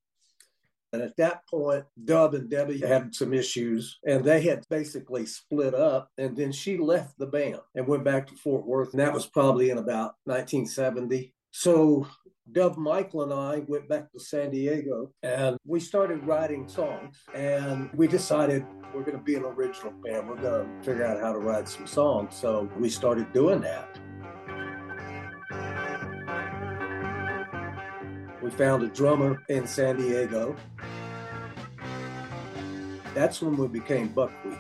And 0.94 1.02
at 1.02 1.16
that 1.18 1.48
point, 1.48 1.86
Dub 2.04 2.34
and 2.34 2.50
Debbie 2.50 2.80
had 2.80 3.16
some 3.16 3.34
issues 3.34 4.00
and 4.06 4.24
they 4.24 4.42
had 4.42 4.66
basically 4.70 5.26
split 5.26 5.74
up. 5.74 6.10
And 6.18 6.36
then 6.36 6.52
she 6.52 6.78
left 6.78 7.18
the 7.18 7.28
band 7.28 7.60
and 7.76 7.88
went 7.88 8.04
back 8.04 8.28
to 8.28 8.36
Fort 8.36 8.66
Worth. 8.66 8.92
And 8.92 9.00
that 9.00 9.14
was 9.14 9.26
probably 9.26 9.70
in 9.70 9.78
about 9.78 10.16
1970. 10.26 11.34
So 11.52 12.08
Dub 12.52 12.78
Michael 12.78 13.24
and 13.24 13.34
I 13.34 13.64
went 13.68 13.88
back 13.88 14.12
to 14.12 14.20
San 14.20 14.52
Diego 14.52 15.14
and 15.24 15.58
we 15.66 15.80
started 15.80 16.26
writing 16.26 16.68
songs. 16.68 17.22
And 17.34 17.90
we 17.94 18.08
decided 18.08 18.66
we're 18.94 19.04
going 19.04 19.18
to 19.18 19.24
be 19.24 19.36
an 19.36 19.44
original 19.44 19.94
band. 20.04 20.28
We're 20.28 20.42
going 20.42 20.66
to 20.66 20.84
figure 20.84 21.06
out 21.06 21.22
how 21.22 21.32
to 21.32 21.40
write 21.40 21.70
some 21.70 21.88
songs. 21.88 22.36
So 22.36 22.70
we 22.78 22.90
started 22.90 23.32
doing 23.32 23.62
that. 23.62 23.98
We 28.42 28.50
found 28.50 28.82
a 28.82 28.88
drummer 28.88 29.44
in 29.50 29.68
San 29.68 29.98
Diego. 29.98 30.56
That's 33.14 33.42
when 33.42 33.56
we 33.56 33.68
became 33.68 34.08
Buckwheat. 34.08 34.58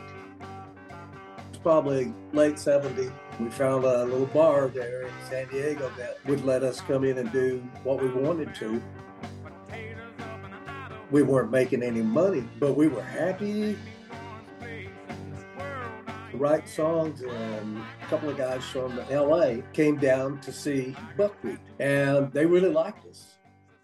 It's 1.49 1.57
probably 1.57 2.13
late 2.31 2.55
70s. 2.55 3.11
We 3.39 3.49
found 3.49 3.83
a 3.85 4.03
little 4.05 4.27
bar 4.27 4.67
there 4.67 5.03
in 5.03 5.13
San 5.27 5.47
Diego 5.47 5.91
that 5.97 6.23
would 6.25 6.45
let 6.45 6.61
us 6.61 6.79
come 6.81 7.03
in 7.03 7.17
and 7.17 7.31
do 7.31 7.57
what 7.83 8.01
we 8.01 8.09
wanted 8.09 8.53
to. 8.55 8.81
We 11.09 11.23
weren't 11.23 11.51
making 11.51 11.81
any 11.81 12.01
money, 12.01 12.47
but 12.59 12.77
we 12.77 12.87
were 12.87 13.01
happy 13.01 13.77
write 16.33 16.67
songs 16.67 17.21
and 17.21 17.77
a 17.77 18.05
couple 18.07 18.27
of 18.27 18.35
guys 18.35 18.63
from 18.63 18.97
LA 19.11 19.57
came 19.73 19.97
down 19.97 20.39
to 20.41 20.51
see 20.51 20.95
Buckwheat 21.15 21.59
and 21.79 22.31
they 22.33 22.47
really 22.47 22.69
liked 22.69 23.05
us 23.05 23.37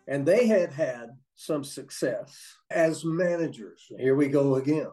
and 0.08 0.26
they 0.26 0.48
had 0.48 0.72
had 0.72 1.10
some 1.36 1.63
success 1.63 2.56
as 2.72 3.06
managers. 3.06 3.86
Here 3.98 4.15
we 4.15 4.28
go 4.28 4.56
again, 4.56 4.88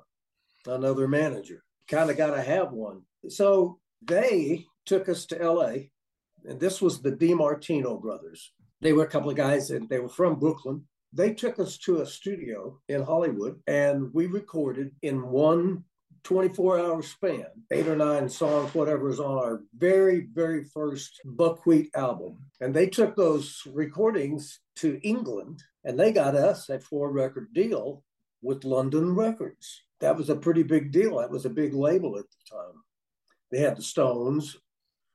another 0.67 1.09
manager. 1.09 1.63
Kind 1.89 2.11
of 2.11 2.17
got 2.17 2.35
to 2.35 2.43
have 2.43 2.73
one. 2.73 3.03
So 3.29 3.79
they 4.03 4.67
took 4.87 5.09
us 5.09 5.27
to 5.27 5.37
LA, 5.37 5.89
and 6.45 6.61
this 6.61 6.83
was 6.83 7.01
the 7.01 7.13
DiMartino 7.13 8.01
brothers. 8.01 8.53
They 8.81 8.93
were 8.93 9.05
a 9.05 9.09
couple 9.09 9.31
of 9.31 9.37
guys, 9.37 9.71
and 9.71 9.89
they 9.89 10.01
were 10.01 10.09
from 10.09 10.39
Brooklyn. 10.39 10.85
They 11.13 11.33
took 11.33 11.59
us 11.59 11.79
to 11.79 12.03
a 12.03 12.07
studio 12.07 12.81
in 12.89 13.03
Hollywood, 13.03 13.61
and 13.67 14.13
we 14.13 14.27
recorded 14.27 14.91
in 15.03 15.29
one 15.29 15.85
24 16.25 16.79
hour 16.79 17.03
span, 17.03 17.47
eight 17.71 17.87
or 17.87 17.97
nine 17.97 18.29
songs, 18.29 18.75
whatever 18.75 19.09
is 19.11 19.21
on 19.21 19.39
our 19.39 19.63
very, 19.77 20.27
very 20.33 20.65
first 20.65 21.21
Buckwheat 21.25 21.91
album. 21.95 22.39
And 22.61 22.75
they 22.75 22.89
took 22.89 23.15
those 23.15 23.63
recordings 23.67 24.61
to 24.77 24.99
England 25.03 25.63
and 25.85 26.01
they 26.01 26.13
got 26.13 26.35
us 26.35 26.69
a 26.71 26.81
four 26.81 27.13
record 27.13 27.53
deal 27.53 28.03
with 28.43 28.65
London 28.65 29.15
Records. 29.15 29.83
That 30.01 30.17
was 30.17 30.31
a 30.31 30.37
pretty 30.37 30.63
big 30.63 30.93
deal. 30.93 31.19
That 31.19 31.31
was 31.31 31.45
a 31.45 31.51
big 31.51 31.75
label 31.75 32.19
at 32.19 32.25
the 32.25 32.57
time. 32.57 32.83
They 33.51 33.61
had 33.61 33.77
the 33.77 33.83
Stones. 33.83 34.57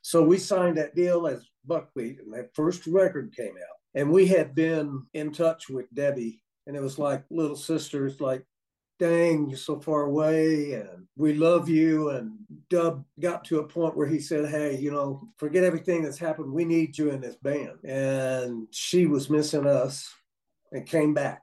So 0.01 0.23
we 0.23 0.37
signed 0.37 0.77
that 0.77 0.95
deal 0.95 1.27
as 1.27 1.45
Buckwheat, 1.65 2.19
and 2.19 2.33
that 2.33 2.55
first 2.55 2.87
record 2.87 3.35
came 3.35 3.55
out. 3.57 3.77
And 3.95 4.11
we 4.11 4.27
had 4.27 4.55
been 4.55 5.05
in 5.13 5.31
touch 5.31 5.69
with 5.69 5.93
Debbie, 5.93 6.41
and 6.65 6.75
it 6.75 6.81
was 6.81 6.97
like 6.97 7.23
little 7.29 7.55
sisters, 7.55 8.21
like 8.21 8.45
dang, 8.99 9.49
you're 9.49 9.57
so 9.57 9.79
far 9.79 10.03
away 10.03 10.73
and 10.73 11.07
we 11.15 11.33
love 11.33 11.67
you. 11.69 12.09
And 12.09 12.33
Dub 12.69 13.03
got 13.19 13.43
to 13.45 13.59
a 13.59 13.67
point 13.67 13.97
where 13.97 14.07
he 14.07 14.19
said, 14.19 14.49
Hey, 14.49 14.77
you 14.77 14.91
know, 14.91 15.29
forget 15.37 15.63
everything 15.63 16.03
that's 16.03 16.19
happened. 16.19 16.51
We 16.51 16.65
need 16.65 16.97
you 16.97 17.09
in 17.09 17.21
this 17.21 17.37
band. 17.37 17.83
And 17.83 18.67
she 18.71 19.05
was 19.05 19.29
missing 19.29 19.65
us 19.65 20.13
and 20.71 20.85
came 20.85 21.13
back, 21.13 21.41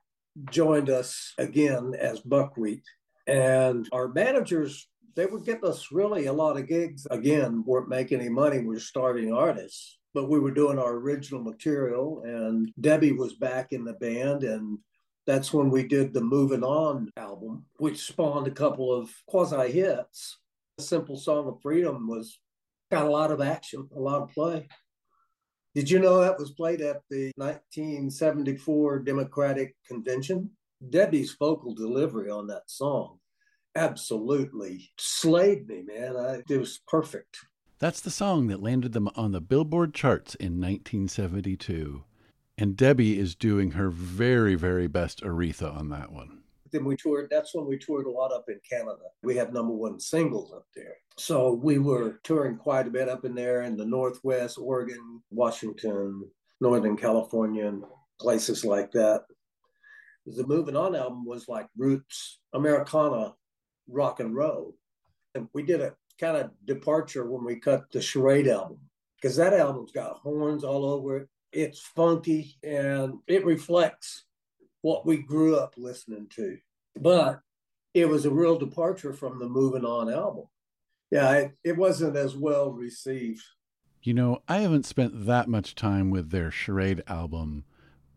joined 0.50 0.90
us 0.90 1.34
again 1.38 1.94
as 1.98 2.20
Buckwheat. 2.20 2.84
And 3.26 3.88
our 3.90 4.08
managers, 4.08 4.86
they 5.16 5.26
were 5.26 5.40
getting 5.40 5.68
us 5.68 5.90
really 5.90 6.26
a 6.26 6.32
lot 6.32 6.58
of 6.58 6.68
gigs. 6.68 7.06
Again, 7.10 7.64
weren't 7.66 7.88
making 7.88 8.20
any 8.20 8.28
money. 8.28 8.58
We 8.58 8.66
were 8.66 8.80
starving 8.80 9.32
artists 9.32 9.98
but 10.14 10.30
we 10.30 10.38
were 10.38 10.50
doing 10.50 10.78
our 10.78 10.94
original 10.94 11.42
material 11.42 12.22
and 12.24 12.72
Debbie 12.80 13.12
was 13.12 13.34
back 13.34 13.74
in 13.74 13.84
the 13.84 13.92
band 13.92 14.44
and 14.44 14.78
that's 15.26 15.52
when 15.52 15.70
we 15.70 15.82
did 15.82 16.12
the 16.12 16.20
Moving 16.20 16.62
On 16.62 17.10
album, 17.16 17.64
which 17.78 18.06
spawned 18.06 18.46
a 18.46 18.52
couple 18.52 18.94
of 18.94 19.10
quasi 19.26 19.72
hits. 19.72 20.38
A 20.78 20.82
simple 20.82 21.16
song 21.16 21.48
of 21.48 21.60
freedom 21.62 22.06
was 22.06 22.38
got 22.90 23.06
a 23.06 23.10
lot 23.10 23.30
of 23.30 23.40
action, 23.40 23.88
a 23.94 24.00
lot 24.00 24.22
of 24.22 24.30
play. 24.30 24.68
Did 25.74 25.90
you 25.90 25.98
know 25.98 26.20
that 26.20 26.38
was 26.38 26.52
played 26.52 26.80
at 26.80 27.02
the 27.10 27.32
1974 27.36 29.00
Democratic 29.00 29.74
Convention? 29.86 30.50
Debbie's 30.90 31.36
vocal 31.38 31.74
delivery 31.74 32.30
on 32.30 32.46
that 32.46 32.70
song 32.70 33.18
absolutely 33.76 34.90
slayed 34.98 35.68
me, 35.68 35.82
man. 35.82 36.16
I, 36.16 36.42
it 36.48 36.58
was 36.58 36.80
perfect. 36.88 37.38
That's 37.78 38.00
the 38.00 38.10
song 38.10 38.46
that 38.46 38.62
landed 38.62 38.92
them 38.92 39.10
on 39.16 39.32
the 39.32 39.40
Billboard 39.40 39.92
charts 39.92 40.34
in 40.36 40.60
1972. 40.60 42.02
And 42.58 42.76
Debbie 42.76 43.18
is 43.18 43.34
doing 43.34 43.72
her 43.72 43.90
very, 43.90 44.54
very 44.54 44.86
best 44.86 45.22
Aretha 45.22 45.76
on 45.76 45.90
that 45.90 46.10
one. 46.10 46.40
Then 46.72 46.84
we 46.84 46.96
toured, 46.96 47.28
that's 47.30 47.54
when 47.54 47.66
we 47.66 47.78
toured 47.78 48.06
a 48.06 48.10
lot 48.10 48.32
up 48.32 48.46
in 48.48 48.58
Canada. 48.68 49.04
We 49.22 49.36
had 49.36 49.52
number 49.52 49.74
one 49.74 50.00
singles 50.00 50.52
up 50.52 50.66
there. 50.74 50.96
So 51.18 51.52
we 51.52 51.78
were 51.78 52.18
touring 52.24 52.56
quite 52.56 52.86
a 52.86 52.90
bit 52.90 53.08
up 53.08 53.24
in 53.24 53.34
there 53.34 53.62
in 53.62 53.76
the 53.76 53.84
Northwest, 53.84 54.58
Oregon, 54.58 55.22
Washington, 55.30 56.28
Northern 56.60 56.96
California, 56.96 57.66
and 57.66 57.84
places 58.18 58.64
like 58.64 58.90
that. 58.92 59.24
The 60.26 60.46
Moving 60.46 60.76
On 60.76 60.96
album 60.96 61.24
was 61.24 61.48
like 61.48 61.68
roots 61.76 62.40
Americana 62.52 63.34
rock 63.88 64.20
and 64.20 64.34
roll. 64.34 64.74
And 65.34 65.48
we 65.52 65.62
did 65.62 65.80
a 65.80 65.94
kind 66.18 66.36
of 66.36 66.50
departure 66.64 67.30
when 67.30 67.44
we 67.44 67.60
cut 67.60 67.90
the 67.92 68.00
Charade 68.00 68.48
album 68.48 68.78
because 69.20 69.36
that 69.36 69.52
album's 69.52 69.92
got 69.92 70.16
horns 70.16 70.64
all 70.64 70.84
over 70.84 71.18
it. 71.18 71.28
It's 71.56 71.80
funky 71.80 72.58
and 72.62 73.14
it 73.26 73.46
reflects 73.46 74.24
what 74.82 75.06
we 75.06 75.16
grew 75.16 75.56
up 75.56 75.74
listening 75.78 76.28
to. 76.36 76.58
But 77.00 77.40
it 77.94 78.06
was 78.06 78.26
a 78.26 78.30
real 78.30 78.58
departure 78.58 79.14
from 79.14 79.38
the 79.38 79.48
Moving 79.48 79.86
On 79.86 80.12
album. 80.12 80.44
Yeah, 81.10 81.32
it, 81.32 81.52
it 81.64 81.76
wasn't 81.78 82.14
as 82.14 82.36
well 82.36 82.72
received. 82.72 83.42
You 84.02 84.12
know, 84.12 84.42
I 84.46 84.58
haven't 84.58 84.84
spent 84.84 85.24
that 85.24 85.48
much 85.48 85.74
time 85.74 86.10
with 86.10 86.30
their 86.30 86.50
Charade 86.50 87.02
album, 87.06 87.64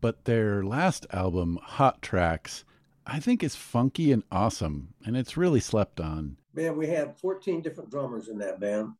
but 0.02 0.26
their 0.26 0.62
last 0.62 1.06
album, 1.10 1.58
Hot 1.62 2.02
Tracks, 2.02 2.64
I 3.06 3.20
think 3.20 3.42
is 3.42 3.56
funky 3.56 4.12
and 4.12 4.22
awesome, 4.30 4.92
and 5.04 5.16
it's 5.16 5.38
really 5.38 5.60
slept 5.60 5.98
on. 5.98 6.36
Man, 6.52 6.76
we 6.76 6.88
had 6.88 7.18
14 7.18 7.62
different 7.62 7.90
drummers 7.90 8.28
in 8.28 8.36
that 8.38 8.60
band. 8.60 8.92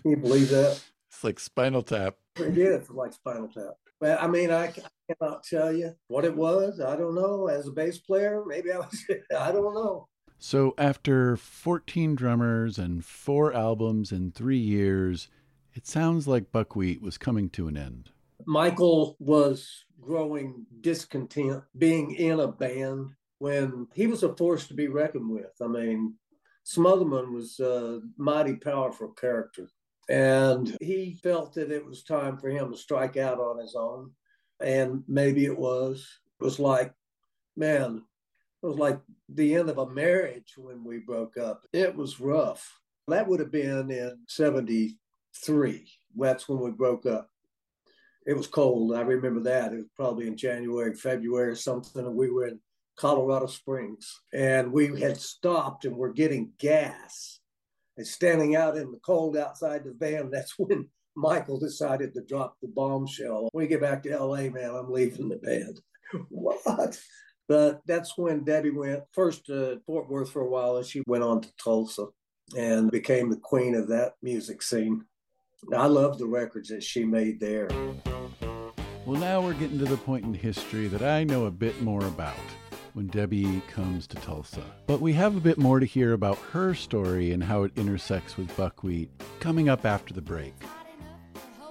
Can 0.00 0.12
you 0.12 0.16
believe 0.16 0.48
that? 0.48 0.82
It's 1.08 1.22
like 1.22 1.38
Spinal 1.38 1.82
Tap. 1.82 2.16
We 2.40 2.54
did 2.54 2.72
it 2.72 2.90
like 2.90 3.12
Spinal 3.12 3.48
Tap. 3.48 3.74
But 4.00 4.22
I 4.22 4.26
mean, 4.26 4.50
I, 4.50 4.66
I 4.66 5.14
cannot 5.14 5.44
tell 5.44 5.72
you 5.72 5.92
what 6.08 6.24
it 6.24 6.34
was. 6.34 6.80
I 6.80 6.96
don't 6.96 7.14
know. 7.14 7.48
As 7.48 7.68
a 7.68 7.72
bass 7.72 7.98
player, 7.98 8.42
maybe 8.46 8.72
I 8.72 8.78
was, 8.78 9.04
I 9.38 9.52
don't 9.52 9.74
know. 9.74 10.08
So 10.38 10.74
after 10.78 11.36
14 11.36 12.14
drummers 12.14 12.78
and 12.78 13.04
four 13.04 13.52
albums 13.52 14.10
in 14.10 14.32
three 14.32 14.58
years, 14.58 15.28
it 15.74 15.86
sounds 15.86 16.26
like 16.26 16.50
Buckwheat 16.50 17.02
was 17.02 17.18
coming 17.18 17.50
to 17.50 17.68
an 17.68 17.76
end. 17.76 18.10
Michael 18.46 19.16
was 19.18 19.84
growing 20.00 20.64
discontent 20.80 21.62
being 21.76 22.12
in 22.12 22.40
a 22.40 22.48
band 22.48 23.10
when 23.38 23.86
he 23.94 24.06
was 24.06 24.22
a 24.22 24.34
force 24.34 24.66
to 24.68 24.74
be 24.74 24.88
reckoned 24.88 25.30
with. 25.30 25.52
I 25.62 25.66
mean, 25.66 26.14
Smotherman 26.66 27.32
was 27.32 27.60
a 27.60 28.00
mighty 28.16 28.54
powerful 28.56 29.08
character. 29.08 29.68
And 30.10 30.76
he 30.80 31.20
felt 31.22 31.54
that 31.54 31.70
it 31.70 31.86
was 31.86 32.02
time 32.02 32.36
for 32.36 32.50
him 32.50 32.72
to 32.72 32.76
strike 32.76 33.16
out 33.16 33.38
on 33.38 33.58
his 33.58 33.76
own. 33.76 34.10
And 34.60 35.04
maybe 35.06 35.44
it 35.44 35.56
was. 35.56 36.06
It 36.40 36.44
was 36.44 36.58
like, 36.58 36.92
man, 37.56 38.02
it 38.62 38.66
was 38.66 38.76
like 38.76 39.00
the 39.28 39.54
end 39.54 39.70
of 39.70 39.78
a 39.78 39.88
marriage 39.88 40.54
when 40.56 40.82
we 40.82 40.98
broke 40.98 41.38
up. 41.38 41.62
It 41.72 41.94
was 41.94 42.18
rough. 42.18 42.80
That 43.06 43.28
would 43.28 43.38
have 43.38 43.52
been 43.52 43.90
in 43.90 44.18
73. 44.26 45.88
That's 46.16 46.48
when 46.48 46.58
we 46.58 46.70
broke 46.72 47.06
up. 47.06 47.30
It 48.26 48.36
was 48.36 48.48
cold. 48.48 48.94
I 48.94 49.02
remember 49.02 49.40
that. 49.40 49.72
It 49.72 49.76
was 49.76 49.90
probably 49.94 50.26
in 50.26 50.36
January, 50.36 50.94
February 50.94 51.50
or 51.50 51.54
something. 51.54 52.04
And 52.04 52.16
we 52.16 52.30
were 52.30 52.48
in 52.48 52.60
Colorado 52.96 53.46
Springs 53.46 54.20
and 54.34 54.72
we 54.72 55.00
had 55.00 55.16
stopped 55.18 55.84
and 55.84 55.96
we're 55.96 56.12
getting 56.12 56.52
gas 56.58 57.39
and 58.00 58.06
standing 58.06 58.56
out 58.56 58.78
in 58.78 58.90
the 58.90 58.98
cold 59.04 59.36
outside 59.36 59.84
the 59.84 59.92
van. 59.92 60.30
That's 60.30 60.54
when 60.58 60.88
Michael 61.14 61.58
decided 61.60 62.14
to 62.14 62.22
drop 62.22 62.56
the 62.62 62.68
bombshell. 62.68 63.50
When 63.52 63.64
we 63.64 63.68
get 63.68 63.82
back 63.82 64.02
to 64.04 64.18
LA, 64.18 64.48
man, 64.48 64.74
I'm 64.74 64.90
leaving 64.90 65.28
the 65.28 65.36
band. 65.36 65.80
what? 66.30 66.98
But 67.46 67.82
that's 67.86 68.16
when 68.16 68.44
Debbie 68.44 68.70
went 68.70 69.02
first 69.12 69.46
to 69.46 69.80
Fort 69.86 70.08
Worth 70.08 70.32
for 70.32 70.40
a 70.40 70.48
while 70.48 70.78
and 70.78 70.86
she 70.86 71.02
went 71.06 71.24
on 71.24 71.42
to 71.42 71.50
Tulsa 71.62 72.06
and 72.56 72.90
became 72.90 73.28
the 73.28 73.36
queen 73.36 73.74
of 73.74 73.88
that 73.88 74.14
music 74.22 74.62
scene. 74.62 75.04
I 75.76 75.86
love 75.86 76.18
the 76.18 76.26
records 76.26 76.70
that 76.70 76.82
she 76.82 77.04
made 77.04 77.38
there. 77.38 77.68
Well, 79.04 79.20
now 79.20 79.42
we're 79.42 79.54
getting 79.54 79.78
to 79.80 79.84
the 79.84 79.98
point 79.98 80.24
in 80.24 80.32
history 80.32 80.88
that 80.88 81.02
I 81.02 81.24
know 81.24 81.44
a 81.44 81.50
bit 81.50 81.82
more 81.82 82.06
about 82.06 82.36
when 82.94 83.06
Debbie 83.08 83.62
comes 83.72 84.06
to 84.08 84.16
Tulsa. 84.16 84.62
But 84.86 85.00
we 85.00 85.12
have 85.14 85.36
a 85.36 85.40
bit 85.40 85.58
more 85.58 85.80
to 85.80 85.86
hear 85.86 86.12
about 86.12 86.38
her 86.52 86.74
story 86.74 87.32
and 87.32 87.42
how 87.42 87.62
it 87.64 87.72
intersects 87.76 88.36
with 88.36 88.54
buckwheat 88.56 89.10
coming 89.40 89.68
up 89.68 89.84
after 89.84 90.14
the 90.14 90.20
break. 90.22 90.54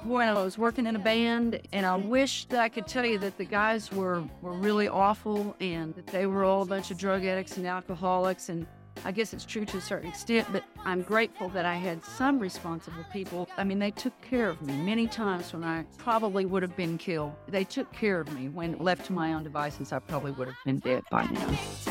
When 0.03 0.29
I 0.29 0.34
was 0.34 0.58
working 0.58 0.86
in 0.86 0.95
a 0.95 0.99
band, 0.99 1.60
and 1.73 1.86
I 1.86 1.97
wish 1.97 2.45
that 2.45 2.62
I 2.62 2.69
could 2.69 2.88
tell 2.88 3.05
you 3.05 3.17
that 3.19 3.38
the 3.38 3.43
guys 3.43 3.91
were, 3.91 4.23
were 4.41 4.53
really 4.53 4.88
awful 4.88 5.55
and 5.60 5.93
that 5.95 6.08
they 6.08 6.25
were 6.25 6.45
all 6.45 6.62
a 6.62 6.65
bunch 6.65 6.89
of 6.89 6.97
drug 6.97 7.25
addicts 7.25 7.58
and 7.58 7.67
alcoholics 7.67 8.47
and 8.47 8.65
I 9.05 9.12
guess 9.12 9.33
it's 9.33 9.45
true 9.45 9.65
to 9.65 9.77
a 9.77 9.81
certain 9.81 10.09
extent, 10.09 10.47
but 10.51 10.63
I'm 10.85 11.01
grateful 11.01 11.49
that 11.49 11.65
I 11.65 11.75
had 11.75 12.03
some 12.03 12.39
responsible 12.39 13.05
people. 13.12 13.47
I 13.57 13.63
mean, 13.63 13.79
they 13.79 13.91
took 13.91 14.19
care 14.21 14.49
of 14.49 14.62
me 14.62 14.73
many 14.73 15.07
times 15.07 15.53
when 15.53 15.63
I 15.63 15.85
probably 15.97 16.45
would 16.45 16.62
have 16.63 16.75
been 16.75 16.97
killed. 16.97 17.33
They 17.47 17.63
took 17.63 17.91
care 17.91 18.19
of 18.19 18.31
me 18.33 18.49
when 18.49 18.77
left 18.77 19.05
to 19.07 19.13
my 19.13 19.33
own 19.33 19.43
devices, 19.43 19.91
I 19.93 19.99
probably 19.99 20.31
would 20.31 20.47
have 20.47 20.57
been 20.65 20.79
dead 20.79 21.03
by 21.09 21.23
now. 21.25 21.88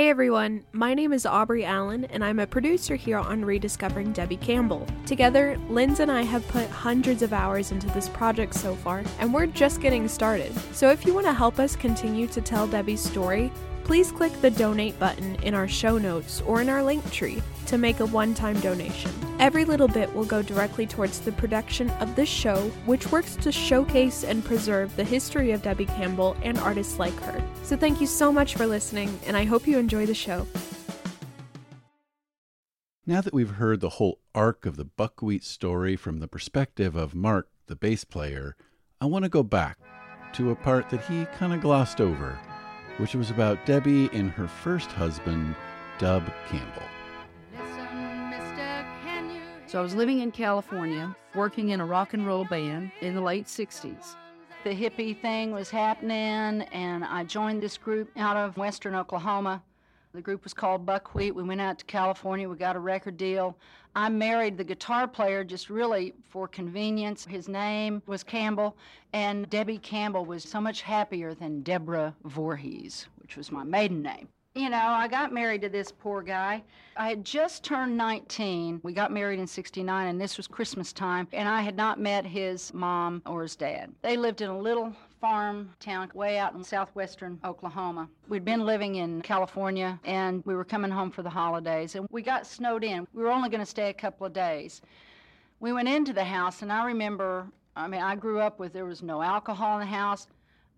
Hey 0.00 0.08
everyone, 0.08 0.64
my 0.72 0.94
name 0.94 1.12
is 1.12 1.26
Aubrey 1.26 1.62
Allen, 1.62 2.06
and 2.06 2.24
I'm 2.24 2.38
a 2.38 2.46
producer 2.46 2.96
here 2.96 3.18
on 3.18 3.44
Rediscovering 3.44 4.12
Debbie 4.12 4.38
Campbell. 4.38 4.86
Together, 5.04 5.58
Linz 5.68 6.00
and 6.00 6.10
I 6.10 6.22
have 6.22 6.48
put 6.48 6.70
hundreds 6.70 7.20
of 7.20 7.34
hours 7.34 7.70
into 7.70 7.86
this 7.88 8.08
project 8.08 8.54
so 8.54 8.74
far, 8.76 9.04
and 9.18 9.34
we're 9.34 9.44
just 9.44 9.82
getting 9.82 10.08
started. 10.08 10.56
So 10.74 10.88
if 10.88 11.04
you 11.04 11.12
want 11.12 11.26
to 11.26 11.34
help 11.34 11.58
us 11.58 11.76
continue 11.76 12.26
to 12.28 12.40
tell 12.40 12.66
Debbie's 12.66 13.02
story, 13.02 13.52
please 13.84 14.10
click 14.10 14.32
the 14.40 14.50
donate 14.50 14.98
button 14.98 15.34
in 15.42 15.52
our 15.52 15.68
show 15.68 15.98
notes 15.98 16.40
or 16.46 16.62
in 16.62 16.70
our 16.70 16.82
link 16.82 17.10
tree 17.12 17.42
to 17.66 17.76
make 17.76 18.00
a 18.00 18.06
one 18.06 18.32
time 18.32 18.58
donation. 18.60 19.10
Every 19.38 19.66
little 19.66 19.88
bit 19.88 20.10
will 20.14 20.24
go 20.24 20.40
directly 20.40 20.86
towards 20.86 21.20
the 21.20 21.32
production 21.32 21.90
of 22.00 22.16
this 22.16 22.28
show, 22.28 22.56
which 22.86 23.12
works 23.12 23.36
to 23.36 23.52
showcase 23.52 24.24
and 24.24 24.42
preserve 24.42 24.96
the 24.96 25.04
history 25.04 25.50
of 25.50 25.60
Debbie 25.60 25.84
Campbell 25.84 26.38
and 26.42 26.56
artists 26.56 26.98
like 26.98 27.20
her. 27.20 27.42
So 27.62 27.76
thank 27.76 28.00
you 28.00 28.06
so 28.06 28.32
much 28.32 28.56
for 28.56 28.66
listening, 28.66 29.18
and 29.26 29.36
I 29.36 29.44
hope 29.44 29.66
you 29.66 29.78
enjoy 29.78 30.06
the 30.06 30.14
show. 30.14 30.46
Now 33.06 33.20
that 33.20 33.32
we've 33.32 33.50
heard 33.50 33.80
the 33.80 33.90
whole 33.90 34.20
arc 34.34 34.66
of 34.66 34.76
the 34.76 34.84
buckwheat 34.84 35.44
story 35.44 35.96
from 35.96 36.18
the 36.18 36.28
perspective 36.28 36.96
of 36.96 37.14
Marc, 37.14 37.48
the 37.66 37.76
bass 37.76 38.04
player, 38.04 38.56
I 39.00 39.06
want 39.06 39.24
to 39.24 39.28
go 39.28 39.42
back 39.42 39.78
to 40.34 40.50
a 40.50 40.56
part 40.56 40.90
that 40.90 41.04
he 41.06 41.24
kind 41.26 41.52
of 41.52 41.60
glossed 41.60 42.00
over 42.00 42.38
which 43.00 43.14
was 43.14 43.30
about 43.30 43.64
Debbie 43.64 44.10
and 44.12 44.30
her 44.30 44.46
first 44.46 44.92
husband, 44.92 45.56
Dub 45.98 46.30
Campbell. 46.48 46.82
So 49.66 49.78
I 49.78 49.82
was 49.82 49.94
living 49.94 50.20
in 50.20 50.30
California, 50.30 51.16
working 51.34 51.70
in 51.70 51.80
a 51.80 51.86
rock 51.86 52.12
and 52.12 52.26
roll 52.26 52.44
band 52.44 52.90
in 53.00 53.14
the 53.14 53.20
late 53.20 53.46
60s. 53.46 54.16
The 54.62 54.74
hippie 54.74 55.18
thing 55.18 55.52
was 55.52 55.70
happening, 55.70 56.68
and 56.70 57.02
I 57.02 57.24
joined 57.24 57.62
this 57.62 57.78
group 57.78 58.10
out 58.18 58.36
of 58.36 58.58
western 58.58 58.94
Oklahoma. 58.94 59.62
The 60.12 60.20
group 60.20 60.44
was 60.44 60.52
called 60.52 60.84
Buckwheat. 60.84 61.34
We 61.34 61.42
went 61.42 61.62
out 61.62 61.78
to 61.78 61.84
California, 61.86 62.46
we 62.46 62.56
got 62.56 62.76
a 62.76 62.78
record 62.78 63.16
deal. 63.16 63.56
I 63.96 64.10
married 64.10 64.58
the 64.58 64.64
guitar 64.64 65.08
player 65.08 65.44
just 65.44 65.70
really 65.70 66.12
for 66.28 66.46
convenience. 66.46 67.24
His 67.24 67.48
name 67.48 68.02
was 68.06 68.22
Campbell, 68.22 68.76
and 69.14 69.48
Debbie 69.48 69.78
Campbell 69.78 70.26
was 70.26 70.44
so 70.44 70.60
much 70.60 70.82
happier 70.82 71.32
than 71.32 71.62
Deborah 71.62 72.14
Voorhees, 72.24 73.06
which 73.22 73.38
was 73.38 73.50
my 73.50 73.64
maiden 73.64 74.02
name. 74.02 74.28
You 74.56 74.68
know, 74.68 74.78
I 74.78 75.06
got 75.06 75.32
married 75.32 75.60
to 75.60 75.68
this 75.68 75.92
poor 75.92 76.22
guy. 76.22 76.64
I 76.96 77.08
had 77.08 77.24
just 77.24 77.62
turned 77.62 77.96
19. 77.96 78.80
We 78.82 78.92
got 78.92 79.12
married 79.12 79.38
in 79.38 79.46
69, 79.46 80.08
and 80.08 80.20
this 80.20 80.36
was 80.36 80.48
Christmas 80.48 80.92
time, 80.92 81.28
and 81.32 81.48
I 81.48 81.60
had 81.60 81.76
not 81.76 82.00
met 82.00 82.26
his 82.26 82.74
mom 82.74 83.22
or 83.26 83.42
his 83.42 83.54
dad. 83.54 83.92
They 84.02 84.16
lived 84.16 84.40
in 84.40 84.50
a 84.50 84.58
little 84.58 84.92
farm 85.20 85.72
town 85.78 86.10
way 86.14 86.36
out 86.36 86.54
in 86.54 86.64
southwestern 86.64 87.38
Oklahoma. 87.44 88.08
We'd 88.28 88.44
been 88.44 88.66
living 88.66 88.96
in 88.96 89.22
California 89.22 90.00
and 90.02 90.42
we 90.46 90.54
were 90.56 90.64
coming 90.64 90.90
home 90.90 91.10
for 91.10 91.22
the 91.22 91.30
holidays 91.30 91.94
and 91.94 92.08
we 92.10 92.22
got 92.22 92.46
snowed 92.46 92.82
in. 92.82 93.06
We 93.12 93.22
were 93.22 93.30
only 93.30 93.50
going 93.50 93.60
to 93.60 93.66
stay 93.66 93.90
a 93.90 93.94
couple 93.94 94.26
of 94.26 94.32
days. 94.32 94.80
We 95.60 95.74
went 95.74 95.88
into 95.88 96.14
the 96.14 96.24
house 96.24 96.62
and 96.62 96.72
I 96.72 96.86
remember, 96.86 97.46
I 97.76 97.86
mean, 97.86 98.00
I 98.00 98.16
grew 98.16 98.40
up 98.40 98.58
with 98.58 98.72
there 98.72 98.86
was 98.86 99.02
no 99.02 99.20
alcohol 99.20 99.74
in 99.74 99.80
the 99.80 99.94
house. 99.94 100.26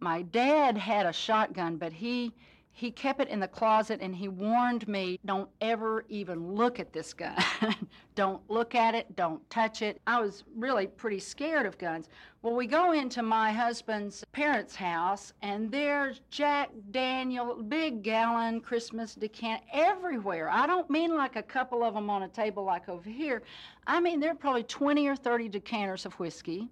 My 0.00 0.22
dad 0.22 0.76
had 0.76 1.06
a 1.06 1.12
shotgun, 1.12 1.76
but 1.76 1.92
he 1.92 2.32
he 2.74 2.90
kept 2.90 3.20
it 3.20 3.28
in 3.28 3.38
the 3.38 3.48
closet 3.48 4.00
and 4.00 4.16
he 4.16 4.28
warned 4.28 4.88
me 4.88 5.18
don't 5.24 5.48
ever 5.60 6.04
even 6.08 6.54
look 6.54 6.80
at 6.80 6.92
this 6.92 7.12
gun. 7.12 7.36
don't 8.14 8.42
look 8.50 8.74
at 8.74 8.94
it, 8.94 9.14
don't 9.14 9.48
touch 9.50 9.82
it. 9.82 10.00
I 10.06 10.20
was 10.20 10.44
really 10.56 10.86
pretty 10.86 11.18
scared 11.18 11.66
of 11.66 11.76
guns. 11.76 12.08
Well, 12.40 12.54
we 12.54 12.66
go 12.66 12.92
into 12.92 13.22
my 13.22 13.52
husband's 13.52 14.24
parents' 14.32 14.74
house 14.74 15.34
and 15.42 15.70
there's 15.70 16.22
Jack 16.30 16.70
Daniel, 16.90 17.62
big 17.62 18.02
gallon 18.02 18.60
Christmas 18.60 19.14
decant 19.14 19.62
everywhere. 19.72 20.48
I 20.50 20.66
don't 20.66 20.88
mean 20.88 21.14
like 21.14 21.36
a 21.36 21.42
couple 21.42 21.84
of 21.84 21.94
them 21.94 22.08
on 22.08 22.22
a 22.22 22.28
table 22.28 22.64
like 22.64 22.88
over 22.88 23.10
here. 23.10 23.42
I 23.86 24.00
mean, 24.00 24.18
there 24.18 24.32
are 24.32 24.34
probably 24.34 24.64
20 24.64 25.06
or 25.08 25.16
30 25.16 25.48
decanters 25.50 26.06
of 26.06 26.14
whiskey. 26.14 26.68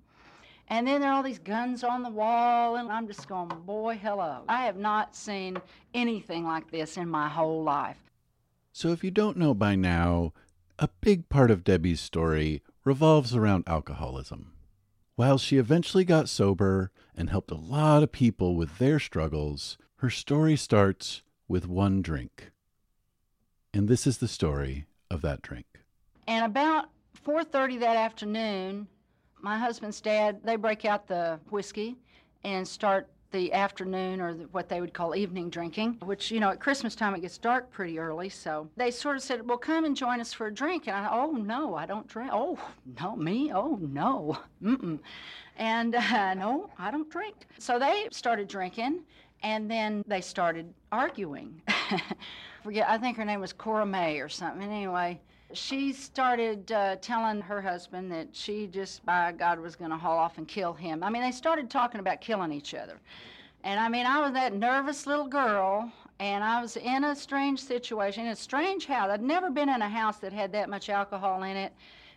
And 0.70 0.86
then 0.86 1.00
there 1.00 1.10
are 1.10 1.14
all 1.14 1.22
these 1.24 1.40
guns 1.40 1.82
on 1.82 2.04
the 2.04 2.10
wall, 2.10 2.76
and 2.76 2.92
I'm 2.92 3.08
just 3.08 3.28
going, 3.28 3.48
boy, 3.66 3.98
hello. 4.00 4.44
I 4.48 4.66
have 4.66 4.76
not 4.76 5.16
seen 5.16 5.60
anything 5.92 6.44
like 6.44 6.70
this 6.70 6.96
in 6.96 7.08
my 7.08 7.28
whole 7.28 7.64
life. 7.64 7.98
So, 8.72 8.92
if 8.92 9.02
you 9.02 9.10
don't 9.10 9.36
know 9.36 9.52
by 9.52 9.74
now, 9.74 10.32
a 10.78 10.88
big 11.00 11.28
part 11.28 11.50
of 11.50 11.64
Debbie's 11.64 12.00
story 12.00 12.62
revolves 12.84 13.34
around 13.34 13.64
alcoholism. 13.66 14.52
While 15.16 15.38
she 15.38 15.58
eventually 15.58 16.04
got 16.04 16.28
sober 16.28 16.92
and 17.16 17.28
helped 17.28 17.50
a 17.50 17.56
lot 17.56 18.04
of 18.04 18.12
people 18.12 18.54
with 18.54 18.78
their 18.78 19.00
struggles, 19.00 19.76
her 19.96 20.08
story 20.08 20.56
starts 20.56 21.22
with 21.48 21.66
one 21.66 22.00
drink. 22.00 22.52
And 23.74 23.88
this 23.88 24.06
is 24.06 24.18
the 24.18 24.28
story 24.28 24.86
of 25.10 25.20
that 25.22 25.42
drink. 25.42 25.66
And 26.28 26.44
about 26.44 26.90
4:30 27.26 27.80
that 27.80 27.96
afternoon, 27.96 28.86
my 29.42 29.58
husband's 29.58 30.00
dad, 30.00 30.40
they 30.44 30.56
break 30.56 30.84
out 30.84 31.06
the 31.06 31.38
whiskey 31.50 31.96
and 32.44 32.66
start 32.66 33.08
the 33.32 33.52
afternoon 33.52 34.20
or 34.20 34.34
the, 34.34 34.44
what 34.44 34.68
they 34.68 34.80
would 34.80 34.92
call 34.92 35.14
evening 35.14 35.50
drinking, 35.50 35.96
which, 36.04 36.30
you 36.30 36.40
know, 36.40 36.50
at 36.50 36.58
Christmas 36.60 36.94
time 36.94 37.14
it 37.14 37.20
gets 37.20 37.38
dark 37.38 37.70
pretty 37.70 37.98
early. 37.98 38.28
So 38.28 38.68
they 38.76 38.90
sort 38.90 39.16
of 39.16 39.22
said, 39.22 39.46
Well, 39.46 39.58
come 39.58 39.84
and 39.84 39.96
join 39.96 40.20
us 40.20 40.32
for 40.32 40.48
a 40.48 40.54
drink. 40.54 40.88
And 40.88 40.96
I, 40.96 41.08
oh, 41.10 41.32
no, 41.32 41.74
I 41.74 41.86
don't 41.86 42.08
drink. 42.08 42.30
Oh, 42.32 42.58
no, 43.00 43.16
me? 43.16 43.52
Oh, 43.52 43.78
no. 43.80 44.38
Mm-mm. 44.62 44.98
And 45.56 45.94
uh, 45.94 46.34
no, 46.34 46.70
I 46.78 46.90
don't 46.90 47.08
drink. 47.10 47.46
So 47.58 47.78
they 47.78 48.08
started 48.10 48.48
drinking 48.48 49.00
and 49.42 49.70
then 49.70 50.02
they 50.06 50.20
started 50.20 50.72
arguing. 50.90 51.60
Forget, 52.62 52.88
I 52.88 52.98
think 52.98 53.16
her 53.16 53.24
name 53.24 53.40
was 53.40 53.52
Cora 53.52 53.86
May 53.86 54.20
or 54.20 54.28
something. 54.28 54.62
Anyway, 54.62 55.20
she 55.52 55.92
started 55.92 56.70
uh, 56.72 56.96
telling 56.96 57.40
her 57.40 57.60
husband 57.60 58.10
that 58.12 58.28
she 58.32 58.66
just, 58.66 59.04
by 59.04 59.32
God, 59.32 59.58
was 59.58 59.76
going 59.76 59.90
to 59.90 59.96
haul 59.96 60.18
off 60.18 60.38
and 60.38 60.46
kill 60.46 60.72
him. 60.72 61.02
I 61.02 61.10
mean, 61.10 61.22
they 61.22 61.32
started 61.32 61.70
talking 61.70 62.00
about 62.00 62.20
killing 62.20 62.52
each 62.52 62.74
other. 62.74 62.98
And 63.64 63.78
I 63.78 63.88
mean, 63.88 64.06
I 64.06 64.20
was 64.20 64.32
that 64.32 64.54
nervous 64.54 65.06
little 65.06 65.26
girl, 65.26 65.92
and 66.18 66.42
I 66.42 66.62
was 66.62 66.76
in 66.76 67.04
a 67.04 67.14
strange 67.14 67.60
situation, 67.60 68.26
a 68.28 68.36
strange 68.36 68.86
house. 68.86 69.10
I'd 69.10 69.22
never 69.22 69.50
been 69.50 69.68
in 69.68 69.82
a 69.82 69.88
house 69.88 70.18
that 70.18 70.32
had 70.32 70.52
that 70.52 70.70
much 70.70 70.88
alcohol 70.88 71.42
in 71.42 71.56
it, 71.56 71.72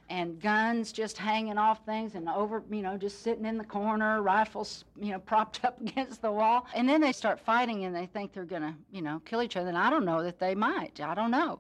and 0.10 0.40
guns 0.40 0.92
just 0.92 1.18
hanging 1.18 1.58
off 1.58 1.86
things, 1.86 2.16
and 2.16 2.30
over, 2.30 2.64
you 2.70 2.82
know, 2.82 2.98
just 2.98 3.24
sitting 3.24 3.46
in 3.46 3.58
the 3.58 3.64
corner, 3.64 4.22
rifles, 4.22 4.86
you 5.02 5.12
know, 5.12 5.20
propped 5.20 5.66
up 5.66 5.82
against 5.86 6.22
the 6.22 6.32
wall. 6.32 6.66
And 6.74 6.88
then 6.88 7.02
they 7.02 7.12
start 7.12 7.40
fighting, 7.40 7.84
and 7.86 7.96
they 7.96 8.06
think 8.06 8.32
they're 8.32 8.46
going 8.46 8.62
to, 8.62 8.74
you 8.92 9.02
know, 9.02 9.22
kill 9.26 9.42
each 9.42 9.58
other. 9.58 9.70
And 9.70 9.78
I 9.78 9.90
don't 9.90 10.06
know 10.06 10.24
that 10.24 10.40
they 10.40 10.56
might. 10.56 11.02
I 11.02 11.14
don't 11.14 11.32
know. 11.32 11.60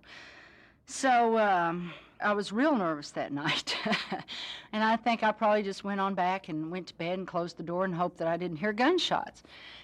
So 0.85 1.37
um, 1.37 1.93
I 2.21 2.33
was 2.33 2.51
real 2.51 2.75
nervous 2.75 3.11
that 3.11 3.31
night. 3.31 3.75
and 4.73 4.83
I 4.83 4.95
think 4.95 5.23
I 5.23 5.31
probably 5.31 5.63
just 5.63 5.83
went 5.83 5.99
on 5.99 6.13
back 6.13 6.49
and 6.49 6.71
went 6.71 6.87
to 6.87 6.93
bed 6.95 7.17
and 7.19 7.27
closed 7.27 7.57
the 7.57 7.63
door 7.63 7.85
and 7.85 7.93
hoped 7.93 8.17
that 8.17 8.27
I 8.27 8.37
didn't 8.37 8.57
hear 8.57 8.73
gunshots. 8.73 9.43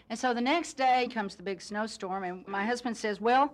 And 0.10 0.18
so 0.18 0.34
the 0.34 0.42
next 0.42 0.74
day 0.74 1.08
comes 1.14 1.36
the 1.36 1.44
big 1.44 1.62
snowstorm, 1.62 2.24
and 2.24 2.48
my 2.48 2.66
husband 2.66 2.98
says, 2.98 3.22
Well, 3.22 3.54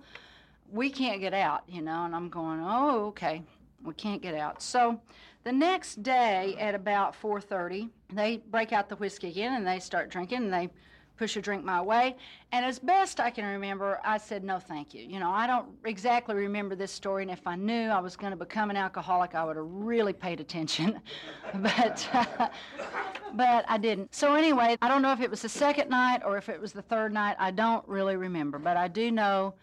we 0.72 0.90
can't 0.90 1.20
get 1.20 1.34
out, 1.34 1.64
you 1.68 1.82
know. 1.82 2.06
And 2.06 2.16
I'm 2.16 2.30
going, 2.30 2.62
Oh, 2.64 3.08
okay. 3.08 3.42
We 3.84 3.94
can't 3.94 4.22
get 4.22 4.36
out. 4.36 4.62
So 4.62 5.00
the 5.44 5.52
next 5.52 6.02
day 6.02 6.56
at 6.60 6.74
about 6.74 7.14
4:30, 7.14 7.90
they 8.14 8.38
break 8.38 8.74
out 8.74 8.90
the 8.90 8.96
whiskey 8.96 9.30
again 9.30 9.54
and 9.54 9.68
they 9.68 9.80
start 9.80 10.10
drinking 10.10 10.40
and 10.40 10.54
they 10.54 10.70
push 11.18 11.36
a 11.38 11.42
drink 11.42 11.64
my 11.64 11.82
way. 11.82 12.16
And 12.52 12.66
as 12.66 12.80
best 12.80 13.20
I 13.20 13.30
can 13.30 13.46
remember, 13.46 14.00
I 14.04 14.18
said, 14.18 14.44
no, 14.44 14.60
thank 14.60 14.94
you. 14.94 15.04
You 15.04 15.20
know, 15.20 15.30
I 15.30 15.48
don't 15.48 15.68
exactly 15.86 16.36
remember 16.36 16.76
this 16.76 16.92
story, 16.92 17.24
and 17.24 17.32
if 17.32 17.46
I 17.46 17.56
knew 17.56 17.90
I 17.90 18.00
was 18.00 18.16
going 18.16 18.32
to 18.32 18.38
become 18.38 18.70
an 18.70 18.78
alcoholic, 18.78 19.36
I 19.36 19.44
would 19.44 19.58
have 19.58 19.66
really 19.68 20.14
paid 20.14 20.40
attention. 20.40 21.00
but, 21.56 22.08
uh, 22.14 22.50
but 23.34 23.66
I 23.68 23.78
didn't. 23.78 24.14
So, 24.14 24.36
anyway, 24.36 24.78
I 24.82 24.88
don't 24.88 25.02
know 25.02 25.12
if 25.12 25.22
it 25.22 25.30
was 25.30 25.42
the 25.42 25.50
second 25.50 25.90
night 25.90 26.22
or 26.26 26.38
if 26.38 26.50
it 26.50 26.60
was 26.60 26.72
the 26.72 26.82
third 26.82 27.14
night. 27.14 27.36
I 27.40 27.52
don't 27.52 27.88
really 27.88 28.16
remember. 28.16 28.60
But 28.60 28.78
I 28.78 28.88
do 28.88 29.12
know 29.12 29.54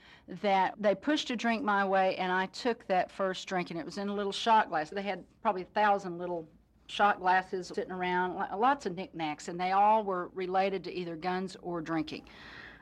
that 0.40 0.74
they 0.78 0.94
pushed 0.94 1.30
a 1.30 1.36
drink 1.36 1.62
my 1.62 1.84
way, 1.84 2.16
and 2.16 2.32
I 2.32 2.46
took 2.46 2.86
that 2.86 3.10
first 3.10 3.46
drink, 3.46 3.70
and 3.70 3.78
it 3.78 3.84
was 3.84 3.98
in 3.98 4.08
a 4.08 4.14
little 4.14 4.32
shot 4.32 4.68
glass. 4.68 4.90
They 4.90 5.02
had 5.02 5.24
probably 5.42 5.62
a 5.62 5.66
thousand 5.66 6.18
little 6.18 6.48
shot 6.86 7.20
glasses 7.20 7.72
sitting 7.74 7.92
around, 7.92 8.34
lots 8.56 8.86
of 8.86 8.96
knickknacks, 8.96 9.48
and 9.48 9.58
they 9.58 9.72
all 9.72 10.04
were 10.04 10.30
related 10.34 10.84
to 10.84 10.92
either 10.92 11.16
guns 11.16 11.56
or 11.62 11.80
drinking. 11.80 12.24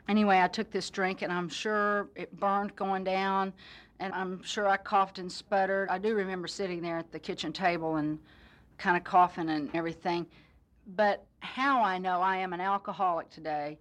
Anyway, 0.08 0.40
I 0.40 0.48
took 0.48 0.70
this 0.70 0.90
drink, 0.90 1.22
and 1.22 1.32
I'm 1.32 1.48
sure 1.48 2.08
it 2.16 2.38
burned 2.38 2.74
going 2.74 3.04
down, 3.04 3.52
and 4.00 4.12
I'm 4.12 4.42
sure 4.42 4.66
I 4.66 4.76
coughed 4.76 5.18
and 5.18 5.30
sputtered. 5.30 5.88
I 5.88 5.98
do 5.98 6.14
remember 6.14 6.48
sitting 6.48 6.82
there 6.82 6.98
at 6.98 7.12
the 7.12 7.18
kitchen 7.18 7.52
table 7.52 7.96
and 7.96 8.18
kind 8.78 8.96
of 8.96 9.04
coughing 9.04 9.50
and 9.50 9.70
everything. 9.74 10.26
But 10.96 11.24
how 11.40 11.82
I 11.82 11.98
know 11.98 12.20
I 12.20 12.38
am 12.38 12.52
an 12.52 12.60
alcoholic 12.60 13.30
today 13.30 13.78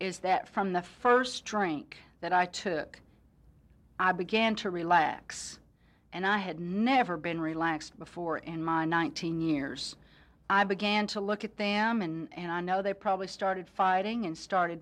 is 0.00 0.18
that 0.20 0.48
from 0.48 0.72
the 0.72 0.82
first 0.82 1.44
drink 1.44 1.98
that 2.20 2.32
I 2.32 2.46
took, 2.46 3.00
I 3.98 4.12
began 4.12 4.54
to 4.56 4.70
relax 4.70 5.58
and 6.12 6.26
I 6.26 6.38
had 6.38 6.60
never 6.60 7.16
been 7.16 7.40
relaxed 7.40 7.98
before 7.98 8.38
in 8.38 8.62
my 8.64 8.84
19 8.84 9.40
years. 9.40 9.96
I 10.48 10.64
began 10.64 11.06
to 11.08 11.20
look 11.20 11.44
at 11.44 11.56
them, 11.56 12.02
and, 12.02 12.28
and 12.32 12.52
I 12.52 12.60
know 12.60 12.80
they 12.80 12.94
probably 12.94 13.26
started 13.26 13.68
fighting 13.68 14.26
and 14.26 14.36
started 14.36 14.80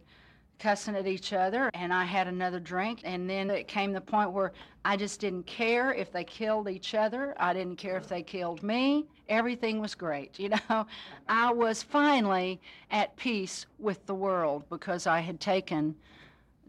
cussing 0.58 0.94
at 0.94 1.06
each 1.06 1.32
other, 1.32 1.70
and 1.74 1.92
I 1.92 2.04
had 2.04 2.28
another 2.28 2.60
drink, 2.60 3.00
and 3.04 3.28
then 3.28 3.50
it 3.50 3.66
came 3.66 3.92
the 3.92 4.00
point 4.00 4.32
where 4.32 4.52
I 4.84 4.96
just 4.96 5.20
didn't 5.20 5.46
care 5.46 5.92
if 5.92 6.12
they 6.12 6.24
killed 6.24 6.68
each 6.68 6.94
other. 6.94 7.34
I 7.38 7.52
didn't 7.52 7.76
care 7.76 7.96
if 7.96 8.08
they 8.08 8.22
killed 8.22 8.62
me. 8.62 9.06
Everything 9.28 9.80
was 9.80 9.94
great, 9.94 10.38
you 10.38 10.50
know. 10.50 10.86
I 11.28 11.52
was 11.52 11.82
finally 11.82 12.60
at 12.90 13.16
peace 13.16 13.66
with 13.78 14.04
the 14.06 14.14
world 14.14 14.64
because 14.68 15.06
I 15.06 15.20
had 15.20 15.40
taken 15.40 15.94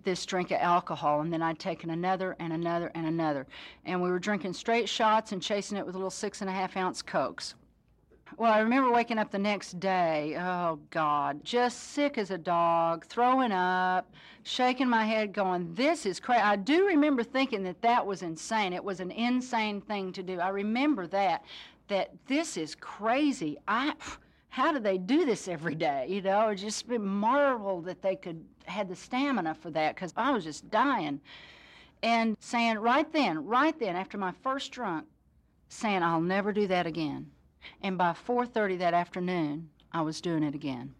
this 0.06 0.26
drink 0.26 0.52
of 0.52 0.62
alcohol, 0.62 1.22
and 1.22 1.34
then 1.34 1.41
I'd 1.41 1.60
taken 1.60 1.89
another 1.89 2.36
and 2.39 2.54
another 2.54 2.91
and 2.96 3.06
another. 3.06 3.46
And 3.84 4.02
we 4.02 4.10
were 4.10 4.20
drinking 4.20 4.54
straight 4.54 4.88
shots 4.88 5.34
and 5.34 5.41
chasing 5.41 5.78
it 5.78 5.86
with 5.86 5.96
little 5.96 6.10
six 6.10 6.41
and 6.41 6.50
a 6.50 6.54
half 6.54 6.78
ounce 6.78 7.02
Cokes. 7.02 7.56
Well, 8.38 8.52
I 8.52 8.60
remember 8.60 8.91
waking 8.91 9.18
up 9.18 9.32
the 9.32 9.39
next 9.39 9.80
day, 9.80 10.36
oh 10.38 10.80
God, 10.89 11.44
just 11.44 11.91
sick 11.91 12.18
as 12.18 12.32
a 12.32 12.38
dog, 12.38 13.06
throwing 13.06 13.52
up, 13.52 14.12
shaking 14.44 14.89
my 14.89 15.06
head, 15.06 15.32
going, 15.32 15.74
This 15.74 16.06
is 16.06 16.20
crazy. 16.20 16.41
I 16.41 16.56
do 16.56 16.86
remember 16.86 17.24
thinking 17.24 17.63
that 17.63 17.82
that 17.82 18.06
was 18.06 18.24
insane. 18.24 18.74
It 18.74 18.84
was 18.84 19.00
an 19.00 19.12
insane 19.12 19.80
thing 19.80 20.12
to 20.13 20.24
do. 20.24 20.39
I 20.39 20.50
remember 20.50 21.08
that, 21.08 21.46
that 21.88 22.12
this 22.28 22.58
is 22.58 22.76
crazy. 22.76 23.58
I 23.68 23.94
how 24.56 24.72
do 24.72 24.80
they 24.80 24.98
do 24.98 25.26
this 25.26 25.50
every 25.50 25.76
day? 25.76 26.06
You 26.08 26.22
know, 26.22 26.48
it 26.48 26.56
just 26.56 26.88
been 26.88 27.06
marveled 27.06 27.84
that 27.88 28.02
they 28.02 28.15
could 28.15 28.41
had 28.63 28.88
the 28.88 28.96
stamina 28.96 29.54
for 29.54 29.70
that 29.72 29.96
because 29.96 30.13
I 30.15 30.32
was 30.32 30.46
just 30.46 30.72
dying. 30.72 31.20
And 32.02 32.38
saying 32.39 32.78
right 32.78 33.12
then, 33.12 33.46
right 33.46 33.78
then, 33.78 33.98
after 33.98 34.18
my 34.18 34.32
first 34.44 34.72
drunk, 34.72 35.08
saying 35.68 36.04
I'll 36.04 36.22
never 36.22 36.54
do 36.54 36.68
that 36.68 36.88
again. 36.88 37.30
And 37.82 37.98
by 37.98 38.13
4:30 38.13 38.78
that 38.78 38.94
afternoon, 38.94 39.70
I 39.91 40.04
was 40.04 40.22
doing 40.22 40.41
it 40.41 40.56
again. 40.56 40.96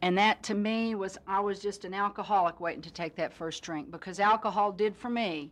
And 0.00 0.16
that 0.16 0.42
to 0.44 0.54
me 0.54 0.94
was 0.94 1.18
I 1.26 1.40
was 1.40 1.60
just 1.60 1.84
an 1.84 1.92
alcoholic 1.92 2.60
waiting 2.60 2.80
to 2.80 2.90
take 2.90 3.14
that 3.16 3.34
first 3.34 3.62
drink 3.62 3.90
because 3.90 4.18
alcohol 4.18 4.72
did 4.72 4.96
for 4.96 5.10
me 5.10 5.50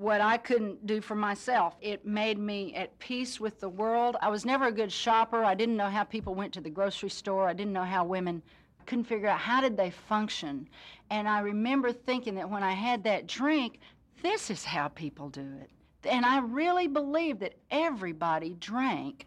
what 0.00 0.22
I 0.22 0.38
couldn't 0.38 0.86
do 0.86 1.02
for 1.02 1.14
myself. 1.14 1.76
It 1.82 2.06
made 2.06 2.38
me 2.38 2.74
at 2.74 2.98
peace 2.98 3.38
with 3.38 3.60
the 3.60 3.68
world. 3.68 4.16
I 4.22 4.30
was 4.30 4.46
never 4.46 4.68
a 4.68 4.72
good 4.72 4.90
shopper. 4.90 5.44
I 5.44 5.54
didn't 5.54 5.76
know 5.76 5.90
how 5.90 6.04
people 6.04 6.34
went 6.34 6.54
to 6.54 6.62
the 6.62 6.70
grocery 6.70 7.10
store. 7.10 7.46
I 7.46 7.52
didn't 7.52 7.74
know 7.74 7.84
how 7.84 8.06
women 8.06 8.42
couldn't 8.86 9.04
figure 9.04 9.28
out 9.28 9.38
how 9.38 9.60
did 9.60 9.76
they 9.76 9.90
function. 9.90 10.66
And 11.10 11.28
I 11.28 11.40
remember 11.40 11.92
thinking 11.92 12.34
that 12.36 12.48
when 12.48 12.62
I 12.62 12.72
had 12.72 13.04
that 13.04 13.26
drink, 13.26 13.78
this 14.22 14.48
is 14.48 14.64
how 14.64 14.88
people 14.88 15.28
do 15.28 15.46
it. 15.60 15.68
And 16.08 16.24
I 16.24 16.38
really 16.38 16.88
believed 16.88 17.40
that 17.40 17.56
everybody 17.70 18.56
drank 18.58 19.26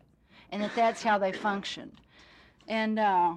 and 0.52 0.64
that 0.64 0.76
that's 0.76 1.04
how 1.04 1.20
they 1.20 1.34
functioned. 1.34 2.02
And 2.68 2.98
uh, 2.98 3.36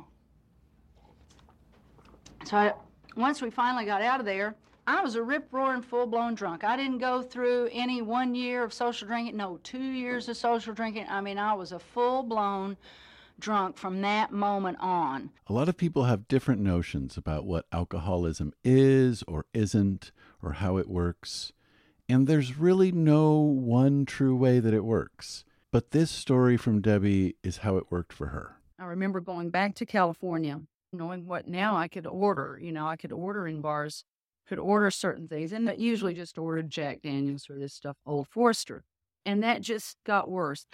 so 2.46 2.56
I, 2.56 2.72
once 3.14 3.42
we 3.42 3.50
finally 3.50 3.84
got 3.84 4.00
out 4.00 4.20
of 4.20 4.24
there, 4.24 4.54
I 4.88 5.02
was 5.02 5.16
a 5.16 5.22
rip 5.22 5.48
roaring, 5.52 5.82
full 5.82 6.06
blown 6.06 6.34
drunk. 6.34 6.62
I 6.62 6.76
didn't 6.76 6.98
go 6.98 7.20
through 7.20 7.70
any 7.72 8.02
one 8.02 8.34
year 8.36 8.62
of 8.62 8.72
social 8.72 9.08
drinking, 9.08 9.36
no, 9.36 9.58
two 9.64 9.82
years 9.82 10.28
of 10.28 10.36
social 10.36 10.74
drinking. 10.74 11.06
I 11.08 11.20
mean, 11.20 11.38
I 11.38 11.54
was 11.54 11.72
a 11.72 11.78
full 11.78 12.22
blown 12.22 12.76
drunk 13.38 13.76
from 13.76 14.00
that 14.02 14.32
moment 14.32 14.78
on. 14.80 15.30
A 15.48 15.52
lot 15.52 15.68
of 15.68 15.76
people 15.76 16.04
have 16.04 16.28
different 16.28 16.60
notions 16.60 17.16
about 17.16 17.44
what 17.44 17.66
alcoholism 17.72 18.52
is 18.62 19.24
or 19.26 19.46
isn't, 19.52 20.12
or 20.40 20.52
how 20.52 20.76
it 20.76 20.88
works. 20.88 21.52
And 22.08 22.28
there's 22.28 22.56
really 22.56 22.92
no 22.92 23.38
one 23.40 24.06
true 24.06 24.36
way 24.36 24.60
that 24.60 24.72
it 24.72 24.84
works. 24.84 25.44
But 25.72 25.90
this 25.90 26.12
story 26.12 26.56
from 26.56 26.80
Debbie 26.80 27.34
is 27.42 27.58
how 27.58 27.76
it 27.76 27.90
worked 27.90 28.12
for 28.12 28.28
her. 28.28 28.56
I 28.78 28.84
remember 28.84 29.20
going 29.20 29.50
back 29.50 29.74
to 29.76 29.86
California, 29.86 30.60
knowing 30.92 31.26
what 31.26 31.48
now 31.48 31.76
I 31.76 31.88
could 31.88 32.06
order. 32.06 32.58
You 32.62 32.70
know, 32.70 32.86
I 32.86 32.96
could 32.96 33.12
order 33.12 33.48
in 33.48 33.60
bars, 33.60 34.04
could 34.48 34.58
order 34.58 34.90
certain 34.90 35.28
things, 35.28 35.52
and 35.52 35.72
usually 35.76 36.14
just 36.14 36.38
ordered 36.38 36.70
Jack 36.70 37.02
Daniels 37.02 37.48
or 37.50 37.58
this 37.58 37.74
stuff, 37.74 37.96
Old 38.06 38.28
Forester 38.28 38.84
and 39.26 39.42
that 39.42 39.60
just 39.60 39.98
got 40.06 40.30
worse. 40.30 40.66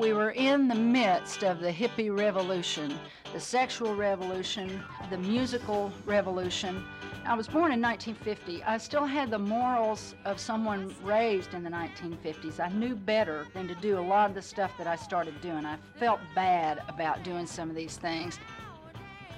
We 0.00 0.12
were 0.12 0.30
in 0.30 0.68
the 0.68 0.74
midst 0.74 1.42
of 1.42 1.60
the 1.60 1.72
hippie 1.72 2.16
revolution, 2.16 2.94
the 3.32 3.40
sexual 3.40 3.94
revolution, 3.94 4.82
the 5.10 5.18
musical 5.18 5.92
revolution. 6.06 6.84
I 7.24 7.34
was 7.34 7.48
born 7.48 7.72
in 7.72 7.80
1950. 7.80 8.62
I 8.62 8.78
still 8.78 9.04
had 9.04 9.30
the 9.30 9.38
morals 9.38 10.14
of 10.24 10.38
someone 10.38 10.94
raised 11.02 11.54
in 11.54 11.64
the 11.64 11.70
1950s. 11.70 12.60
I 12.60 12.68
knew 12.68 12.94
better 12.94 13.46
than 13.52 13.66
to 13.66 13.74
do 13.76 13.98
a 13.98 14.00
lot 14.00 14.30
of 14.30 14.36
the 14.36 14.42
stuff 14.42 14.70
that 14.78 14.86
I 14.86 14.94
started 14.94 15.40
doing. 15.40 15.64
I 15.64 15.76
felt 15.98 16.20
bad 16.34 16.82
about 16.88 17.24
doing 17.24 17.46
some 17.46 17.68
of 17.68 17.74
these 17.74 17.96
things. 17.96 18.38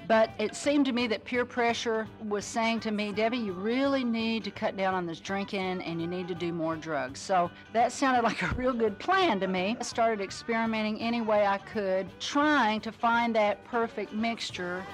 But 0.08 0.30
it 0.38 0.56
seemed 0.56 0.86
to 0.86 0.92
me 0.92 1.06
that 1.08 1.26
peer 1.26 1.44
pressure 1.44 2.08
was 2.24 2.46
saying 2.46 2.80
to 2.80 2.90
me, 2.90 3.12
Debbie, 3.12 3.36
you 3.36 3.52
really 3.52 4.04
need 4.04 4.42
to 4.44 4.50
cut 4.50 4.74
down 4.74 4.94
on 4.94 5.04
this 5.04 5.20
drinking 5.20 5.82
and 5.82 6.00
you 6.00 6.06
need 6.06 6.28
to 6.28 6.34
do 6.34 6.50
more 6.50 6.76
drugs. 6.76 7.20
So 7.20 7.50
that 7.74 7.92
sounded 7.92 8.22
like 8.24 8.42
a 8.42 8.54
real 8.54 8.72
good 8.72 8.98
plan 8.98 9.38
to 9.40 9.46
me. 9.46 9.76
I 9.78 9.82
started 9.82 10.22
experimenting 10.24 10.98
any 10.98 11.20
way 11.20 11.46
I 11.46 11.58
could, 11.58 12.08
trying 12.20 12.80
to 12.80 12.90
find 12.90 13.36
that 13.36 13.62
perfect 13.66 14.14
mixture 14.14 14.84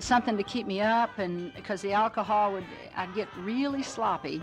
something 0.00 0.36
to 0.36 0.42
keep 0.42 0.66
me 0.66 0.80
up 0.80 1.16
and 1.20 1.54
because 1.54 1.80
the 1.80 1.92
alcohol 1.92 2.52
would 2.52 2.64
I'd 2.96 3.14
get 3.14 3.28
really 3.38 3.84
sloppy 3.84 4.42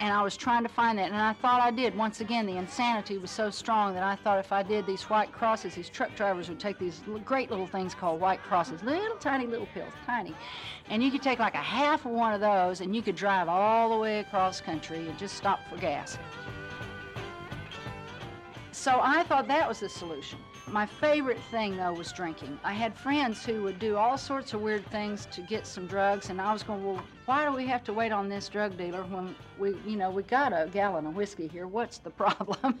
and 0.00 0.14
I 0.14 0.22
was 0.22 0.34
trying 0.34 0.62
to 0.62 0.68
find 0.68 0.98
that, 0.98 1.10
and 1.10 1.20
I 1.20 1.34
thought 1.34 1.60
I 1.60 1.70
did. 1.70 1.94
Once 1.94 2.22
again, 2.22 2.46
the 2.46 2.56
insanity 2.56 3.18
was 3.18 3.30
so 3.30 3.50
strong 3.50 3.92
that 3.92 4.02
I 4.02 4.16
thought 4.16 4.38
if 4.38 4.50
I 4.50 4.62
did 4.62 4.86
these 4.86 5.02
white 5.04 5.30
crosses, 5.30 5.74
these 5.74 5.90
truck 5.90 6.16
drivers 6.16 6.48
would 6.48 6.58
take 6.58 6.78
these 6.78 7.02
great 7.24 7.50
little 7.50 7.66
things 7.66 7.94
called 7.94 8.18
white 8.18 8.42
crosses, 8.42 8.82
little 8.82 9.16
tiny 9.18 9.46
little 9.46 9.68
pills, 9.74 9.92
tiny, 10.06 10.34
and 10.88 11.02
you 11.02 11.10
could 11.10 11.22
take 11.22 11.38
like 11.38 11.54
a 11.54 11.58
half 11.58 12.06
of 12.06 12.12
one 12.12 12.32
of 12.32 12.40
those, 12.40 12.80
and 12.80 12.96
you 12.96 13.02
could 13.02 13.14
drive 13.14 13.46
all 13.48 13.90
the 13.90 13.98
way 13.98 14.20
across 14.20 14.60
country 14.60 15.06
and 15.06 15.18
just 15.18 15.36
stop 15.36 15.60
for 15.68 15.76
gas. 15.76 16.18
So 18.72 19.00
I 19.02 19.22
thought 19.24 19.46
that 19.48 19.68
was 19.68 19.80
the 19.80 19.88
solution. 19.90 20.38
My 20.72 20.86
favorite 20.86 21.40
thing, 21.50 21.76
though, 21.76 21.92
was 21.92 22.12
drinking. 22.12 22.56
I 22.62 22.72
had 22.72 22.96
friends 22.96 23.44
who 23.44 23.62
would 23.64 23.80
do 23.80 23.96
all 23.96 24.16
sorts 24.16 24.54
of 24.54 24.60
weird 24.60 24.86
things 24.86 25.26
to 25.32 25.40
get 25.40 25.66
some 25.66 25.88
drugs, 25.88 26.30
and 26.30 26.40
I 26.40 26.52
was 26.52 26.62
going, 26.62 26.84
well, 26.84 27.02
why 27.26 27.44
do 27.44 27.52
we 27.52 27.66
have 27.66 27.82
to 27.84 27.92
wait 27.92 28.12
on 28.12 28.28
this 28.28 28.48
drug 28.48 28.78
dealer 28.78 29.02
when 29.02 29.34
we, 29.58 29.74
you 29.84 29.96
know, 29.96 30.10
we 30.10 30.22
got 30.22 30.52
a 30.52 30.68
gallon 30.70 31.06
of 31.06 31.16
whiskey 31.16 31.48
here? 31.48 31.66
What's 31.66 31.98
the 31.98 32.10
problem? 32.24 32.80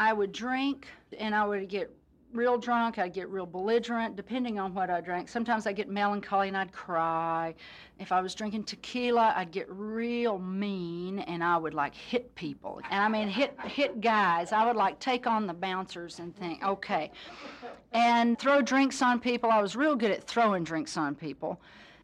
I 0.00 0.14
would 0.14 0.32
drink, 0.32 0.88
and 1.18 1.34
I 1.34 1.46
would 1.46 1.68
get 1.68 1.94
real 2.32 2.58
drunk, 2.58 2.98
I'd 2.98 3.12
get 3.12 3.28
real 3.28 3.46
belligerent, 3.46 4.16
depending 4.16 4.58
on 4.58 4.74
what 4.74 4.90
I 4.90 5.00
drank. 5.00 5.28
Sometimes 5.28 5.66
I'd 5.66 5.76
get 5.76 5.88
melancholy 5.88 6.48
and 6.48 6.56
I'd 6.56 6.72
cry. 6.72 7.54
If 7.98 8.12
I 8.12 8.20
was 8.20 8.34
drinking 8.34 8.64
tequila, 8.64 9.32
I'd 9.36 9.50
get 9.50 9.66
real 9.70 10.38
mean 10.38 11.20
and 11.20 11.42
I 11.42 11.56
would 11.56 11.74
like 11.74 11.94
hit 11.94 12.34
people. 12.34 12.80
And 12.90 13.02
I 13.02 13.08
mean, 13.08 13.28
hit, 13.28 13.58
hit 13.64 14.00
guys. 14.00 14.52
I 14.52 14.66
would 14.66 14.76
like 14.76 14.98
take 15.00 15.26
on 15.26 15.46
the 15.46 15.54
bouncers 15.54 16.18
and 16.18 16.36
think, 16.36 16.64
okay. 16.64 17.10
And 17.92 18.38
throw 18.38 18.60
drinks 18.62 19.00
on 19.02 19.20
people. 19.20 19.50
I 19.50 19.60
was 19.60 19.74
real 19.74 19.96
good 19.96 20.10
at 20.10 20.24
throwing 20.24 20.64
drinks 20.64 20.96
on 20.96 21.14
people. 21.14 21.60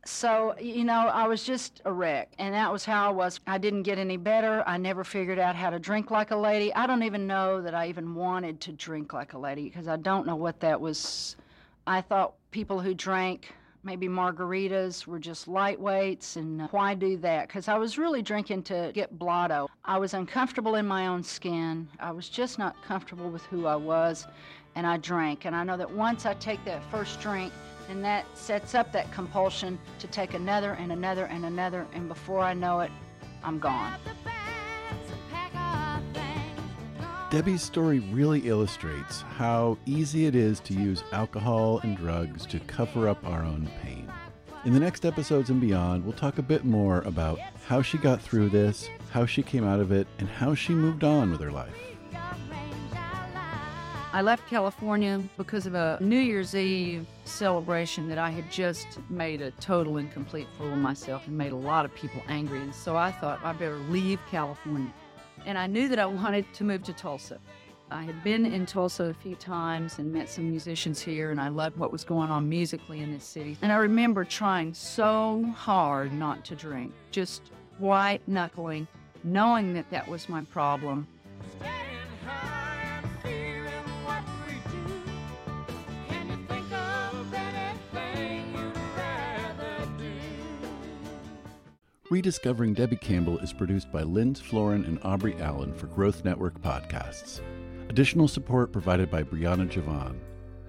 So, 0.07 0.55
you 0.61 0.85
know, 0.85 1.09
I 1.09 1.27
was 1.27 1.45
just 1.45 1.81
a 1.85 1.93
wreck. 1.93 2.33
And 2.39 2.55
that 2.55 2.71
was 2.71 2.85
how 2.85 3.09
I 3.09 3.13
was. 3.13 3.41
I 3.47 3.59
didn't 3.59 3.83
get 3.83 3.99
any 3.99 4.17
better. 4.17 4.63
I 4.67 4.77
never 4.77 5.05
figured 5.05 5.39
out 5.39 5.57
how 5.57 5.71
to 5.71 5.79
drink 5.79 6.11
like 6.11 6.31
a 6.31 6.37
lady. 6.37 6.75
I 6.75 6.87
don't 6.87 7.03
even 7.03 7.27
know 7.27 7.63
that 7.63 7.75
I 7.75 7.89
even 7.89 8.15
wanted 8.15 8.61
to 8.63 8.73
drink 8.73 9.13
like 9.13 9.33
a 9.33 9.39
lady 9.39 9.65
because 9.65 9.89
I 9.89 9.97
don't 9.97 10.27
know 10.27 10.37
what 10.37 10.61
that 10.61 10.81
was. 10.81 11.37
I 11.87 12.01
thought 12.01 12.35
people 12.51 12.81
who 12.81 12.95
drank 12.95 13.55
maybe 13.85 14.09
margaritas 14.09 15.07
were 15.07 15.19
just 15.19 15.47
lightweights 15.47 16.37
and 16.37 16.63
uh, 16.63 16.69
why 16.71 16.95
do 16.95 17.17
that 17.19 17.47
because 17.47 17.69
i 17.69 17.77
was 17.77 17.99
really 17.99 18.23
drinking 18.23 18.63
to 18.63 18.91
get 18.95 19.19
blotto 19.19 19.69
i 19.85 19.99
was 19.99 20.15
uncomfortable 20.15 20.77
in 20.77 20.87
my 20.87 21.07
own 21.07 21.23
skin 21.23 21.87
i 22.01 22.11
was 22.11 22.29
just 22.29 22.59
not 22.59 22.75
comfortable 22.83 23.29
with 23.29 23.45
who 23.47 23.67
i 23.67 23.77
was 23.77 24.27
and 24.75 24.87
i 24.87 24.97
drank 24.97 25.45
and 25.45 25.55
i 25.55 25.63
know 25.63 25.77
that 25.77 25.91
once 25.91 26.25
i 26.25 26.33
take 26.35 26.65
that 26.65 26.83
first 26.91 27.21
drink 27.21 27.53
and 27.89 28.05
that 28.05 28.25
sets 28.37 28.75
up 28.75 28.93
that 28.93 29.11
compulsion 29.13 29.79
to 29.99 30.07
take 30.07 30.35
another 30.35 30.73
and 30.73 30.93
another 30.93 31.25
and 31.27 31.45
another, 31.45 31.87
and 31.93 32.09
before 32.09 32.41
I 32.41 32.55
know 32.55 32.81
it, 32.81 32.91
I'm 33.43 33.59
gone. 33.59 33.95
Debbie's 37.31 37.63
story 37.63 37.99
really 37.99 38.49
illustrates 38.49 39.23
how 39.23 39.77
easy 39.87 40.27
it 40.27 40.37
is 40.37 40.61
to 40.61 40.73
use 40.73 41.03
alcohol 41.13 41.81
and 41.83 41.97
drugs 41.97 42.47
to 42.47 42.61
cover 42.61 43.09
up 43.09 43.27
our 43.27 43.43
own 43.43 43.69
pain. 43.83 44.11
In 44.65 44.73
the 44.73 44.81
next 44.81 45.05
episodes 45.05 45.51
and 45.51 45.61
beyond, 45.61 46.05
we'll 46.05 46.15
talk 46.15 46.39
a 46.39 46.43
bit 46.43 46.65
more 46.65 47.01
about 47.01 47.39
how 47.67 47.83
she 47.83 47.99
got 47.99 48.23
through 48.23 48.51
this, 48.51 48.89
how 49.11 49.27
she 49.27 49.43
came 49.43 49.65
out 49.65 49.81
of 49.81 49.91
it, 49.91 50.07
and 50.19 50.29
how 50.29 50.55
she 50.55 50.73
moved 50.73 51.03
on 51.05 51.31
with 51.31 51.41
her 51.41 51.51
life. 51.51 51.94
I 54.15 54.23
left 54.23 54.47
California 54.49 55.21
because 55.37 55.67
of 55.67 55.75
a 55.75 55.99
New 56.01 56.21
Year's 56.21 56.55
Eve 56.55 57.05
celebration 57.25 58.09
that 58.09 58.17
I 58.17 58.31
had 58.31 58.49
just 58.49 59.01
made 59.11 59.43
a 59.43 59.51
total 59.51 59.97
and 59.97 60.09
complete 60.13 60.47
fool 60.57 60.73
of 60.73 60.79
myself 60.79 61.27
and 61.27 61.37
made 61.37 61.51
a 61.51 61.57
lot 61.57 61.85
of 61.85 61.93
people 61.97 62.23
angry. 62.29 62.61
And 62.61 62.73
so 62.73 62.97
I 62.97 63.11
thought 63.11 63.41
I 63.43 63.53
better 63.55 63.79
leave 63.91 64.21
California. 64.31 64.93
And 65.47 65.59
I 65.59 65.67
knew 65.67 65.89
that 65.89 65.99
I 65.99 66.07
wanted 66.07 66.47
to 66.55 66.63
move 66.63 66.85
to 66.85 66.93
Tulsa. 66.93 67.41
I 67.91 68.05
had 68.05 68.23
been 68.23 68.47
in 68.47 68.67
Tulsa 68.67 69.07
a 69.07 69.15
few 69.15 69.35
times 69.35 69.99
and 69.99 70.13
met 70.13 70.29
some 70.29 70.49
musicians 70.49 71.01
here, 71.01 71.33
and 71.33 71.41
I 71.41 71.49
loved 71.49 71.77
what 71.77 71.91
was 71.91 72.05
going 72.05 72.31
on 72.31 72.49
musically 72.49 73.01
in 73.01 73.13
this 73.13 73.25
city. 73.25 73.59
And 73.63 73.73
I 73.73 73.77
remember 73.79 74.23
trying 74.23 74.75
so 74.75 75.45
hard 75.57 76.13
not 76.13 76.45
to 76.45 76.55
drink, 76.55 76.93
just 77.11 77.51
white 77.79 78.23
knuckling, 78.29 78.87
knowing 79.25 79.75
that 79.75 79.91
that 79.91 80.07
was 80.07 80.29
my 80.29 80.43
problem 80.43 81.09
Rediscovering 92.11 92.75
Debbie 92.75 92.97
Campbell 92.97 93.39
is 93.39 93.55
produced 93.55 93.91
by 93.91 94.03
Linz 94.03 94.39
Florin 94.39 94.85
and 94.85 94.99
Aubrey 95.05 95.41
Allen 95.41 95.73
for 95.73 95.87
Growth 95.87 96.23
Network 96.23 96.61
Podcasts. 96.61 97.41
Additional 97.89 98.29
support 98.29 98.73
provided 98.73 99.11
by 99.11 99.23
Brianna 99.23 99.67
Javon. 99.67 100.19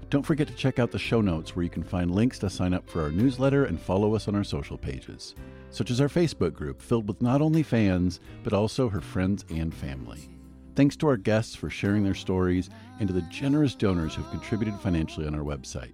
Don't 0.09 0.25
forget 0.25 0.47
to 0.47 0.53
check 0.53 0.79
out 0.79 0.91
the 0.91 0.97
show 0.97 1.19
notes 1.19 1.53
where 1.53 1.63
you 1.63 1.69
can 1.69 1.83
find 1.83 2.15
links 2.15 2.39
to 2.39 2.49
sign 2.49 2.73
up 2.73 2.89
for 2.89 3.01
our 3.01 3.11
newsletter 3.11 3.65
and 3.65 3.77
follow 3.77 4.15
us 4.15 4.29
on 4.29 4.35
our 4.35 4.45
social 4.45 4.77
pages, 4.77 5.35
such 5.71 5.91
as 5.91 5.99
our 5.99 6.07
Facebook 6.07 6.53
group 6.53 6.81
filled 6.81 7.05
with 7.05 7.21
not 7.21 7.41
only 7.41 7.63
fans, 7.63 8.21
but 8.41 8.53
also 8.53 8.87
her 8.87 9.01
friends 9.01 9.43
and 9.49 9.75
family. 9.75 10.29
Thanks 10.77 10.95
to 10.97 11.07
our 11.07 11.17
guests 11.17 11.53
for 11.53 11.69
sharing 11.69 12.05
their 12.05 12.15
stories 12.15 12.69
and 13.01 13.09
to 13.09 13.13
the 13.13 13.23
generous 13.23 13.75
donors 13.75 14.15
who've 14.15 14.31
contributed 14.31 14.79
financially 14.79 15.27
on 15.27 15.35
our 15.35 15.43
website. 15.43 15.91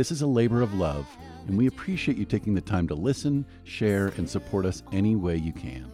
This 0.00 0.10
is 0.10 0.22
a 0.22 0.26
labor 0.26 0.62
of 0.62 0.72
love 0.72 1.06
and 1.46 1.58
we 1.58 1.66
appreciate 1.66 2.16
you 2.16 2.24
taking 2.24 2.54
the 2.54 2.62
time 2.62 2.88
to 2.88 2.94
listen, 2.94 3.44
share, 3.64 4.14
and 4.16 4.26
support 4.26 4.64
us 4.64 4.82
any 4.92 5.14
way 5.14 5.36
you 5.36 5.52
can. 5.52 5.92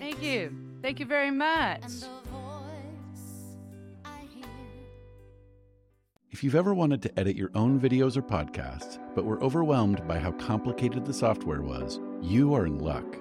Thank 0.00 0.20
you. 0.20 0.52
Thank 0.82 0.98
you 0.98 1.06
very 1.06 1.30
much. 1.30 1.84
If 6.32 6.42
you've 6.42 6.56
ever 6.56 6.74
wanted 6.74 7.02
to 7.02 7.16
edit 7.16 7.36
your 7.36 7.52
own 7.54 7.78
videos 7.78 8.16
or 8.16 8.22
podcasts, 8.22 8.98
but 9.14 9.24
were 9.24 9.40
overwhelmed 9.40 10.08
by 10.08 10.18
how 10.18 10.32
complicated 10.32 11.06
the 11.06 11.14
software 11.14 11.62
was, 11.62 12.00
you 12.20 12.52
are 12.52 12.66
in 12.66 12.80
luck. 12.80 13.16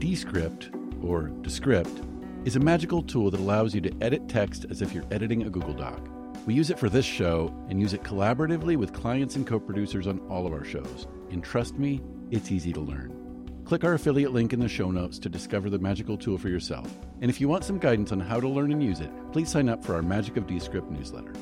Descript, 0.00 0.72
or 1.00 1.28
Descript, 1.42 2.02
is 2.44 2.56
a 2.56 2.60
magical 2.60 3.04
tool 3.04 3.30
that 3.30 3.38
allows 3.38 3.72
you 3.72 3.80
to 3.82 3.94
edit 4.00 4.28
text 4.28 4.66
as 4.68 4.82
if 4.82 4.92
you're 4.92 5.06
editing 5.12 5.44
a 5.44 5.48
Google 5.48 5.74
Doc. 5.74 6.08
We 6.44 6.54
use 6.54 6.70
it 6.70 6.78
for 6.78 6.88
this 6.88 7.04
show 7.04 7.54
and 7.68 7.80
use 7.80 7.92
it 7.92 8.02
collaboratively 8.02 8.76
with 8.76 8.92
clients 8.92 9.36
and 9.36 9.46
co 9.46 9.60
producers 9.60 10.06
on 10.06 10.18
all 10.28 10.46
of 10.46 10.52
our 10.52 10.64
shows. 10.64 11.06
And 11.30 11.42
trust 11.42 11.78
me, 11.78 12.00
it's 12.30 12.50
easy 12.50 12.72
to 12.72 12.80
learn. 12.80 13.62
Click 13.64 13.84
our 13.84 13.94
affiliate 13.94 14.32
link 14.32 14.52
in 14.52 14.58
the 14.58 14.68
show 14.68 14.90
notes 14.90 15.18
to 15.20 15.28
discover 15.28 15.70
the 15.70 15.78
magical 15.78 16.18
tool 16.18 16.36
for 16.36 16.48
yourself. 16.48 16.98
And 17.20 17.30
if 17.30 17.40
you 17.40 17.48
want 17.48 17.64
some 17.64 17.78
guidance 17.78 18.10
on 18.10 18.18
how 18.18 18.40
to 18.40 18.48
learn 18.48 18.72
and 18.72 18.82
use 18.82 19.00
it, 19.00 19.10
please 19.30 19.50
sign 19.50 19.68
up 19.68 19.84
for 19.84 19.94
our 19.94 20.02
Magic 20.02 20.36
of 20.36 20.48
Descript 20.48 20.90
newsletter. 20.90 21.32